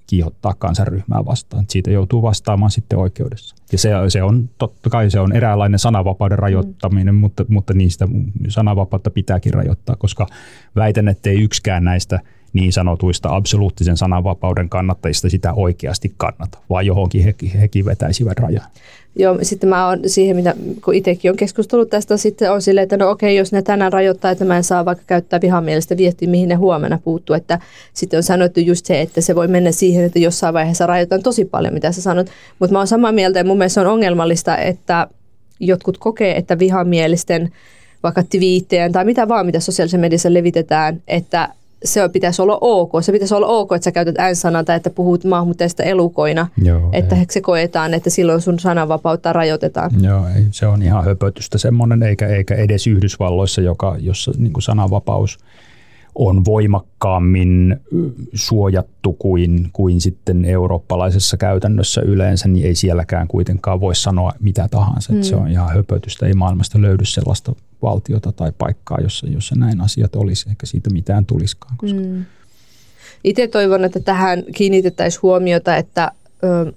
kiihottaa 0.07 0.55
kansanryhmää 0.59 1.25
vastaan. 1.25 1.65
Siitä 1.69 1.91
joutuu 1.91 2.23
vastaamaan 2.23 2.71
sitten 2.71 2.99
oikeudessa. 2.99 3.57
Ja 3.73 3.79
se, 3.79 3.91
se 4.09 4.23
on 4.23 4.51
totta 4.59 4.91
kai 4.91 5.11
se 5.11 5.21
on 5.21 5.37
eräänlainen 5.37 5.79
sananvapauden 5.79 6.39
rajoittaminen, 6.39 7.15
mm. 7.15 7.21
mutta, 7.21 7.45
mutta 7.49 7.75
niistä 7.75 8.09
sananvapautta 8.49 9.11
pitääkin 9.11 9.55
rajoittaa, 9.55 9.97
koska 9.97 10.27
väitän, 10.77 11.09
että 11.09 11.31
ei 11.31 11.43
yksikään 11.43 11.85
näistä– 11.85 12.21
niin 12.57 12.73
sanotuista 12.73 13.37
absoluuttisen 13.37 13.97
sananvapauden 13.97 14.69
kannattajista 14.69 15.31
sitä 15.31 15.53
oikeasti 15.53 16.15
kannata, 16.17 16.59
vaan 16.71 16.87
johonkin 16.87 17.25
he, 17.25 17.35
hekin 17.61 17.85
vetäisivät 17.85 18.39
rajan. 18.39 18.67
Joo, 19.19 19.39
sitten 19.43 19.69
mä 19.69 19.89
oon 19.89 19.99
siihen, 20.07 20.37
mitä, 20.37 20.55
kun 20.85 20.95
itsekin 20.95 21.31
on 21.31 21.37
keskustellut 21.37 21.91
tästä, 21.91 22.17
sitten 22.17 22.53
on 22.53 22.63
silleen, 22.63 22.83
että 22.83 22.97
no 22.97 23.11
okei, 23.11 23.37
jos 23.37 23.53
ne 23.53 23.63
tänään 23.63 23.93
rajoittaa, 23.93 24.31
että 24.31 24.45
mä 24.45 24.57
en 24.57 24.65
saa 24.65 24.85
vaikka 24.85 25.05
käyttää 25.07 25.41
vihamielistä 25.41 25.97
viestiä, 25.97 26.29
mihin 26.29 26.49
ne 26.49 26.55
huomenna 26.55 26.99
puuttuu, 27.05 27.37
että 27.37 27.61
sitten 27.95 28.17
on 28.17 28.23
sanottu 28.23 28.61
just 28.61 28.87
se, 28.87 29.01
että 29.01 29.21
se 29.21 29.35
voi 29.35 29.49
mennä 29.49 29.73
siihen, 29.73 30.05
että 30.05 30.19
jossain 30.19 30.55
vaiheessa 30.55 30.87
rajoitan 30.87 31.23
tosi 31.23 31.45
paljon, 31.45 31.75
mitä 31.75 31.93
sä 31.93 32.03
sanot, 32.03 32.27
mutta 32.59 32.73
mä 32.73 32.79
oon 32.79 32.87
samaa 32.87 33.13
mieltä 33.13 33.39
ja 33.39 33.45
mun 33.45 33.59
mielestä 33.59 33.81
on 33.81 33.87
ongelmallista, 33.87 34.57
että 34.57 35.07
jotkut 35.61 35.99
kokee, 35.99 36.37
että 36.37 36.59
vihamielisten 36.59 37.53
vaikka 38.03 38.23
twiittejä 38.23 38.91
tai 38.91 39.05
mitä 39.05 39.29
vaan, 39.29 39.47
mitä 39.47 39.61
sosiaalisessa 39.61 39.99
mediassa 39.99 40.35
levitetään, 40.35 41.03
että 41.09 41.49
se 41.85 42.09
pitäisi 42.09 42.43
olla 42.43 42.59
ok. 42.61 42.91
Se 43.01 43.13
pitäisi 43.13 43.35
olla 43.35 43.47
ok, 43.47 43.73
että 43.73 43.85
sä 43.85 43.93
käytät 43.93 44.15
n-sanaa 44.31 44.65
tai 44.65 44.77
että 44.77 44.91
puhut 44.91 45.25
maahanmuuttajista 45.25 45.83
elukoina. 45.83 46.49
Joo, 46.63 46.89
että 46.93 47.17
ei. 47.17 47.27
se 47.31 47.41
koetaan, 47.41 47.95
että 47.95 48.11
silloin 48.11 48.41
sun 48.41 48.59
sananvapautta 48.59 49.33
rajoitetaan. 49.33 49.91
Joo, 50.03 50.29
ei, 50.37 50.47
se 50.51 50.67
on 50.67 50.83
ihan 50.83 51.05
höpötystä 51.05 51.59
semmoinen, 51.59 52.03
eikä, 52.03 52.27
eikä 52.27 52.55
edes 52.55 52.87
Yhdysvalloissa, 52.87 53.61
joka, 53.61 53.97
jossa 54.01 54.33
niin 54.39 54.53
sananvapaus– 54.59 55.39
on 56.19 56.45
voimakkaammin 56.45 57.77
suojattu 58.35 59.13
kuin, 59.13 59.71
kuin 59.73 60.01
sitten 60.01 60.45
eurooppalaisessa 60.45 61.37
käytännössä 61.37 62.01
yleensä, 62.01 62.49
niin 62.49 62.67
ei 62.67 62.75
sielläkään 62.75 63.29
kuitenkaan 63.29 63.81
voi 63.81 63.95
sanoa 63.95 64.33
mitä 64.41 64.69
tahansa. 64.71 65.13
Mm. 65.13 65.23
Se 65.23 65.37
on 65.37 65.51
ihan 65.51 65.75
höpötystä. 65.75 66.27
Ei 66.27 66.35
maailmasta 66.35 66.83
löydy 66.83 67.05
sellaista 67.05 67.53
valtiota 67.83 68.33
tai 68.33 68.53
paikkaa, 68.59 68.99
jossa, 69.01 69.27
jossa 69.27 69.55
näin 69.59 69.81
asiat 69.81 70.17
olisi, 70.17 70.49
eikä 70.49 70.67
siitä 70.67 70.91
mitään 70.91 71.27
tulisikaan. 71.27 71.77
Koska... 71.77 72.01
Mm. 72.01 72.25
Itse 73.25 73.49
toivon, 73.49 73.85
että 73.85 74.01
tähän 74.01 74.45
kiinnitettäisiin 74.55 75.23
huomiota, 75.23 75.77
että 75.77 76.13
ö, 76.45 76.73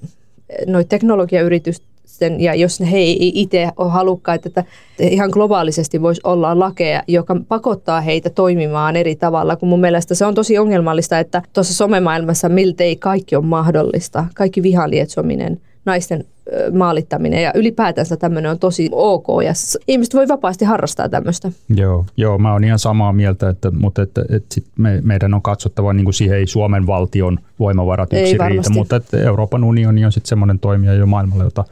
noi 0.67 0.85
teknologiayritykset 0.85 1.83
sitten, 2.09 2.41
ja 2.41 2.55
jos 2.55 2.79
he 2.79 2.97
ei 2.97 3.31
itse 3.41 3.69
ole 3.77 3.91
halukkaita, 3.91 4.47
että 4.47 4.63
ihan 4.99 5.29
globaalisesti 5.29 6.01
voisi 6.01 6.21
olla 6.23 6.59
lakeja, 6.59 7.03
joka 7.07 7.35
pakottaa 7.47 8.01
heitä 8.01 8.29
toimimaan 8.29 8.95
eri 8.95 9.15
tavalla, 9.15 9.55
kun 9.55 9.69
mun 9.69 9.81
mielestä 9.81 10.15
se 10.15 10.25
on 10.25 10.35
tosi 10.35 10.57
ongelmallista, 10.57 11.19
että 11.19 11.41
tuossa 11.53 11.73
somemaailmassa 11.73 12.49
miltei 12.49 12.95
kaikki 12.95 13.35
on 13.35 13.45
mahdollista, 13.45 14.25
kaikki 14.35 14.63
vihalietsominen, 14.63 15.61
naisten 15.85 16.25
maalittaminen 16.73 17.43
ja 17.43 17.51
ylipäätänsä 17.55 18.17
tämmöinen 18.17 18.51
on 18.51 18.59
tosi 18.59 18.89
ok. 18.91 19.27
Ja 19.45 19.53
ihmiset 19.87 20.13
voi 20.13 20.27
vapaasti 20.27 20.65
harrastaa 20.65 21.09
tämmöistä. 21.09 21.51
Joo, 21.75 22.05
joo 22.17 22.37
mä 22.37 22.53
oon 22.53 22.63
ihan 22.63 22.79
samaa 22.79 23.13
mieltä, 23.13 23.49
että, 23.49 23.71
mutta 23.71 24.01
että, 24.01 24.21
että 24.29 24.53
sit 24.53 24.65
me, 24.77 24.99
meidän 25.03 25.33
on 25.33 25.41
katsottava, 25.41 25.93
niin 25.93 26.03
kuin 26.03 26.13
siihen 26.13 26.37
ei 26.37 26.47
Suomen 26.47 26.87
valtion 26.87 27.39
voimavarat 27.59 28.13
yksin 28.13 28.39
riitä, 28.47 28.69
mutta 28.69 28.95
että 28.95 29.17
Euroopan 29.17 29.63
unioni 29.63 30.05
on 30.05 30.11
sitten 30.11 30.29
semmoinen 30.29 30.59
toimija 30.59 30.93
jo 30.93 31.05
maailmalla, 31.05 31.43
jota 31.43 31.65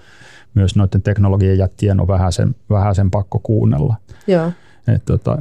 myös 0.58 0.76
noiden 0.76 1.02
teknologian 1.02 1.58
jättien 1.58 2.00
on 2.00 2.08
vähän 2.08 2.34
sen, 2.34 2.56
vähän 2.70 2.96
sen 2.96 3.12
pakko 3.12 3.40
kuunnella. 3.40 3.96
Joo. 4.28 4.52
Et 4.96 5.06
tota, 5.06 5.38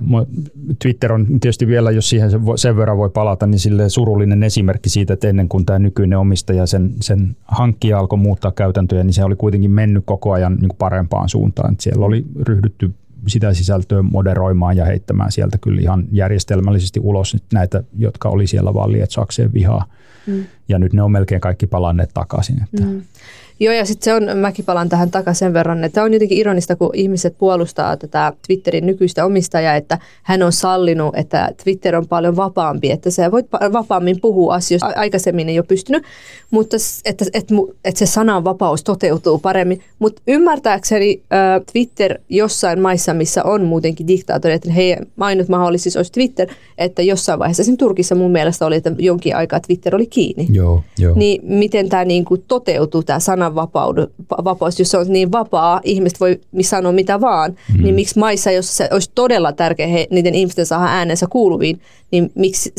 Twitter 0.82 1.12
on 1.12 1.26
tietysti 1.26 1.66
vielä, 1.66 1.90
jos 1.90 2.10
siihen 2.10 2.30
sen 2.56 2.76
verran 2.76 2.98
voi 2.98 3.10
palata, 3.10 3.46
niin 3.46 3.58
sille 3.58 3.88
surullinen 3.88 4.42
esimerkki 4.42 4.88
siitä, 4.88 5.14
että 5.14 5.28
ennen 5.28 5.48
kuin 5.48 5.66
tämä 5.66 5.78
nykyinen 5.78 6.18
omistaja 6.18 6.66
sen, 6.66 6.94
sen 7.00 7.36
hankkija 7.44 7.98
alkoi 7.98 8.18
muuttaa 8.18 8.52
käytäntöjä, 8.52 9.04
niin 9.04 9.14
se 9.14 9.24
oli 9.24 9.36
kuitenkin 9.36 9.70
mennyt 9.70 10.02
koko 10.06 10.32
ajan 10.32 10.52
niin 10.52 10.68
kuin 10.68 10.78
parempaan 10.78 11.28
suuntaan. 11.28 11.72
Et 11.72 11.80
siellä 11.80 12.06
oli 12.06 12.24
ryhdytty 12.42 12.94
sitä 13.26 13.54
sisältöä 13.54 14.02
moderoimaan 14.02 14.76
ja 14.76 14.84
heittämään 14.84 15.32
sieltä 15.32 15.58
kyllä 15.58 15.80
ihan 15.80 16.04
järjestelmällisesti 16.12 17.00
ulos 17.00 17.36
näitä, 17.52 17.82
jotka 17.98 18.28
oli 18.28 18.46
siellä 18.46 18.74
vaan 18.74 18.92
lietsoakseen 18.92 19.52
vihaa. 19.52 19.84
Mm. 20.26 20.44
Ja 20.68 20.78
nyt 20.78 20.92
ne 20.92 21.02
on 21.02 21.12
melkein 21.12 21.40
kaikki 21.40 21.66
palanneet 21.66 22.10
takaisin. 22.14 22.62
Että. 22.62 22.86
Mm. 22.86 23.02
Joo, 23.60 23.74
ja 23.74 23.84
sitten 23.84 24.04
se 24.04 24.14
on, 24.14 24.38
mäkin 24.38 24.64
palaan 24.64 24.88
tähän 24.88 25.10
takaisin 25.10 25.38
sen 25.38 25.52
verran, 25.52 25.84
että 25.84 26.02
on 26.02 26.12
jotenkin 26.12 26.38
ironista, 26.38 26.76
kun 26.76 26.90
ihmiset 26.94 27.38
puolustaa 27.38 27.96
tätä 27.96 28.32
Twitterin 28.46 28.86
nykyistä 28.86 29.24
omistajaa, 29.24 29.74
että 29.74 29.98
hän 30.22 30.42
on 30.42 30.52
sallinut, 30.52 31.16
että 31.16 31.50
Twitter 31.64 31.96
on 31.96 32.06
paljon 32.08 32.36
vapaampi, 32.36 32.90
että 32.90 33.10
se 33.10 33.30
voit 33.30 33.46
vapaammin 33.72 34.20
puhua 34.20 34.54
asioista. 34.54 34.92
Aikaisemmin 34.96 35.48
ei 35.48 35.58
ole 35.58 35.66
pystynyt, 35.66 36.02
mutta 36.50 36.76
että, 37.04 37.24
että, 37.34 37.54
että 37.84 37.98
se 37.98 38.06
sananvapaus 38.06 38.84
toteutuu 38.84 39.38
paremmin. 39.38 39.80
Mutta 39.98 40.22
ymmärtääkseni 40.26 41.22
äh, 41.32 41.62
Twitter 41.72 42.18
jossain 42.28 42.80
maissa, 42.80 43.14
missä 43.14 43.44
on 43.44 43.64
muutenkin 43.64 44.08
diktaattori, 44.08 44.54
että 44.54 44.72
hei, 44.72 44.96
ainut 45.20 45.48
mahdollisuus 45.48 45.96
olisi 45.96 46.12
Twitter, 46.12 46.48
että 46.78 47.02
jossain 47.02 47.38
vaiheessa, 47.38 47.62
esimerkiksi 47.62 47.84
Turkissa 47.84 48.14
mun 48.14 48.32
mielestä 48.32 48.66
oli, 48.66 48.76
että 48.76 48.92
jonkin 48.98 49.36
aikaa 49.36 49.60
Twitter 49.60 49.96
oli 49.96 50.06
kiinni. 50.06 50.46
Joo, 50.50 50.82
joo. 50.98 51.14
Niin 51.16 51.40
miten 51.44 51.88
tämä 51.88 52.04
niinku 52.04 52.36
toteutuu, 52.36 53.02
tämä 53.02 53.18
sananvapaus, 53.46 54.78
jos 54.78 54.90
se 54.90 54.98
on 54.98 55.06
niin 55.08 55.32
vapaa, 55.32 55.80
ihmiset 55.84 56.20
voi 56.20 56.40
sanoa 56.60 56.92
mitä 56.92 57.20
vaan, 57.20 57.56
mm. 57.76 57.82
niin 57.82 57.94
miksi 57.94 58.18
maissa, 58.18 58.50
jos 58.50 58.76
se 58.76 58.88
olisi 58.92 59.10
todella 59.14 59.52
tärkeä 59.52 59.86
he, 59.86 60.06
niiden 60.10 60.34
ihmisten 60.34 60.66
saada 60.66 60.84
äänensä 60.84 61.26
kuuluviin, 61.30 61.80
niin 62.10 62.32
miksi 62.34 62.72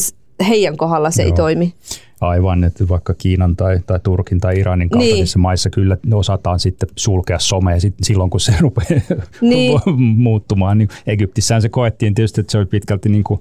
heidän 0.48 0.78
kohdalla 0.78 1.12
se 1.12 1.24
Joo. 1.24 1.30
ei 1.32 1.36
toimi? 1.36 1.74
Aivan, 2.22 2.64
että 2.64 2.88
vaikka 2.88 3.14
Kiinan 3.14 3.56
tai, 3.56 3.80
tai 3.88 4.00
Turkin 4.04 4.40
tai 4.40 4.60
Iranin 4.60 4.90
kaltaisissa 4.90 5.38
niin. 5.38 5.42
maissa 5.42 5.70
kyllä 5.70 5.98
osataan 6.14 6.60
sitten 6.60 6.90
sulkea 6.96 7.40
somea 7.40 7.80
sit 7.80 7.94
silloin, 8.04 8.30
kun 8.30 8.40
se 8.40 8.54
rupeaa 8.62 9.22
niin. 9.42 9.80
muuttumaan. 9.96 10.78
Niin 10.78 10.90
Egyptissään 11.08 11.62
se 11.62 11.70
koettiin 11.70 12.16
tietysti, 12.16 12.42
että 12.42 12.52
se 12.52 12.58
oli 12.58 12.66
pitkälti 12.66 13.10
niin 13.10 13.24
kuin 13.24 13.40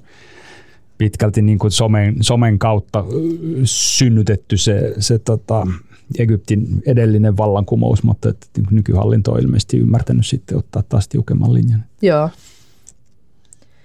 pitkälti 0.98 1.42
niin 1.42 1.58
kuin 1.58 1.70
somen, 1.70 2.16
somen 2.20 2.58
kautta 2.58 3.04
synnytetty 3.64 4.56
se, 4.56 4.94
se 4.98 5.18
tota, 5.18 5.66
Egyptin 6.18 6.82
edellinen 6.86 7.36
vallankumous, 7.36 8.02
mutta 8.02 8.28
että 8.28 8.46
nykyhallinto 8.70 9.32
on 9.32 9.40
ilmeisesti 9.40 9.78
ymmärtänyt 9.78 10.26
sitten 10.26 10.58
ottaa 10.58 10.82
taas 10.82 11.08
tiukemman 11.08 11.54
linjan. 11.54 11.84
Joo. 12.02 12.30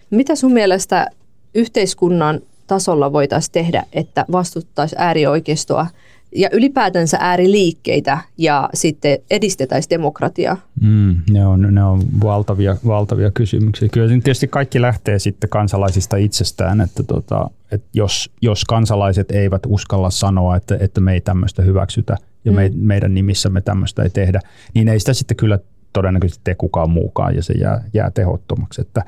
Mitä 0.09 0.35
sun 0.35 0.53
mielestä 0.53 1.07
yhteiskunnan 1.55 2.41
tasolla 2.67 3.13
voitaisiin 3.13 3.51
tehdä, 3.51 3.85
että 3.93 4.25
vastuttaisi 4.31 4.95
äärioikeistoa 4.99 5.87
ja 6.35 6.49
ylipäätänsä 6.51 7.17
ääriliikkeitä 7.19 8.17
ja 8.37 8.69
sitten 8.73 9.19
edistetäisiin 9.29 9.89
demokratiaa? 9.89 10.57
Mm, 10.81 11.15
ne, 11.31 11.47
on, 11.47 11.67
ne 11.71 11.83
on 11.83 12.01
valtavia, 12.23 12.75
valtavia 12.87 13.31
kysymyksiä. 13.31 13.89
Kyllä 13.89 14.07
tietysti 14.07 14.47
kaikki 14.47 14.81
lähtee 14.81 15.19
sitten 15.19 15.49
kansalaisista 15.49 16.17
itsestään, 16.17 16.81
että, 16.81 17.03
tota, 17.03 17.49
että 17.71 17.87
jos, 17.93 18.31
jos 18.41 18.65
kansalaiset 18.65 19.31
eivät 19.31 19.61
uskalla 19.67 20.09
sanoa, 20.09 20.55
että, 20.55 20.77
että 20.79 21.01
me 21.01 21.13
ei 21.13 21.21
tämmöistä 21.21 21.61
hyväksytä 21.61 22.17
ja 22.45 22.51
mm. 22.51 22.55
me, 22.55 22.71
meidän 22.75 23.13
nimissämme 23.13 23.61
tämmöistä 23.61 24.03
ei 24.03 24.09
tehdä, 24.09 24.39
niin 24.73 24.87
ei 24.87 24.99
sitä 24.99 25.13
sitten 25.13 25.37
kyllä 25.37 25.59
todennäköisesti 25.93 26.41
tee 26.43 26.55
kukaan 26.55 26.89
muukaan 26.89 27.35
ja 27.35 27.43
se 27.43 27.53
jää, 27.53 27.83
jää 27.93 28.11
tehottomaksi. 28.11 28.81
Että, 28.81 29.05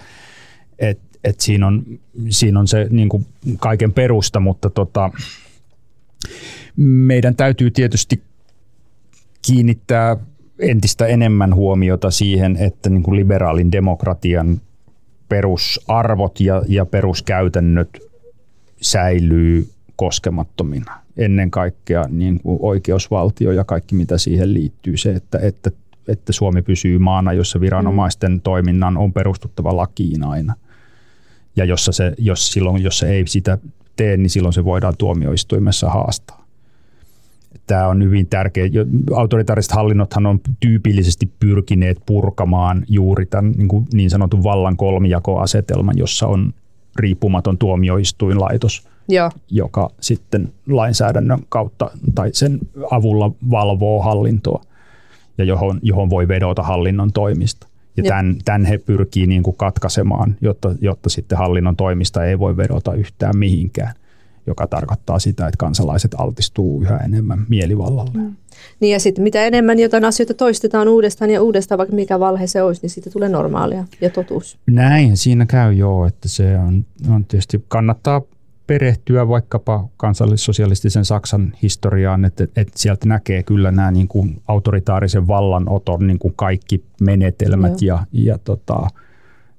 et, 0.79 0.99
et 1.23 1.39
siinä, 1.39 1.67
on, 1.67 1.83
siinä 2.29 2.59
on 2.59 2.67
se 2.67 2.87
niin 2.89 3.09
kuin 3.09 3.25
kaiken 3.59 3.93
perusta, 3.93 4.39
mutta 4.39 4.69
tota, 4.69 5.11
meidän 6.75 7.35
täytyy 7.35 7.71
tietysti 7.71 8.21
kiinnittää 9.47 10.17
entistä 10.59 11.05
enemmän 11.05 11.55
huomiota 11.55 12.11
siihen, 12.11 12.57
että 12.57 12.89
niin 12.89 13.03
kuin 13.03 13.15
liberaalin 13.15 13.71
demokratian 13.71 14.61
perusarvot 15.29 16.39
ja, 16.39 16.61
ja 16.67 16.85
peruskäytännöt 16.85 17.99
säilyy 18.81 19.69
koskemattomina. 19.95 20.99
Ennen 21.17 21.51
kaikkea 21.51 22.05
niin 22.09 22.39
kuin 22.39 22.59
oikeusvaltio 22.61 23.51
ja 23.51 23.63
kaikki 23.63 23.95
mitä 23.95 24.17
siihen 24.17 24.53
liittyy. 24.53 24.97
Se, 24.97 25.11
että, 25.11 25.39
että, 25.41 25.71
että 26.07 26.33
Suomi 26.33 26.61
pysyy 26.61 26.97
maana, 26.97 27.33
jossa 27.33 27.61
viranomaisten 27.61 28.41
toiminnan 28.41 28.97
on 28.97 29.13
perustuttava 29.13 29.77
lakiin 29.77 30.23
aina. 30.23 30.53
Ja 31.55 31.65
jossa 31.65 31.91
se, 31.91 32.13
jos, 32.17 32.51
silloin, 32.51 32.83
jos 32.83 32.99
se 32.99 33.09
ei 33.09 33.27
sitä 33.27 33.57
tee, 33.95 34.17
niin 34.17 34.29
silloin 34.29 34.53
se 34.53 34.65
voidaan 34.65 34.93
tuomioistuimessa 34.97 35.89
haastaa 35.89 36.42
tämä 37.67 37.87
on 37.87 38.03
hyvin 38.03 38.27
tärkeä. 38.27 38.65
Autoritaariset 39.15 39.71
hallinnothan 39.71 40.25
on 40.25 40.39
tyypillisesti 40.59 41.31
pyrkineet 41.39 41.97
purkamaan 42.05 42.85
juuri 42.87 43.25
tämän 43.25 43.51
niin, 43.51 43.67
kuin 43.67 43.85
niin 43.93 44.09
sanotun 44.09 44.43
vallan 44.43 44.77
kolmijakoasetelman, 44.77 45.97
jossa 45.97 46.27
on 46.27 46.53
riippumaton 46.95 47.57
tuomioistuinlaitos, 47.57 48.87
Joo. 49.09 49.29
joka 49.49 49.89
sitten 49.99 50.53
lainsäädännön 50.67 51.39
kautta 51.49 51.91
tai 52.15 52.29
sen 52.33 52.59
avulla 52.91 53.31
valvoo 53.51 54.01
hallintoa 54.01 54.63
ja 55.37 55.43
johon, 55.43 55.79
johon 55.81 56.09
voi 56.09 56.27
vedota 56.27 56.63
hallinnon 56.63 57.11
toimista. 57.11 57.67
Ja 57.97 58.03
tämän, 58.03 58.35
tämän 58.45 58.65
he 58.65 58.77
pyrkii 58.77 59.27
niin 59.27 59.43
kuin 59.43 59.57
katkaisemaan, 59.57 60.35
jotta, 60.41 60.75
jotta 60.81 61.09
sitten 61.09 61.37
hallinnon 61.37 61.75
toimista 61.75 62.25
ei 62.25 62.39
voi 62.39 62.57
vedota 62.57 62.93
yhtään 62.93 63.37
mihinkään 63.37 63.93
joka 64.47 64.67
tarkoittaa 64.67 65.19
sitä, 65.19 65.47
että 65.47 65.57
kansalaiset 65.57 66.15
altistuu 66.17 66.81
yhä 66.81 66.97
enemmän 66.97 67.45
mielivallalle. 67.49 68.11
Mm. 68.13 68.35
Niin 68.79 68.93
ja 68.93 68.99
sitten 68.99 69.23
mitä 69.23 69.45
enemmän 69.45 69.79
jotain 69.79 70.05
asioita 70.05 70.33
toistetaan 70.33 70.87
uudestaan 70.87 71.31
ja 71.31 71.41
uudestaan, 71.41 71.77
vaikka 71.77 71.95
mikä 71.95 72.19
valhe 72.19 72.47
se 72.47 72.61
olisi, 72.61 72.81
niin 72.81 72.89
siitä 72.89 73.09
tulee 73.09 73.29
normaalia 73.29 73.85
ja 74.01 74.09
totuus. 74.09 74.57
Näin 74.65 75.17
siinä 75.17 75.45
käy 75.45 75.73
joo, 75.73 76.05
että 76.05 76.27
se 76.27 76.57
on, 76.57 76.85
on 77.09 77.25
tietysti 77.25 77.65
kannattaa 77.67 78.21
perehtyä 78.67 79.27
vaikkapa 79.27 79.87
kansallissosialistisen 79.97 81.05
Saksan 81.05 81.53
historiaan, 81.61 82.25
että, 82.25 82.43
että 82.43 82.73
sieltä 82.75 83.07
näkee 83.07 83.43
kyllä 83.43 83.71
nämä 83.71 83.91
niin 83.91 84.07
kuin 84.07 84.41
autoritaarisen 84.47 85.27
vallanoton 85.27 86.07
niin 86.07 86.19
kuin 86.19 86.33
kaikki 86.35 86.83
menetelmät 87.01 87.81
ja, 87.81 88.05
ja, 88.11 88.37
tota, 88.37 88.87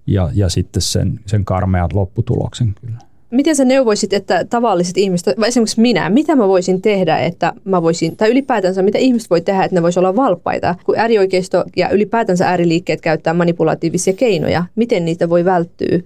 ja, 0.07 0.31
ja 0.35 0.49
sitten 0.49 0.83
sen, 0.83 1.21
sen 1.27 1.45
karmeat 1.45 1.93
lopputuloksen 1.93 2.75
kyllä 2.81 2.99
miten 3.35 3.57
sä 3.57 3.65
neuvoisit, 3.65 4.13
että 4.13 4.45
tavalliset 4.45 4.99
ihmiset, 4.99 5.41
vai 5.41 5.49
esimerkiksi 5.49 5.81
minä, 5.81 6.11
mitä 6.11 6.37
mä 6.37 6.49
voisin 6.49 6.83
tehdä, 6.83 7.19
että 7.19 7.53
mä 7.65 7.83
voisin, 7.83 8.17
tai 8.17 8.31
ylipäätänsä 8.31 8.83
mitä 8.83 8.99
ihmiset 8.99 9.31
voi 9.31 9.41
tehdä, 9.41 9.65
että 9.65 9.75
ne 9.75 9.83
voisi 9.83 9.99
olla 9.99 10.17
valppaita, 10.17 10.75
kun 10.85 10.99
äärioikeisto 10.99 11.65
ja 11.77 11.91
ylipäätänsä 11.91 12.49
ääriliikkeet 12.49 13.01
käyttää 13.01 13.35
manipulatiivisia 13.35 14.13
keinoja, 14.13 14.65
miten 14.77 15.05
niitä 15.05 15.29
voi 15.29 15.45
välttyä, 15.45 16.01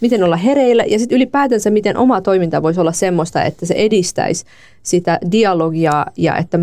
miten 0.00 0.22
olla 0.22 0.36
hereillä 0.36 0.84
ja 0.84 0.98
sitten 0.98 1.16
ylipäätänsä 1.16 1.70
miten 1.70 1.96
oma 1.96 2.20
toiminta 2.20 2.62
voisi 2.62 2.80
olla 2.80 2.92
semmoista, 2.92 3.42
että 3.42 3.66
se 3.66 3.74
edistäisi 3.74 4.44
sitä 4.82 5.18
dialogia 5.30 6.06
ja 6.16 6.36
että 6.36 6.58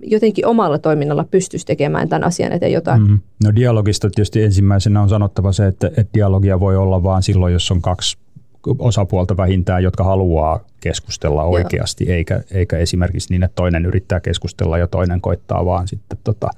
jotenkin 0.00 0.46
omalla 0.46 0.78
toiminnalla 0.78 1.24
pystyisi 1.30 1.66
tekemään 1.66 2.08
tämän 2.08 2.24
asian 2.24 2.52
eteen 2.52 2.72
jotain? 2.72 3.02
Mm. 3.02 3.18
No 3.44 3.54
dialogista 3.56 4.10
tietysti 4.10 4.42
ensimmäisenä 4.42 5.02
on 5.02 5.08
sanottava 5.08 5.52
se, 5.52 5.66
että, 5.66 5.86
että 5.86 6.14
dialogia 6.14 6.60
voi 6.60 6.76
olla 6.76 7.02
vain 7.02 7.22
silloin, 7.22 7.52
jos 7.52 7.70
on 7.70 7.82
kaksi 7.82 8.16
osapuolta 8.78 9.36
vähintään, 9.36 9.82
jotka 9.82 10.04
haluaa 10.04 10.60
keskustella 10.80 11.44
oikeasti, 11.44 12.12
eikä, 12.12 12.40
eikä 12.50 12.78
esimerkiksi 12.78 13.32
niin, 13.32 13.42
että 13.42 13.54
toinen 13.54 13.86
yrittää 13.86 14.20
keskustella 14.20 14.78
ja 14.78 14.86
toinen 14.86 15.20
koittaa 15.20 15.64
vaan 15.64 15.88
sitten 15.88 16.18
tota, 16.24 16.50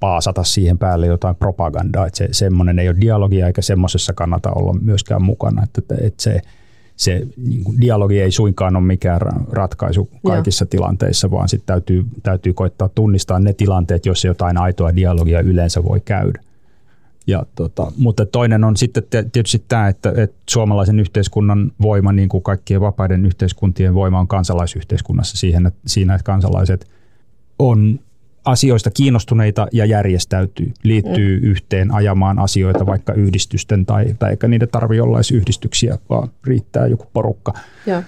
paasata 0.00 0.44
siihen 0.44 0.78
päälle 0.78 1.06
jotain 1.06 1.36
propagandaa. 1.36 2.06
Että 2.06 2.18
se, 2.18 2.28
semmoinen 2.32 2.78
ei 2.78 2.88
ole 2.88 3.00
dialogia 3.00 3.46
eikä 3.46 3.62
semmoisessa 3.62 4.12
kannata 4.12 4.50
olla 4.50 4.72
myöskään 4.82 5.22
mukana. 5.22 5.62
Että, 5.62 5.94
että 6.00 6.22
se, 6.22 6.40
se 6.96 7.26
niin 7.36 7.64
kuin 7.64 7.80
dialogi 7.80 8.20
ei 8.20 8.30
suinkaan 8.30 8.76
ole 8.76 8.84
mikään 8.84 9.20
ratkaisu 9.52 10.10
kaikissa 10.26 10.62
Joo. 10.62 10.70
tilanteissa, 10.70 11.30
vaan 11.30 11.48
sitten 11.48 11.66
täytyy, 11.66 12.04
täytyy 12.22 12.52
koittaa 12.52 12.88
tunnistaa 12.88 13.38
ne 13.38 13.52
tilanteet, 13.52 14.06
joissa 14.06 14.28
jotain 14.28 14.58
aitoa 14.58 14.96
dialogia 14.96 15.40
yleensä 15.40 15.84
voi 15.84 16.00
käydä. 16.04 16.40
Ja 17.30 17.46
tota, 17.54 17.92
mutta 17.96 18.26
toinen 18.26 18.64
on 18.64 18.76
sitten 18.76 19.02
tietysti 19.32 19.64
tämä, 19.68 19.88
että, 19.88 20.12
että 20.16 20.36
suomalaisen 20.50 21.00
yhteiskunnan 21.00 21.72
voima, 21.82 22.12
niin 22.12 22.28
kuin 22.28 22.42
kaikkien 22.42 22.80
vapaiden 22.80 23.26
yhteiskuntien 23.26 23.94
voima 23.94 24.20
on 24.20 24.28
kansalaisyhteiskunnassa 24.28 25.36
siihen, 25.36 25.66
että, 25.66 25.80
siinä, 25.86 26.14
että 26.14 26.24
kansalaiset 26.24 26.90
on 27.58 27.98
asioista 28.44 28.90
kiinnostuneita 28.90 29.66
ja 29.72 29.84
järjestäytyy, 29.84 30.72
liittyy 30.82 31.40
mm. 31.40 31.46
yhteen 31.46 31.94
ajamaan 31.94 32.38
asioita 32.38 32.86
vaikka 32.86 33.12
yhdistysten 33.12 33.86
tai, 33.86 34.14
tai 34.18 34.30
eikä 34.30 34.48
niiden 34.48 34.68
tarvitse 34.68 35.02
olla 35.02 35.18
edes 35.18 35.30
yhdistyksiä, 35.30 35.98
vaan 36.10 36.28
riittää 36.44 36.86
joku 36.86 37.06
porukka 37.12 37.52
ja. 37.86 38.02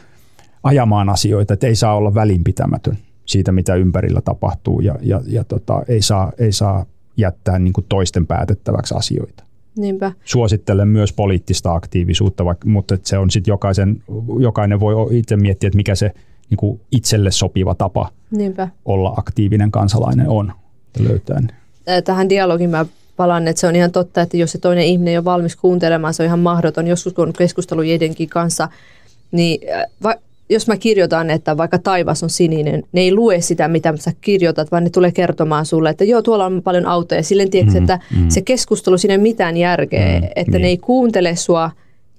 ajamaan 0.63 1.09
asioita, 1.09 1.55
että 1.55 1.67
ei 1.67 1.77
saa 1.77 1.97
olla 1.97 2.15
välinpitämätön 2.15 2.99
siitä, 3.25 3.53
mitä 3.53 3.75
ympärillä 3.75 4.21
tapahtuu 4.21 4.81
ja, 4.81 4.95
ja, 5.03 5.21
ja 5.27 5.45
tota, 5.45 5.83
ei, 5.89 6.03
saa, 6.03 6.33
ei 6.39 6.53
saa 6.53 6.87
jättää 7.17 7.59
niin 7.59 7.73
kuin 7.73 7.87
toisten 7.89 8.27
päätettäväksi 8.27 8.95
asioita. 8.95 9.45
Niinpä. 9.79 10.13
Suosittelen 10.25 10.89
myös 10.89 11.13
poliittista 11.13 11.75
aktiivisuutta, 11.75 12.45
vaikka, 12.45 12.69
mutta 12.69 12.99
se 13.03 13.19
on 13.19 13.31
sitten 13.31 13.53
jokaisen, 13.53 14.03
jokainen 14.39 14.81
voi 14.81 15.19
itse 15.19 15.37
miettiä, 15.37 15.67
että 15.67 15.77
mikä 15.77 15.95
se 15.95 16.13
niin 16.51 16.59
kuin 16.59 16.81
itselle 16.91 17.31
sopiva 17.31 17.75
tapa 17.75 18.11
Niinpä. 18.31 18.69
olla 18.85 19.15
aktiivinen 19.17 19.71
kansalainen 19.71 20.29
on 20.29 20.53
löytää. 20.99 21.41
Tähän 22.05 22.29
dialogin 22.29 22.71
mä 22.71 22.87
palaan, 23.17 23.49
että 23.49 23.61
se 23.61 23.67
on 23.67 23.77
ihan 23.77 23.93
totta, 23.93 24.23
että 24.23 24.37
jos 24.37 24.53
se 24.53 24.59
toinen 24.59 24.85
ihminen 24.85 25.13
ei 25.13 25.19
ole 25.19 25.25
valmis 25.25 25.57
kuuntelemaan, 25.57 26.15
se 26.15 26.23
on 26.23 26.27
ihan 26.27 26.39
mahdoton. 26.39 26.87
Joskus 26.87 27.13
kun 27.13 27.29
on 27.29 27.33
keskustelu 27.33 27.83
jedenkin 27.83 28.29
kanssa, 28.29 28.69
niin 29.33 29.61
jos 30.51 30.67
mä 30.69 30.77
kirjoitan, 30.77 31.31
että 31.31 31.57
vaikka 31.57 31.79
taivas 31.79 32.23
on 32.23 32.31
sininen, 32.31 32.83
ne 32.93 33.01
ei 33.01 33.15
lue 33.15 33.41
sitä, 33.41 33.69
mitä 33.69 33.95
sä 33.97 34.13
kirjoitat, 34.21 34.73
vaan 34.73 34.85
ne 34.85 34.91
tulee 34.91 35.13
kertomaan 35.13 35.67
sulle, 35.67 35.91
että 35.91 36.05
joo, 36.05 36.23
tuolla 36.23 36.47
on 36.47 36.63
paljon 36.63 36.87
autoja. 36.87 37.23
Silleen 37.23 37.51
tiedätkö, 37.51 37.79
mm, 37.79 37.83
että 37.83 37.99
mm. 38.17 38.29
se 38.29 38.43
keskustelu, 38.43 38.99
siinä 38.99 39.15
ei 39.15 39.19
mitään 39.19 39.57
järkeä, 39.57 40.21
mm, 40.21 40.29
että 40.37 40.53
niin. 40.53 40.63
ne 40.63 40.69
ei 40.69 40.79
kuuntele 40.79 41.37
sua 41.37 41.71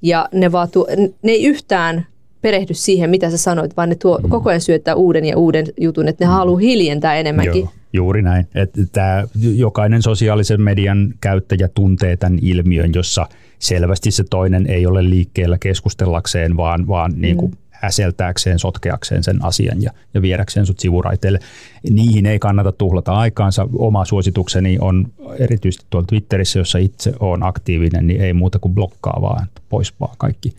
ja 0.01 0.29
ne, 0.33 0.51
vaan 0.51 0.69
tuo, 0.71 0.87
ne 1.21 1.31
ei 1.31 1.45
yhtään 1.45 2.05
perehdy 2.41 2.73
siihen, 2.73 3.09
mitä 3.09 3.29
sä 3.29 3.37
sanoit, 3.37 3.77
vaan 3.77 3.89
ne 3.89 3.95
tuo, 3.95 4.19
mm. 4.23 4.29
koko 4.29 4.49
ajan 4.49 4.61
syöttää 4.61 4.95
uuden 4.95 5.25
ja 5.25 5.37
uuden 5.37 5.65
jutun, 5.79 6.07
että 6.07 6.25
ne 6.25 6.29
mm. 6.29 6.33
haluaa 6.33 6.59
hiljentää 6.59 7.15
enemmänkin. 7.15 7.61
Joo, 7.61 7.71
juuri 7.93 8.21
näin. 8.21 8.47
Että 8.55 8.81
tämä, 8.91 9.23
jokainen 9.55 10.01
sosiaalisen 10.01 10.61
median 10.61 11.13
käyttäjä 11.21 11.69
tuntee 11.73 12.17
tämän 12.17 12.39
ilmiön, 12.41 12.91
jossa 12.95 13.27
selvästi 13.59 14.11
se 14.11 14.23
toinen 14.29 14.67
ei 14.67 14.85
ole 14.85 15.09
liikkeellä 15.09 15.57
keskustellakseen, 15.57 16.57
vaan, 16.57 16.87
vaan 16.87 17.11
mm. 17.11 17.21
niin 17.21 17.37
kuin 17.37 17.53
äseltääkseen, 17.83 18.59
sotkeakseen 18.59 19.23
sen 19.23 19.45
asian 19.45 19.81
ja, 19.81 19.91
ja 20.13 20.21
viedäkseen 20.21 20.65
sut 20.65 20.79
sivuraiteille. 20.79 21.39
Niihin 21.89 22.25
ei 22.25 22.39
kannata 22.39 22.71
tuhlata 22.71 23.13
aikaansa. 23.13 23.67
Oma 23.77 24.05
suositukseni 24.05 24.77
on 24.81 25.07
erityisesti 25.39 25.85
tuolla 25.89 26.07
Twitterissä, 26.07 26.59
jossa 26.59 26.77
itse 26.77 27.13
olen 27.19 27.43
aktiivinen, 27.43 28.07
niin 28.07 28.21
ei 28.21 28.33
muuta 28.33 28.59
kuin 28.59 28.75
blokkaa 28.75 29.17
vaan, 29.21 29.47
pois 29.69 29.93
vaan 29.99 30.15
kaikki. 30.17 30.55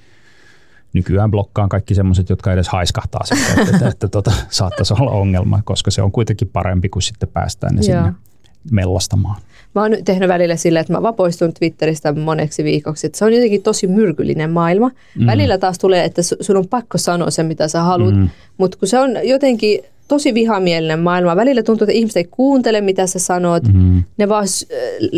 Nykyään 0.93 1.31
blokkaan 1.31 1.69
kaikki 1.69 1.95
semmoiset, 1.95 2.29
jotka 2.29 2.53
edes 2.53 2.69
haiskahtaa 2.69 3.25
sitä, 3.25 3.61
että, 3.61 3.75
että, 3.75 3.89
että 3.89 4.09
tota, 4.09 4.33
saattaisi 4.51 4.95
olla 5.01 5.11
ongelma, 5.11 5.61
koska 5.65 5.91
se 5.91 6.03
on 6.03 6.13
kuitenkin 6.13 6.49
parempi 6.49 6.89
kuin 6.89 7.03
sitten 7.03 7.29
päästään 7.29 7.75
ne 7.77 7.83
sinne 7.83 8.13
mellastamaan. 8.71 9.41
Mä 9.75 9.83
oon 9.83 9.91
nyt 9.91 10.05
tehnyt 10.05 10.29
välillä 10.29 10.57
sillä, 10.57 10.81
että 10.81 10.93
mä 10.93 11.03
vaan 11.03 11.15
poistun 11.15 11.55
Twitteristä 11.55 12.13
moneksi 12.13 12.65
viikoksi. 12.65 13.07
Että 13.07 13.19
se 13.19 13.25
on 13.25 13.33
jotenkin 13.33 13.63
tosi 13.63 13.87
myrkyllinen 13.87 14.51
maailma. 14.51 14.91
Mm. 15.19 15.27
Välillä 15.27 15.59
taas 15.59 15.79
tulee, 15.79 16.05
että 16.05 16.23
sun 16.23 16.57
on 16.57 16.69
pakko 16.69 16.99
sanoa 16.99 17.31
se, 17.31 17.43
mitä 17.43 17.69
sä 17.69 17.83
haluat. 17.83 18.15
Mm. 18.15 18.29
Mutta 18.59 18.79
kun 18.79 18.89
se 18.89 18.99
on 18.99 19.11
jotenkin 19.23 19.81
tosi 20.09 20.35
vihamielinen 20.35 20.99
maailma. 20.99 21.37
Välillä 21.37 21.63
tuntuu, 21.63 21.85
että 21.85 21.93
ihmiset 21.93 22.17
ei 22.17 22.29
kuuntele, 22.31 22.81
mitä 22.81 23.07
sä 23.07 23.19
sanot. 23.19 23.63
Mm. 23.73 24.03
Ne 24.17 24.29
vaan 24.29 24.47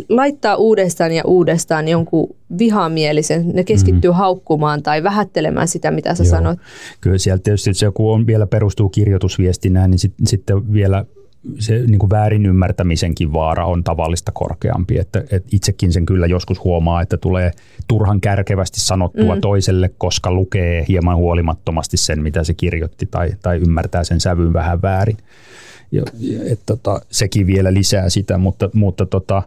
laittaa 0.08 0.56
uudestaan 0.56 1.12
ja 1.12 1.22
uudestaan 1.24 1.88
jonkun 1.88 2.36
vihamielisen. 2.58 3.48
Ne 3.54 3.64
keskittyy 3.64 4.10
mm. 4.10 4.14
haukkumaan 4.16 4.82
tai 4.82 5.02
vähättelemään 5.02 5.68
sitä, 5.68 5.90
mitä 5.90 6.14
sä 6.14 6.24
Joo. 6.24 6.30
sanot. 6.30 6.58
Kyllä 7.00 7.18
sieltä 7.18 7.42
tietysti 7.42 7.74
se, 7.74 7.90
kun 7.94 8.12
on 8.12 8.26
vielä 8.26 8.46
perustuu 8.46 8.88
kirjoitusviestinään, 8.88 9.90
niin 9.90 9.98
sit, 9.98 10.12
sitten 10.26 10.72
vielä 10.72 11.04
se 11.58 11.78
niin 11.86 11.98
kuin 11.98 12.10
väärin 12.10 12.46
ymmärtämisenkin 12.46 13.32
vaara 13.32 13.66
on 13.66 13.84
tavallista 13.84 14.32
korkeampi. 14.32 14.98
Että, 14.98 15.20
että 15.30 15.48
itsekin 15.52 15.92
sen 15.92 16.06
kyllä 16.06 16.26
joskus 16.26 16.64
huomaa, 16.64 17.02
että 17.02 17.16
tulee 17.16 17.50
turhan 17.88 18.20
kärkevästi 18.20 18.80
sanottua 18.80 19.34
mm. 19.34 19.40
toiselle, 19.40 19.90
koska 19.98 20.32
lukee 20.32 20.84
hieman 20.88 21.16
huolimattomasti 21.16 21.96
sen, 21.96 22.22
mitä 22.22 22.44
se 22.44 22.54
kirjoitti 22.54 23.06
tai, 23.06 23.30
tai 23.42 23.56
ymmärtää 23.56 24.04
sen 24.04 24.20
sävyn 24.20 24.52
vähän 24.52 24.82
väärin. 24.82 25.16
Ja, 25.92 26.02
et, 26.50 26.60
tota, 26.66 27.00
sekin 27.10 27.46
vielä 27.46 27.74
lisää 27.74 28.08
sitä, 28.08 28.38
mutta, 28.38 28.70
mutta 28.72 29.06
tota, 29.06 29.42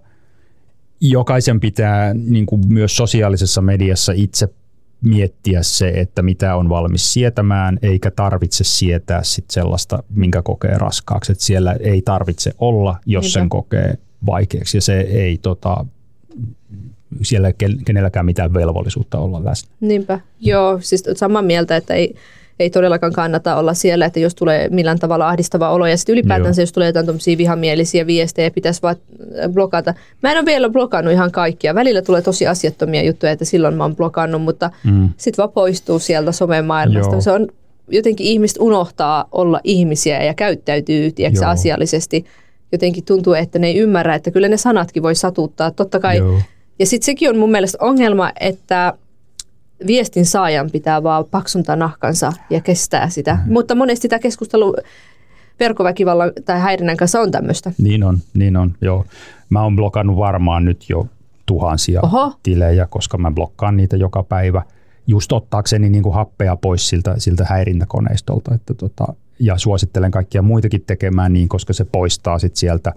jokaisen 1.01 1.59
pitää 1.59 2.13
niin 2.13 2.45
kuin 2.45 2.61
myös 2.67 2.97
sosiaalisessa 2.97 3.61
mediassa 3.61 4.13
itse 4.15 4.49
miettiä 5.01 5.63
se, 5.63 5.89
että 5.89 6.21
mitä 6.21 6.55
on 6.55 6.69
valmis 6.69 7.13
sietämään, 7.13 7.79
eikä 7.81 8.11
tarvitse 8.11 8.63
sietää 8.63 9.23
sit 9.23 9.45
sellaista, 9.51 10.03
minkä 10.09 10.41
kokee 10.41 10.77
raskaaksi. 10.77 11.31
Et 11.31 11.39
siellä 11.39 11.75
ei 11.79 12.01
tarvitse 12.01 12.51
olla, 12.57 12.99
jos 13.05 13.23
Niinpä. 13.23 13.33
sen 13.39 13.49
kokee 13.49 13.97
vaikeaksi. 14.25 14.77
Ja 14.77 14.81
se 14.81 14.99
ei 14.99 15.37
tota, 15.37 15.85
siellä 17.21 17.53
kenelläkään 17.85 18.25
mitään 18.25 18.53
velvollisuutta 18.53 19.17
olla 19.19 19.45
läsnä. 19.45 19.71
Niinpä. 19.79 20.19
Joo, 20.39 20.79
siis 20.81 21.03
samaa 21.15 21.41
mieltä, 21.41 21.75
että 21.75 21.93
ei, 21.93 22.15
ei 22.59 22.69
todellakaan 22.69 23.13
kannata 23.13 23.55
olla 23.55 23.73
siellä, 23.73 24.05
että 24.05 24.19
jos 24.19 24.35
tulee 24.35 24.69
millään 24.69 24.99
tavalla 24.99 25.29
ahdistava 25.29 25.69
olo 25.69 25.87
ja 25.87 25.97
sitten 25.97 26.13
ylipäätänsä 26.13 26.61
Joo. 26.61 26.63
jos 26.63 26.71
tulee 26.71 26.87
jotain 26.87 27.05
tuommoisia 27.05 27.37
vihamielisiä 27.37 28.07
viestejä, 28.07 28.51
pitäisi 28.51 28.81
vaan 28.81 28.95
äh, 29.43 29.49
blokata. 29.49 29.93
Mä 30.23 30.31
en 30.31 30.37
ole 30.37 30.45
vielä 30.45 30.69
blokannut 30.69 31.13
ihan 31.13 31.31
kaikkia. 31.31 31.75
Välillä 31.75 32.01
tulee 32.01 32.21
tosi 32.21 32.47
asiattomia 32.47 33.03
juttuja, 33.03 33.31
että 33.31 33.45
silloin 33.45 33.73
mä 33.73 33.83
oon 33.83 33.95
blokannut, 33.95 34.41
mutta 34.41 34.71
mm. 34.83 35.09
sitten 35.17 35.43
vaan 35.43 35.51
poistuu 35.51 35.99
sieltä 35.99 36.31
somemaailmasta. 36.31 37.13
Joo. 37.13 37.21
Se 37.21 37.31
on 37.31 37.47
jotenkin 37.87 38.27
ihmiset 38.27 38.57
unohtaa 38.59 39.27
olla 39.31 39.59
ihmisiä 39.63 40.23
ja 40.23 40.33
käyttäytyy 40.33 41.11
tiedätkö, 41.11 41.47
asiallisesti. 41.47 42.25
Jotenkin 42.71 43.05
tuntuu, 43.05 43.33
että 43.33 43.59
ne 43.59 43.67
ei 43.67 43.77
ymmärrä, 43.77 44.15
että 44.15 44.31
kyllä 44.31 44.47
ne 44.47 44.57
sanatkin 44.57 45.03
voi 45.03 45.15
satuttaa. 45.15 45.71
Totta 45.71 45.99
kai. 45.99 46.17
Joo. 46.17 46.39
Ja 46.79 46.85
sitten 46.85 47.05
sekin 47.05 47.29
on 47.29 47.37
mun 47.37 47.51
mielestä 47.51 47.77
ongelma, 47.81 48.31
että 48.39 48.93
viestin 49.87 50.25
saajan 50.25 50.71
pitää 50.71 51.03
vaan 51.03 51.25
paksuntaa 51.25 51.75
nahkansa 51.75 52.33
ja 52.49 52.61
kestää 52.61 53.09
sitä. 53.09 53.33
Mm-hmm. 53.33 53.53
Mutta 53.53 53.75
monesti 53.75 54.07
tämä 54.07 54.19
keskustelu 54.19 54.75
verkkoväkivallan 55.59 56.31
tai 56.45 56.59
häirinnän 56.59 56.97
kanssa 56.97 57.21
on 57.21 57.31
tämmöistä. 57.31 57.71
Niin 57.77 58.03
on, 58.03 58.19
niin 58.33 58.57
on, 58.57 58.73
joo. 58.81 59.05
Mä 59.49 59.63
oon 59.63 59.75
blokannut 59.75 60.17
varmaan 60.17 60.65
nyt 60.65 60.85
jo 60.89 61.07
tuhansia 61.45 62.01
Oho. 62.01 62.33
tilejä, 62.43 62.87
koska 62.89 63.17
mä 63.17 63.31
blokkaan 63.31 63.77
niitä 63.77 63.97
joka 63.97 64.23
päivä 64.23 64.61
just 65.07 65.31
ottaakseni 65.31 65.89
niin 65.89 66.03
kuin 66.03 66.15
happea 66.15 66.55
pois 66.55 66.89
siltä, 66.89 67.15
siltä 67.17 67.45
häirintäkoneistolta. 67.49 68.55
Että 68.55 68.73
tota, 68.73 69.13
ja 69.39 69.57
suosittelen 69.57 70.11
kaikkia 70.11 70.41
muitakin 70.41 70.83
tekemään 70.87 71.33
niin, 71.33 71.49
koska 71.49 71.73
se 71.73 71.85
poistaa 71.85 72.39
sit 72.39 72.55
sieltä 72.55 72.93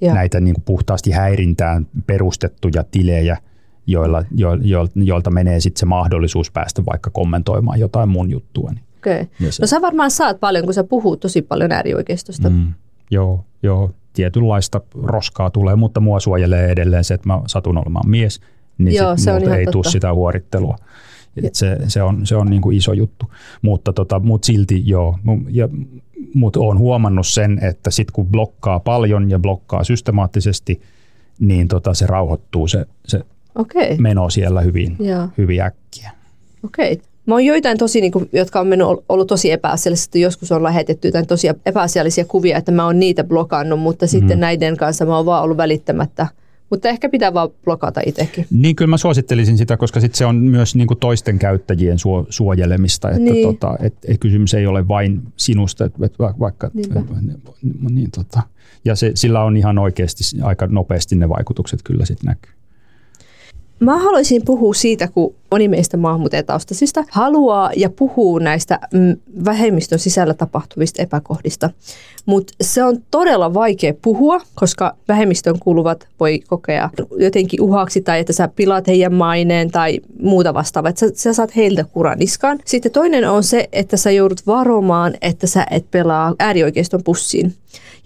ja. 0.00 0.14
näitä 0.14 0.40
niin 0.40 0.54
kuin 0.54 0.64
puhtaasti 0.64 1.10
häirintään 1.10 1.86
perustettuja 2.06 2.84
tilejä– 2.90 3.36
joilla, 3.86 4.24
jo, 4.36 4.54
jo, 4.54 4.88
joilta 4.94 5.30
menee 5.30 5.60
sitten 5.60 5.80
se 5.80 5.86
mahdollisuus 5.86 6.50
päästä 6.50 6.82
vaikka 6.90 7.10
kommentoimaan 7.10 7.80
jotain 7.80 8.08
mun 8.08 8.30
juttua. 8.30 8.70
Niin 8.70 8.84
okay. 8.98 9.26
No 9.60 9.66
sä 9.66 9.82
varmaan 9.82 10.10
saat 10.10 10.40
paljon, 10.40 10.64
kun 10.64 10.74
sä 10.74 10.84
puhut 10.84 11.20
tosi 11.20 11.42
paljon 11.42 11.72
äärioikeistosta. 11.72 12.50
Mm, 12.50 12.72
joo, 13.10 13.44
joo, 13.62 13.90
tietynlaista 14.12 14.80
roskaa 15.02 15.50
tulee, 15.50 15.76
mutta 15.76 16.00
mua 16.00 16.20
suojelee 16.20 16.70
edelleen 16.70 17.04
se, 17.04 17.14
että 17.14 17.28
mä 17.28 17.40
satun 17.46 17.78
olemaan 17.78 18.10
mies, 18.10 18.40
niin 18.78 18.94
joo, 18.94 19.16
sit 19.16 19.24
se 19.24 19.32
on 19.32 19.52
ei 19.52 19.66
tule 19.66 19.84
sitä 19.84 20.14
huorittelua. 20.14 20.76
Et 21.42 21.54
se, 21.54 21.76
se 21.88 22.02
on, 22.02 22.26
se 22.26 22.36
on 22.36 22.46
niin 22.46 22.62
kuin 22.62 22.76
iso 22.76 22.92
juttu, 22.92 23.30
mutta 23.62 23.92
tota, 23.92 24.20
mut 24.20 24.44
silti 24.44 24.82
joo. 24.86 25.18
Ja, 25.50 25.68
mutta 26.34 26.60
olen 26.60 26.78
huomannut 26.78 27.26
sen, 27.26 27.58
että 27.62 27.90
sit 27.90 28.10
kun 28.10 28.26
blokkaa 28.26 28.80
paljon 28.80 29.30
ja 29.30 29.38
blokkaa 29.38 29.84
systemaattisesti, 29.84 30.80
niin 31.40 31.68
tota, 31.68 31.94
se 31.94 32.06
rauhoittuu 32.06 32.68
se, 32.68 32.86
se 33.06 33.20
okay. 33.54 33.96
meno 33.98 34.30
siellä 34.30 34.60
hyvin, 34.60 34.96
hyvin 35.38 35.60
äkkiä. 35.60 36.10
Okei. 36.64 36.92
Okay. 36.92 37.04
Mä 37.26 37.34
oon 37.34 37.44
joitain 37.44 37.78
tosi, 37.78 38.00
niin 38.00 38.12
kuin, 38.12 38.28
jotka 38.32 38.60
on 38.60 38.66
mennyt, 38.66 38.88
ollut 39.08 39.28
tosi 39.28 39.50
epäasiallisesti. 39.50 40.20
Joskus 40.20 40.52
on 40.52 40.62
lähetetty 40.62 41.08
jotain 41.08 41.26
tosi 41.26 41.48
epäasiallisia 41.66 42.24
kuvia, 42.24 42.58
että 42.58 42.72
mä 42.72 42.84
oon 42.84 42.98
niitä 42.98 43.24
blokannut, 43.24 43.80
mutta 43.80 44.06
mm. 44.06 44.08
sitten 44.08 44.40
näiden 44.40 44.76
kanssa 44.76 45.06
mä 45.06 45.16
oon 45.16 45.26
vaan 45.26 45.42
ollut 45.42 45.56
välittämättä. 45.56 46.26
Mutta 46.70 46.88
ehkä 46.88 47.08
pitää 47.08 47.34
vaan 47.34 47.48
blokata 47.64 48.00
itsekin. 48.06 48.46
Niin, 48.50 48.76
kyllä 48.76 48.88
mä 48.88 48.96
suosittelisin 48.96 49.58
sitä, 49.58 49.76
koska 49.76 50.00
sit 50.00 50.14
se 50.14 50.26
on 50.26 50.36
myös 50.36 50.74
niin 50.74 50.86
kuin 50.86 50.98
toisten 50.98 51.38
käyttäjien 51.38 51.98
suo, 51.98 52.26
suojelemista. 52.28 53.08
Että 53.10 53.20
niin. 53.20 53.46
tota, 53.46 53.76
et, 53.80 53.94
et 54.08 54.20
kysymys 54.20 54.54
ei 54.54 54.66
ole 54.66 54.88
vain 54.88 55.22
sinusta, 55.36 55.84
että 55.84 56.06
et 56.06 56.14
vaikka... 56.18 56.66
Et, 56.66 56.74
niin, 57.90 58.10
tota, 58.10 58.42
ja 58.84 58.96
se, 58.96 59.12
sillä 59.14 59.44
on 59.44 59.56
ihan 59.56 59.78
oikeasti 59.78 60.24
aika 60.42 60.66
nopeasti 60.66 61.16
ne 61.16 61.28
vaikutukset 61.28 61.80
kyllä 61.82 62.04
sitten 62.04 62.26
näkyy. 62.26 62.52
Mä 63.84 63.98
haluaisin 63.98 64.42
puhua 64.44 64.74
siitä, 64.74 65.08
kun 65.08 65.34
moni 65.50 65.68
meistä 65.68 65.96
maahanmuuttajataustaisista 65.96 67.04
haluaa 67.10 67.70
ja 67.76 67.90
puhuu 67.90 68.38
näistä 68.38 68.78
mm, 68.92 69.16
vähemmistön 69.44 69.98
sisällä 69.98 70.34
tapahtuvista 70.34 71.02
epäkohdista. 71.02 71.70
Mutta 72.26 72.52
se 72.60 72.84
on 72.84 72.96
todella 73.10 73.54
vaikea 73.54 73.94
puhua, 74.02 74.40
koska 74.54 74.96
vähemmistön 75.08 75.58
kuuluvat 75.58 76.08
voi 76.20 76.40
kokea 76.48 76.90
jotenkin 77.18 77.60
uhaksi 77.60 78.00
tai 78.00 78.20
että 78.20 78.32
sä 78.32 78.48
pilaat 78.48 78.86
heidän 78.86 79.14
maineen 79.14 79.70
tai 79.70 80.00
muuta 80.22 80.54
vastaavaa. 80.54 80.88
Että 80.88 81.00
sä, 81.00 81.12
sä 81.14 81.32
saat 81.32 81.56
heiltä 81.56 81.84
kuraniskaan. 81.84 82.58
Sitten 82.64 82.92
toinen 82.92 83.30
on 83.30 83.42
se, 83.42 83.68
että 83.72 83.96
sä 83.96 84.10
joudut 84.10 84.46
varomaan, 84.46 85.14
että 85.22 85.46
sä 85.46 85.66
et 85.70 85.90
pelaa 85.90 86.34
äärioikeiston 86.38 87.04
pussiin. 87.04 87.54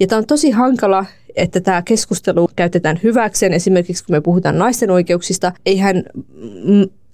Ja 0.01 0.07
tämä 0.07 0.19
on 0.19 0.27
tosi 0.27 0.51
hankala 0.51 1.05
että 1.39 1.61
tämä 1.61 1.83
keskustelu 1.83 2.51
käytetään 2.57 3.01
hyväkseen. 3.03 3.53
Esimerkiksi 3.53 4.05
kun 4.05 4.17
me 4.17 4.21
puhutaan 4.21 4.59
naisten 4.59 4.91
oikeuksista, 4.91 5.53
eihän 5.67 6.05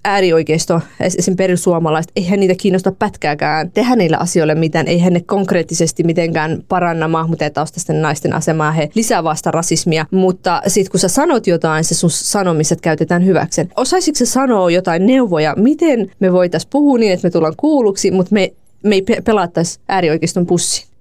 äärioikeisto, 0.05 0.81
esimerkiksi 0.99 1.35
perussuomalaiset, 1.35 2.11
eihän 2.15 2.39
niitä 2.39 2.55
kiinnosta 2.57 2.91
pätkääkään 2.91 3.71
tehdä 3.71 3.95
niillä 3.95 4.17
asioilla 4.17 4.55
mitään, 4.55 4.87
eihän 4.87 5.13
ne 5.13 5.21
konkreettisesti 5.21 6.03
mitenkään 6.03 6.63
paranna 6.67 7.07
maahanmuuttajataustaisten 7.07 8.01
naisten 8.01 8.33
asemaa, 8.33 8.71
he 8.71 8.89
lisää 8.95 9.23
vasta 9.23 9.51
rasismia, 9.51 10.05
mutta 10.11 10.61
sitten 10.67 10.91
kun 10.91 10.99
sä 10.99 11.07
sanot 11.07 11.47
jotain, 11.47 11.83
se 11.83 11.95
sun 11.95 12.09
sanomiset 12.09 12.81
käytetään 12.81 13.25
hyväkseen. 13.25 13.69
Osaisitko 13.75 14.17
sä 14.17 14.25
sanoa 14.25 14.71
jotain 14.71 15.05
neuvoja, 15.05 15.53
miten 15.57 16.11
me 16.19 16.33
voitaisiin 16.33 16.69
puhua 16.69 16.97
niin, 16.97 17.13
että 17.13 17.27
me 17.27 17.31
tullaan 17.31 17.55
kuulluksi, 17.57 18.11
mutta 18.11 18.33
me, 18.33 18.53
me 18.83 18.95
ei 18.95 19.05
pelattaisi 19.23 19.79
äärioikeiston 19.87 20.45
pussi? 20.45 20.94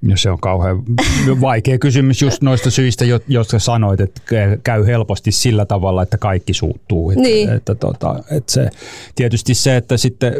No 0.00 0.16
se 0.16 0.30
on 0.30 0.40
kauhean 0.40 0.82
vaikea 1.40 1.78
kysymys 1.78 2.22
just 2.22 2.42
noista 2.42 2.70
syistä, 2.70 3.04
joista 3.28 3.58
sanoit, 3.58 4.00
että 4.00 4.20
käy 4.62 4.86
helposti 4.86 5.32
sillä 5.32 5.66
tavalla, 5.66 6.02
että 6.02 6.18
kaikki 6.18 6.54
suuttuu. 6.54 7.10
Että, 7.10 7.22
niin. 7.22 7.50
että, 7.50 7.74
tota, 7.74 8.24
että 8.30 8.52
se, 8.52 8.70
tietysti 9.14 9.54
se, 9.54 9.76
että 9.76 9.96
sitten 9.96 10.34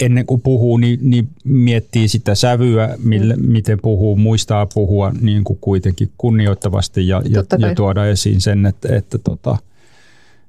ennen 0.00 0.26
kuin 0.26 0.40
puhuu, 0.40 0.76
niin, 0.76 0.98
niin 1.02 1.28
miettii 1.44 2.08
sitä 2.08 2.34
sävyä, 2.34 2.94
mille, 3.02 3.36
mm. 3.36 3.44
miten 3.44 3.78
puhuu, 3.82 4.16
muistaa 4.16 4.66
puhua 4.66 5.12
niin 5.20 5.44
kuin 5.44 5.58
kuitenkin 5.60 6.10
kunnioittavasti 6.18 7.08
ja, 7.08 7.22
ja, 7.28 7.44
ja 7.58 7.74
tuoda 7.74 8.06
esiin 8.06 8.40
sen, 8.40 8.66
että, 8.66 8.96
että, 8.96 9.18
tota, 9.18 9.58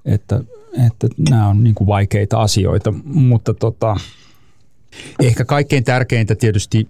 että, 0.05 0.43
että 0.88 1.07
nämä 1.30 1.47
on 1.47 1.64
niin 1.64 1.76
kuin 1.76 1.88
vaikeita 1.88 2.41
asioita. 2.41 2.93
Mutta 3.03 3.53
tota, 3.53 3.95
ehkä 5.20 5.45
kaikkein 5.45 5.84
tärkeintä 5.84 6.36
tietysti 6.36 6.88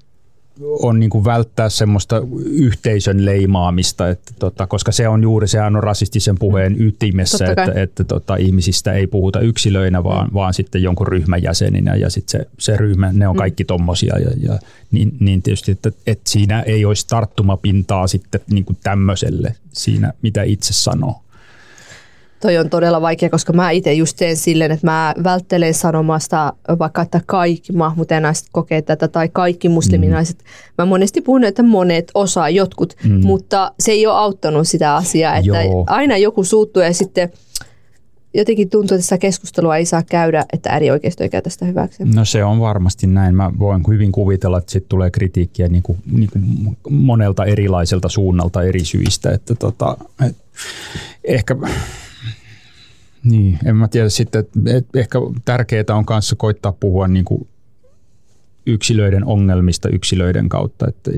on 0.62 1.00
niin 1.00 1.10
kuin 1.10 1.26
välttää 1.26 1.70
semmoista 1.70 2.22
yhteisön 2.46 3.26
leimaamista, 3.26 4.10
että 4.10 4.34
tota, 4.40 4.68
koska 4.68 4.92
se 4.92 5.08
on 5.08 5.24
juuri, 5.24 5.48
sehän 5.48 5.76
on 5.76 5.84
rasistisen 5.84 6.40
puheen 6.40 6.74
mm. 6.74 6.88
ytimessä, 6.88 7.46
että, 7.46 7.72
että 7.76 8.04
tota, 8.04 8.36
ihmisistä 8.36 8.94
ei 8.94 9.08
puhuta 9.08 9.40
yksilöinä, 9.40 10.04
vaan, 10.04 10.28
mm. 10.28 10.34
vaan 10.34 10.54
sitten 10.54 10.84
jonkun 10.84 11.08
ryhmän 11.08 11.44
jäseninä 11.44 11.96
ja 11.96 12.10
sitten 12.10 12.42
se, 12.42 12.48
se 12.60 12.78
ryhmä, 12.78 13.14
ne 13.14 13.28
on 13.28 13.36
mm. 13.36 13.38
kaikki 13.38 13.64
mm. 13.64 13.68
tommosia 13.68 14.20
ja, 14.20 14.32
ja 14.38 14.60
niin, 14.92 15.18
niin 15.20 15.42
tietysti, 15.42 15.72
että, 15.72 15.92
että 16.08 16.30
siinä 16.30 16.62
ei 16.62 16.86
olisi 16.86 17.08
tarttumapintaa 17.08 18.08
sitten 18.08 18.42
niin 18.52 18.66
kuin 18.66 18.78
tämmöiselle 18.84 19.56
siinä, 19.72 20.14
mitä 20.22 20.44
itse 20.44 20.74
sanoo. 20.74 21.23
Toi 22.44 22.58
on 22.58 22.70
todella 22.70 23.02
vaikea, 23.02 23.30
koska 23.30 23.54
mä 23.54 23.72
itse 23.72 23.94
just 23.94 24.18
teen 24.18 24.38
silleen, 24.38 24.72
että 24.72 24.88
mä 24.88 25.14
välttelen 25.24 25.74
sanomasta 25.74 26.54
vaikka, 26.80 27.02
että 27.02 27.22
kaikki 27.26 27.74
mahmutenaiset 27.74 28.48
kokee 28.52 28.82
tätä 28.82 29.08
tai 29.08 29.30
kaikki 29.30 29.70
musliminaiset. 29.70 30.38
Mm. 30.38 30.44
Mä 30.78 30.86
monesti 30.86 31.22
puhun, 31.22 31.44
että 31.44 31.64
monet 31.64 32.12
osaa 32.14 32.50
jotkut, 32.50 32.96
mm. 33.04 33.26
mutta 33.26 33.72
se 33.80 33.92
ei 33.92 34.08
ole 34.08 34.18
auttanut 34.18 34.68
sitä 34.68 34.96
asiaa, 34.96 35.36
että 35.36 35.64
Joo. 35.64 35.84
aina 35.88 36.18
joku 36.18 36.44
suuttuu 36.44 36.82
ja 36.82 36.94
sitten 36.94 37.32
jotenkin 38.34 38.70
tuntuu, 38.70 38.96
että 38.96 39.04
sitä 39.04 39.18
keskustelua 39.18 39.78
ei 39.78 39.86
saa 39.86 40.04
käydä, 40.04 40.46
että 40.54 40.70
äärioikeisto 40.70 41.24
ei 41.24 41.30
käytä 41.30 41.50
sitä 41.50 41.66
hyväksi. 41.66 42.04
No 42.16 42.26
se 42.26 42.44
on 42.44 42.60
varmasti 42.60 43.08
näin. 43.08 43.36
Mä 43.36 43.52
voin 43.60 43.84
hyvin 43.88 44.12
kuvitella, 44.12 44.58
että 44.58 44.72
sitten 44.72 44.90
tulee 44.90 45.12
kritiikkiä 45.12 45.68
niin 45.68 45.84
kuin, 45.84 45.98
niin 46.12 46.30
kuin 46.84 46.96
monelta 46.96 47.46
erilaiselta 47.46 48.10
suunnalta 48.10 48.64
eri 48.64 48.86
syistä. 48.86 49.32
Että 49.32 49.56
tota, 49.56 49.98
et 50.28 50.36
ehkä 51.24 51.56
niin, 53.24 53.60
en 53.66 53.76
mä 53.76 53.88
tiedä 53.88 54.10
sitten, 54.10 54.46
että 54.66 55.00
ehkä 55.00 55.20
tärkeää 55.46 55.84
on 55.90 56.06
kanssa 56.06 56.36
koittaa 56.36 56.72
puhua 56.72 57.08
niin 57.08 57.26
kuin 57.26 57.48
yksilöiden 58.66 59.26
ongelmista 59.26 59.90
yksilöiden 59.90 60.50
kautta, 60.50 60.88
että 60.88 61.12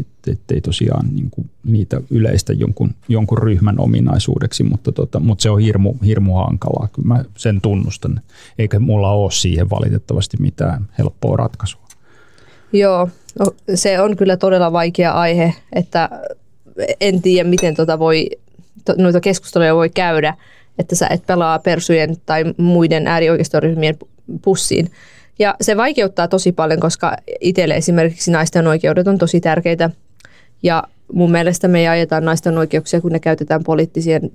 ei 0.53 0.61
tosiaan 0.61 1.15
niin 1.15 1.29
kuin 1.29 1.49
niitä 1.63 2.01
yleistä 2.09 2.53
jonkun, 2.53 2.95
jonkun 3.09 3.37
ryhmän 3.37 3.79
ominaisuudeksi, 3.79 4.63
mutta, 4.63 4.91
tota, 4.91 5.19
mutta 5.19 5.41
se 5.41 5.49
on 5.49 5.59
hirmu, 5.59 5.93
hirmu 6.05 6.33
hankalaa, 6.33 6.89
kyllä 6.93 7.07
mä 7.07 7.25
sen 7.37 7.61
tunnustan, 7.61 8.21
eikä 8.59 8.79
mulla 8.79 9.11
ole 9.11 9.31
siihen 9.31 9.69
valitettavasti 9.69 10.37
mitään 10.39 10.89
helppoa 10.97 11.37
ratkaisua. 11.37 11.81
Joo, 12.73 13.09
no, 13.39 13.45
se 13.75 14.01
on 14.01 14.17
kyllä 14.17 14.37
todella 14.37 14.71
vaikea 14.71 15.11
aihe, 15.11 15.53
että 15.73 16.09
en 17.01 17.21
tiedä 17.21 17.49
miten 17.49 17.75
tota 17.75 17.99
voi, 17.99 18.29
noita 18.97 19.21
keskusteluja 19.21 19.75
voi 19.75 19.89
käydä, 19.89 20.33
että 20.79 20.95
sä 20.95 21.07
et 21.07 21.25
pelaa 21.27 21.59
persujen 21.59 22.17
tai 22.25 22.43
muiden 22.57 23.07
äärioikeistoryhmien 23.07 23.97
pussiin. 24.41 24.91
Ja 25.39 25.55
se 25.61 25.77
vaikeuttaa 25.77 26.27
tosi 26.27 26.51
paljon, 26.51 26.79
koska 26.79 27.17
itselle 27.41 27.75
esimerkiksi 27.75 28.31
naisten 28.31 28.67
oikeudet 28.67 29.07
on 29.07 29.17
tosi 29.17 29.41
tärkeitä. 29.41 29.89
Ja 30.63 30.83
mun 31.13 31.31
mielestä 31.31 31.67
me 31.67 31.79
ei 31.79 31.87
ajeta 31.87 32.21
naisten 32.21 32.57
oikeuksia, 32.57 33.01
kun 33.01 33.11
ne 33.11 33.19
käytetään 33.19 33.63
poliittisien 33.63 34.31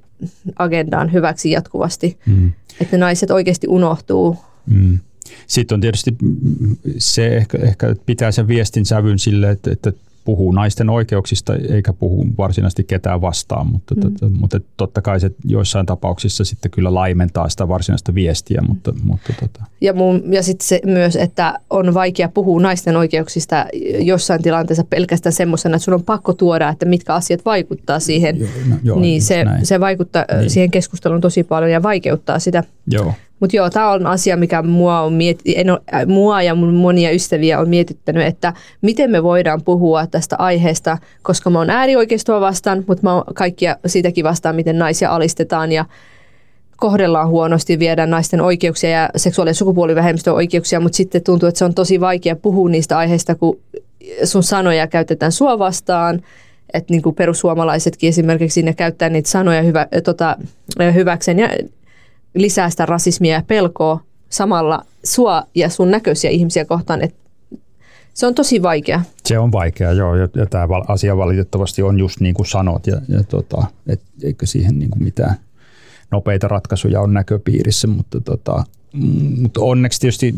agendaan 0.57 1.13
hyväksi 1.13 1.51
jatkuvasti. 1.51 2.19
Mm. 2.27 2.53
Että 2.81 2.99
naiset 2.99 3.31
oikeasti 3.31 3.69
unohtuu. 3.69 4.37
Mm. 4.67 4.99
Sitten 5.47 5.75
on 5.75 5.81
tietysti 5.81 6.17
se 6.99 7.37
ehkä, 7.37 7.59
ehkä 7.59 7.95
pitää 8.07 8.33
sen 8.33 8.49
viestin 8.49 8.87
sävyn 8.87 9.19
sille, 9.19 9.51
että, 9.51 9.71
että 9.73 9.93
puhuu 10.25 10.53
naisten 10.53 10.91
oikeuksista 10.91 11.55
eikä 11.69 11.93
puhu 11.93 12.27
varsinaisesti 12.39 12.85
ketään 12.85 13.21
vastaan, 13.21 13.67
mutta, 13.73 13.95
mm. 13.95 14.01
tota, 14.01 14.29
mutta 14.41 14.61
totta 14.77 15.03
kai 15.03 15.21
se 15.21 15.31
joissain 15.45 15.87
tapauksissa 15.87 16.45
sitten 16.45 16.71
kyllä 16.71 16.95
laimentaa 16.95 17.49
sitä 17.49 17.69
varsinaista 17.69 18.15
viestiä. 18.15 18.63
Mutta, 18.69 18.93
mutta 19.03 19.33
tota. 19.41 19.65
Ja, 19.81 19.93
mun, 19.93 20.23
ja 20.33 20.43
sitten 20.43 20.67
se 20.67 20.81
myös, 20.85 21.17
että 21.17 21.59
on 21.71 21.95
vaikea 21.95 22.29
puhua 22.29 22.61
naisten 22.61 22.97
oikeuksista 22.97 23.67
jossain 23.99 24.43
tilanteessa 24.43 24.85
pelkästään 24.85 25.33
semmoisena, 25.33 25.77
että 25.77 25.85
sun 25.85 25.95
on 25.95 26.03
pakko 26.03 26.33
tuoda, 26.33 26.69
että 26.69 26.87
mitkä 26.87 27.15
asiat 27.15 27.45
vaikuttaa 27.45 28.01
siihen. 28.01 28.41
Joo, 28.41 28.49
no, 28.69 28.77
joo, 28.83 29.01
niin 29.01 29.23
se, 29.23 29.45
se 29.63 29.81
vaikuttaa 29.81 30.25
niin. 30.39 30.51
siihen 30.51 30.71
keskusteluun 30.71 31.21
tosi 31.21 31.45
paljon 31.45 31.71
ja 31.71 31.83
vaikeuttaa 31.83 32.39
sitä. 32.39 32.65
Joo. 32.87 33.15
Mutta 33.41 33.57
joo, 33.57 33.71
tämä 33.71 33.91
on 33.91 34.07
asia, 34.07 34.37
mikä 34.37 34.63
mua, 34.63 35.01
on 35.01 35.13
mieti, 35.13 35.59
en 35.59 35.71
ole, 35.71 35.81
äh, 35.95 36.07
mua 36.07 36.43
ja 36.43 36.55
mun 36.55 36.75
monia 36.75 37.11
ystäviä 37.11 37.61
on 37.61 37.69
mietittänyt, 37.69 38.27
että 38.27 38.53
miten 38.83 39.11
me 39.11 39.23
voidaan 39.23 39.63
puhua 39.63 40.07
tästä 40.07 40.37
aiheesta, 40.39 40.99
koska 41.23 41.51
mä 41.51 41.59
oon 41.59 41.71
äärioikeistoa 41.71 42.41
vastaan, 42.41 42.85
mutta 42.87 43.03
mä 43.03 43.15
oon 43.15 43.25
kaikkia 43.35 43.77
siitäkin 43.87 44.25
vastaan, 44.25 44.57
miten 44.57 44.79
naisia 44.79 45.11
alistetaan 45.11 45.73
ja 45.73 45.85
kohdellaan 46.77 47.29
huonosti, 47.29 47.79
viedään 47.79 48.11
naisten 48.11 48.41
oikeuksia 48.41 48.91
ja 48.91 49.11
seksuaali- 49.17 49.51
ja 49.51 49.55
sukupuolivähemmistön 49.55 50.35
oikeuksia, 50.35 50.81
mutta 50.81 50.97
sitten 50.97 51.23
tuntuu, 51.23 51.49
että 51.49 51.59
se 51.59 51.65
on 51.65 51.75
tosi 51.75 52.01
vaikea 52.01 52.37
puhua 52.37 52.69
niistä 52.69 52.99
aiheista, 52.99 53.35
kun 53.35 53.59
sun 54.25 54.43
sanoja 54.43 54.87
käytetään 54.87 55.33
sua 55.33 55.59
vastaan, 55.59 56.23
että 56.75 56.93
niin 56.93 57.03
kuin 57.03 57.15
perussuomalaisetkin 57.15 58.09
esimerkiksi 58.09 58.63
ne 58.63 58.75
käyttää 58.75 59.09
niitä 59.09 59.31
sanoja 59.31 59.63
hyvä, 59.63 59.87
tota, 60.05 60.37
hyväkseen 60.95 61.39
ja 61.39 61.49
lisää 62.35 62.71
sitä 62.71 62.87
rasismia 62.87 63.35
ja 63.35 63.43
pelkoa 63.47 64.01
samalla 64.29 64.85
sua 65.05 65.43
ja 65.55 65.69
sun 65.69 65.91
näköisiä 65.91 66.31
ihmisiä 66.31 66.65
kohtaan, 66.65 67.03
että 67.03 67.21
se 68.15 68.27
on 68.27 68.35
tosi 68.35 68.63
vaikea. 68.63 69.03
Se 69.25 69.39
on 69.39 69.53
vaikea, 69.53 69.93
joo, 69.93 70.17
ja, 70.17 70.29
ja 70.35 70.47
tämä 70.47 70.67
asia 70.89 71.17
valitettavasti 71.17 71.83
on 71.83 71.99
just 71.99 72.21
niin 72.21 72.35
kuin 72.35 72.47
sanot, 72.47 72.87
ja, 72.87 73.01
ja 73.09 73.25
tota, 73.25 73.67
et, 73.87 74.03
eikö 74.23 74.47
siihen 74.47 74.79
niin 74.79 74.91
kuin 74.91 75.03
mitään 75.03 75.35
nopeita 76.11 76.49
ratkaisuja 76.49 77.01
on 77.01 77.15
näköpiirissä, 77.15 77.89
mutta 77.89 78.21
tota, 78.21 78.65
mutta 79.41 79.61
onneksi 79.61 80.01
tietysti 80.01 80.35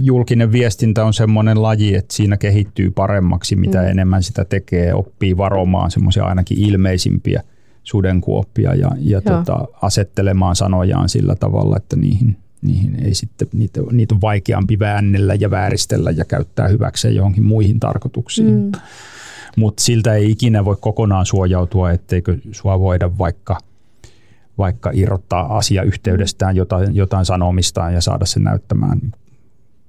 julkinen 0.00 0.52
viestintä 0.52 1.04
on 1.04 1.14
semmoinen 1.14 1.62
laji, 1.62 1.94
että 1.94 2.14
siinä 2.14 2.36
kehittyy 2.36 2.90
paremmaksi, 2.90 3.56
mitä 3.56 3.78
mm. 3.78 3.88
enemmän 3.88 4.22
sitä 4.22 4.44
tekee, 4.44 4.94
oppii 4.94 5.36
varomaan 5.36 5.90
semmoisia 5.90 6.24
ainakin 6.24 6.58
ilmeisimpiä– 6.58 7.42
sudenkuoppia 7.90 8.74
ja, 8.74 8.90
ja 8.98 9.20
tota, 9.20 9.68
asettelemaan 9.82 10.56
sanojaan 10.56 11.08
sillä 11.08 11.34
tavalla, 11.34 11.76
että 11.76 11.96
niihin, 11.96 12.36
niihin 12.62 13.04
ei 13.04 13.14
sitten, 13.14 13.48
niitä, 13.52 13.80
niitä 13.92 14.14
on 14.14 14.20
vaikeampi 14.20 14.78
väännellä 14.78 15.34
ja 15.34 15.50
vääristellä 15.50 16.10
ja 16.10 16.24
käyttää 16.24 16.68
hyväkseen 16.68 17.14
johonkin 17.14 17.44
muihin 17.44 17.80
tarkoituksiin. 17.80 18.54
Mm. 18.54 18.72
Mutta, 19.56 19.82
siltä 19.82 20.14
ei 20.14 20.30
ikinä 20.30 20.64
voi 20.64 20.76
kokonaan 20.80 21.26
suojautua, 21.26 21.90
etteikö 21.90 22.36
sua 22.52 22.80
voida 22.80 23.18
vaikka 23.18 23.58
vaikka 24.58 24.90
irrottaa 24.94 25.56
asia 25.58 25.82
yhteydestään 25.82 26.56
jotain, 26.56 26.96
jotain 26.96 27.24
sanomistaan 27.24 27.94
ja 27.94 28.00
saada 28.00 28.26
se 28.26 28.40
näyttämään 28.40 29.00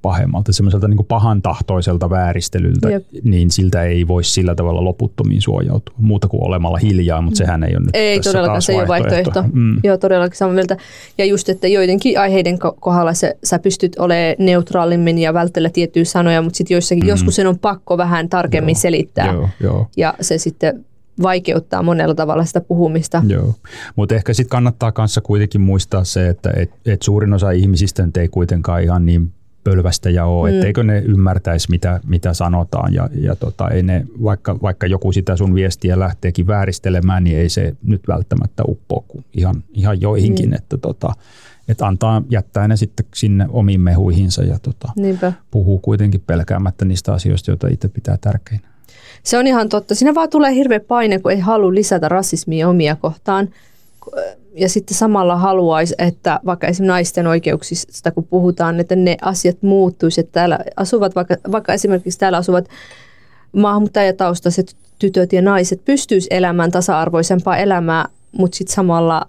pahemmalta, 0.02 0.54
semmoiselta 0.54 0.88
niin 0.88 1.06
pahan 1.08 1.42
tahtoiselta 1.42 2.10
vääristelyltä, 2.10 2.90
Jep. 2.90 3.06
niin 3.24 3.52
siltä 3.52 3.84
ei 3.84 4.08
voi 4.08 4.24
sillä 4.24 4.56
tavalla 4.56 4.84
loputtomiin 4.84 5.42
suojautua, 5.42 5.96
muuta 5.98 6.28
kuin 6.28 6.44
olemalla 6.44 6.78
hiljaa, 6.78 7.22
mutta 7.22 7.38
sehän 7.38 7.64
ei 7.64 7.76
ole 7.76 7.80
nyt 7.80 7.90
Ei 7.94 8.20
todellakaan, 8.20 8.62
se 8.62 8.72
ei 8.72 8.80
ole 8.80 8.88
vaihtoehto. 8.88 9.44
Mm. 9.54 9.78
Joo, 9.84 9.98
todellakin 9.98 10.38
samaa 10.38 10.54
mieltä. 10.54 10.78
Ja 11.18 11.26
just, 11.26 11.50
että 11.50 11.68
joidenkin 11.68 12.20
aiheiden 12.20 12.60
kohdalla 12.80 13.14
se, 13.14 13.38
sä 13.44 13.60
pystyt 13.60 13.96
olemaan 14.00 14.36
neutraalimmin 14.40 15.18
ja 15.18 15.34
välttellä 15.34 15.70
tiettyjä 15.70 16.06
sanoja, 16.06 16.42
mutta 16.42 16.58
sitten 16.58 16.76
joissakin, 16.76 17.04
mm. 17.04 17.10
joskus 17.10 17.36
sen 17.36 17.48
on 17.48 17.60
pakko 17.60 17.98
vähän 17.98 18.30
tarkemmin 18.30 18.76
joo, 18.76 18.82
selittää. 18.82 19.34
Joo, 19.34 19.50
joo. 19.60 19.88
Ja 19.98 20.14
se 20.22 20.38
sitten 20.38 20.86
vaikeuttaa 21.22 21.84
monella 21.84 22.16
tavalla 22.16 22.46
sitä 22.46 22.62
puhumista. 22.62 23.24
Joo, 23.28 23.56
mutta 23.96 24.16
ehkä 24.16 24.34
sitten 24.34 24.50
kannattaa 24.50 24.92
kanssa 24.92 25.22
kuitenkin 25.22 25.62
muistaa 25.62 26.04
se, 26.04 26.28
että 26.28 26.54
et, 26.56 26.72
et 26.86 27.02
suurin 27.02 27.34
osa 27.34 27.52
ihmisistä 27.52 28.08
ei 28.20 28.28
kuitenkaan 28.28 28.84
ihan 28.84 29.06
niin 29.06 29.32
pölvästä 29.64 30.10
ja 30.10 30.26
ole, 30.26 30.52
mm. 30.52 30.56
etteikö 30.56 30.84
ne 30.84 31.00
ymmärtäisi, 31.00 31.68
mitä, 31.70 32.00
mitä 32.08 32.34
sanotaan. 32.34 32.94
Ja, 32.94 33.10
ja 33.14 33.36
tota, 33.36 33.70
ei 33.70 33.84
ne, 33.84 34.06
vaikka, 34.24 34.60
vaikka 34.62 34.88
joku 34.88 35.12
sitä 35.12 35.36
sun 35.36 35.56
viestiä 35.56 36.00
lähteekin 36.00 36.48
vääristelemään, 36.48 37.24
niin 37.24 37.38
ei 37.38 37.50
se 37.50 37.76
nyt 37.84 38.02
välttämättä 38.08 38.64
uppoa 38.68 39.04
kuin 39.08 39.26
ihan, 39.34 39.64
ihan 39.74 40.02
joihinkin. 40.02 40.50
Mm. 40.50 40.56
Että, 40.56 40.78
tota, 40.78 41.14
että 41.68 41.88
antaa 41.88 42.24
jättää 42.30 42.68
ne 42.68 42.78
sitten 42.78 43.06
sinne 43.16 43.46
omiin 43.50 43.82
mehuihinsa 43.82 44.44
ja 44.44 44.60
tota, 44.60 44.94
puhuu 45.52 45.80
kuitenkin 45.80 46.24
pelkäämättä 46.28 46.86
niistä 46.86 47.14
asioista, 47.14 47.52
joita 47.52 47.68
itse 47.68 47.88
pitää 47.88 48.18
tärkeinä. 48.22 48.68
Se 49.24 49.38
on 49.38 49.48
ihan 49.48 49.70
totta. 49.70 49.96
Siinä 49.96 50.16
vaan 50.16 50.30
tulee 50.30 50.54
hirveä 50.54 50.80
paine, 50.80 51.20
kun 51.20 51.32
ei 51.32 51.40
halua 51.40 51.74
lisätä 51.74 52.10
rasismia 52.10 52.70
omia 52.70 52.96
kohtaan 52.96 53.50
ja 54.56 54.70
sitten 54.70 54.98
samalla 54.98 55.36
haluaisi, 55.36 55.96
että 55.98 56.40
vaikka 56.46 56.68
esimerkiksi 56.68 56.94
naisten 56.94 57.28
oikeuksista, 57.28 58.12
kun 58.12 58.24
puhutaan, 58.24 58.80
että 58.80 58.96
ne 58.96 59.18
asiat 59.22 59.58
muuttuisi, 59.62 60.22
että 60.22 60.32
täällä 60.32 60.60
asuvat, 60.78 61.16
vaikka, 61.16 61.36
vaikka 61.52 61.74
esimerkiksi 61.74 62.20
täällä 62.20 62.38
asuvat 62.38 62.70
maahanmuuttajataustaiset 63.52 64.76
tytöt 65.00 65.34
ja 65.34 65.42
naiset 65.42 65.86
pystyis 65.86 66.28
elämään 66.30 66.72
tasa-arvoisempaa 66.72 67.58
elämää, 67.58 68.06
mutta 68.32 68.58
sitten 68.58 68.76
samalla 68.76 69.28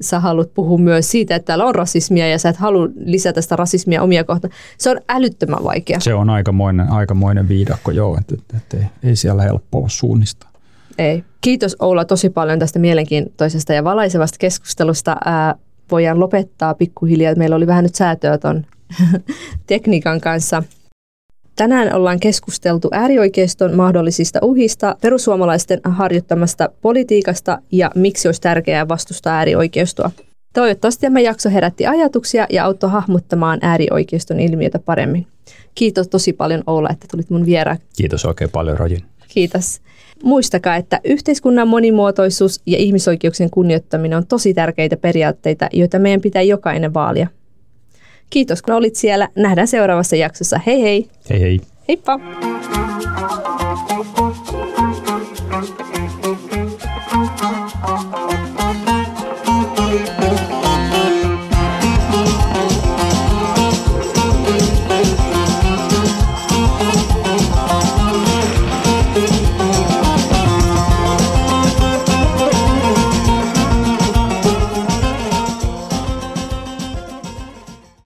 sä 0.00 0.20
haluat 0.20 0.54
puhua 0.54 0.78
myös 0.78 1.10
siitä, 1.10 1.36
että 1.36 1.46
täällä 1.46 1.64
on 1.64 1.74
rasismia 1.74 2.28
ja 2.28 2.38
sä 2.38 2.48
et 2.48 2.56
halua 2.56 2.88
lisätä 3.04 3.40
sitä 3.40 3.56
rasismia 3.56 4.02
omia 4.02 4.24
kohtaan. 4.24 4.52
Se 4.78 4.90
on 4.90 5.00
älyttömän 5.08 5.64
vaikea. 5.64 6.00
Se 6.00 6.14
on 6.14 6.30
aikamoinen, 6.30 6.88
aikamoinen 6.88 7.48
viidakko, 7.48 7.90
joo, 7.90 8.18
että, 8.20 8.34
että 8.56 8.76
ei, 8.76 9.08
ei 9.10 9.16
siellä 9.16 9.42
helppoa 9.42 9.88
suunnistaa. 9.88 10.47
Ei. 10.98 11.24
Kiitos 11.40 11.76
Oula 11.80 12.04
tosi 12.04 12.30
paljon 12.30 12.58
tästä 12.58 12.78
mielenkiintoisesta 12.78 13.72
ja 13.72 13.84
valaisevasta 13.84 14.38
keskustelusta. 14.38 15.16
Ää, 15.24 15.54
voidaan 15.90 16.20
lopettaa 16.20 16.74
pikkuhiljaa. 16.74 17.34
Meillä 17.34 17.56
oli 17.56 17.66
vähän 17.66 17.84
nyt 17.84 17.94
säätöä 17.94 18.38
ton 18.38 18.66
tekniikan 19.66 20.20
kanssa. 20.20 20.62
Tänään 21.56 21.94
ollaan 21.94 22.20
keskusteltu 22.20 22.88
äärioikeiston 22.92 23.76
mahdollisista 23.76 24.38
uhista, 24.42 24.96
perussuomalaisten 25.00 25.80
harjoittamasta 25.84 26.68
politiikasta 26.82 27.58
ja 27.72 27.90
miksi 27.94 28.28
olisi 28.28 28.40
tärkeää 28.40 28.88
vastustaa 28.88 29.36
äärioikeistoa. 29.36 30.10
Toivottavasti 30.54 31.00
tämä 31.00 31.20
jakso 31.20 31.50
herätti 31.50 31.86
ajatuksia 31.86 32.46
ja 32.50 32.64
auttoi 32.64 32.90
hahmottamaan 32.90 33.58
äärioikeiston 33.62 34.40
ilmiötä 34.40 34.78
paremmin. 34.78 35.26
Kiitos 35.74 36.08
tosi 36.08 36.32
paljon 36.32 36.62
Oula, 36.66 36.88
että 36.90 37.06
tulit 37.10 37.30
mun 37.30 37.46
vieraan. 37.46 37.78
Kiitos 37.96 38.24
oikein 38.24 38.50
paljon 38.50 38.78
Rojin. 38.78 39.04
Kiitos. 39.28 39.80
Muistakaa, 40.22 40.76
että 40.76 41.00
yhteiskunnan 41.04 41.68
monimuotoisuus 41.68 42.60
ja 42.66 42.78
ihmisoikeuksien 42.78 43.50
kunnioittaminen 43.50 44.18
on 44.18 44.26
tosi 44.26 44.54
tärkeitä 44.54 44.96
periaatteita, 44.96 45.68
joita 45.72 45.98
meidän 45.98 46.20
pitää 46.20 46.42
jokainen 46.42 46.94
vaalia. 46.94 47.26
Kiitos 48.30 48.62
kun 48.62 48.74
olit 48.74 48.96
siellä. 48.96 49.28
Nähdään 49.34 49.68
seuraavassa 49.68 50.16
jaksossa. 50.16 50.60
Hei 50.66 50.82
hei! 50.82 51.08
Hei 51.30 51.40
hei! 51.40 51.60
Heippa! 51.88 52.20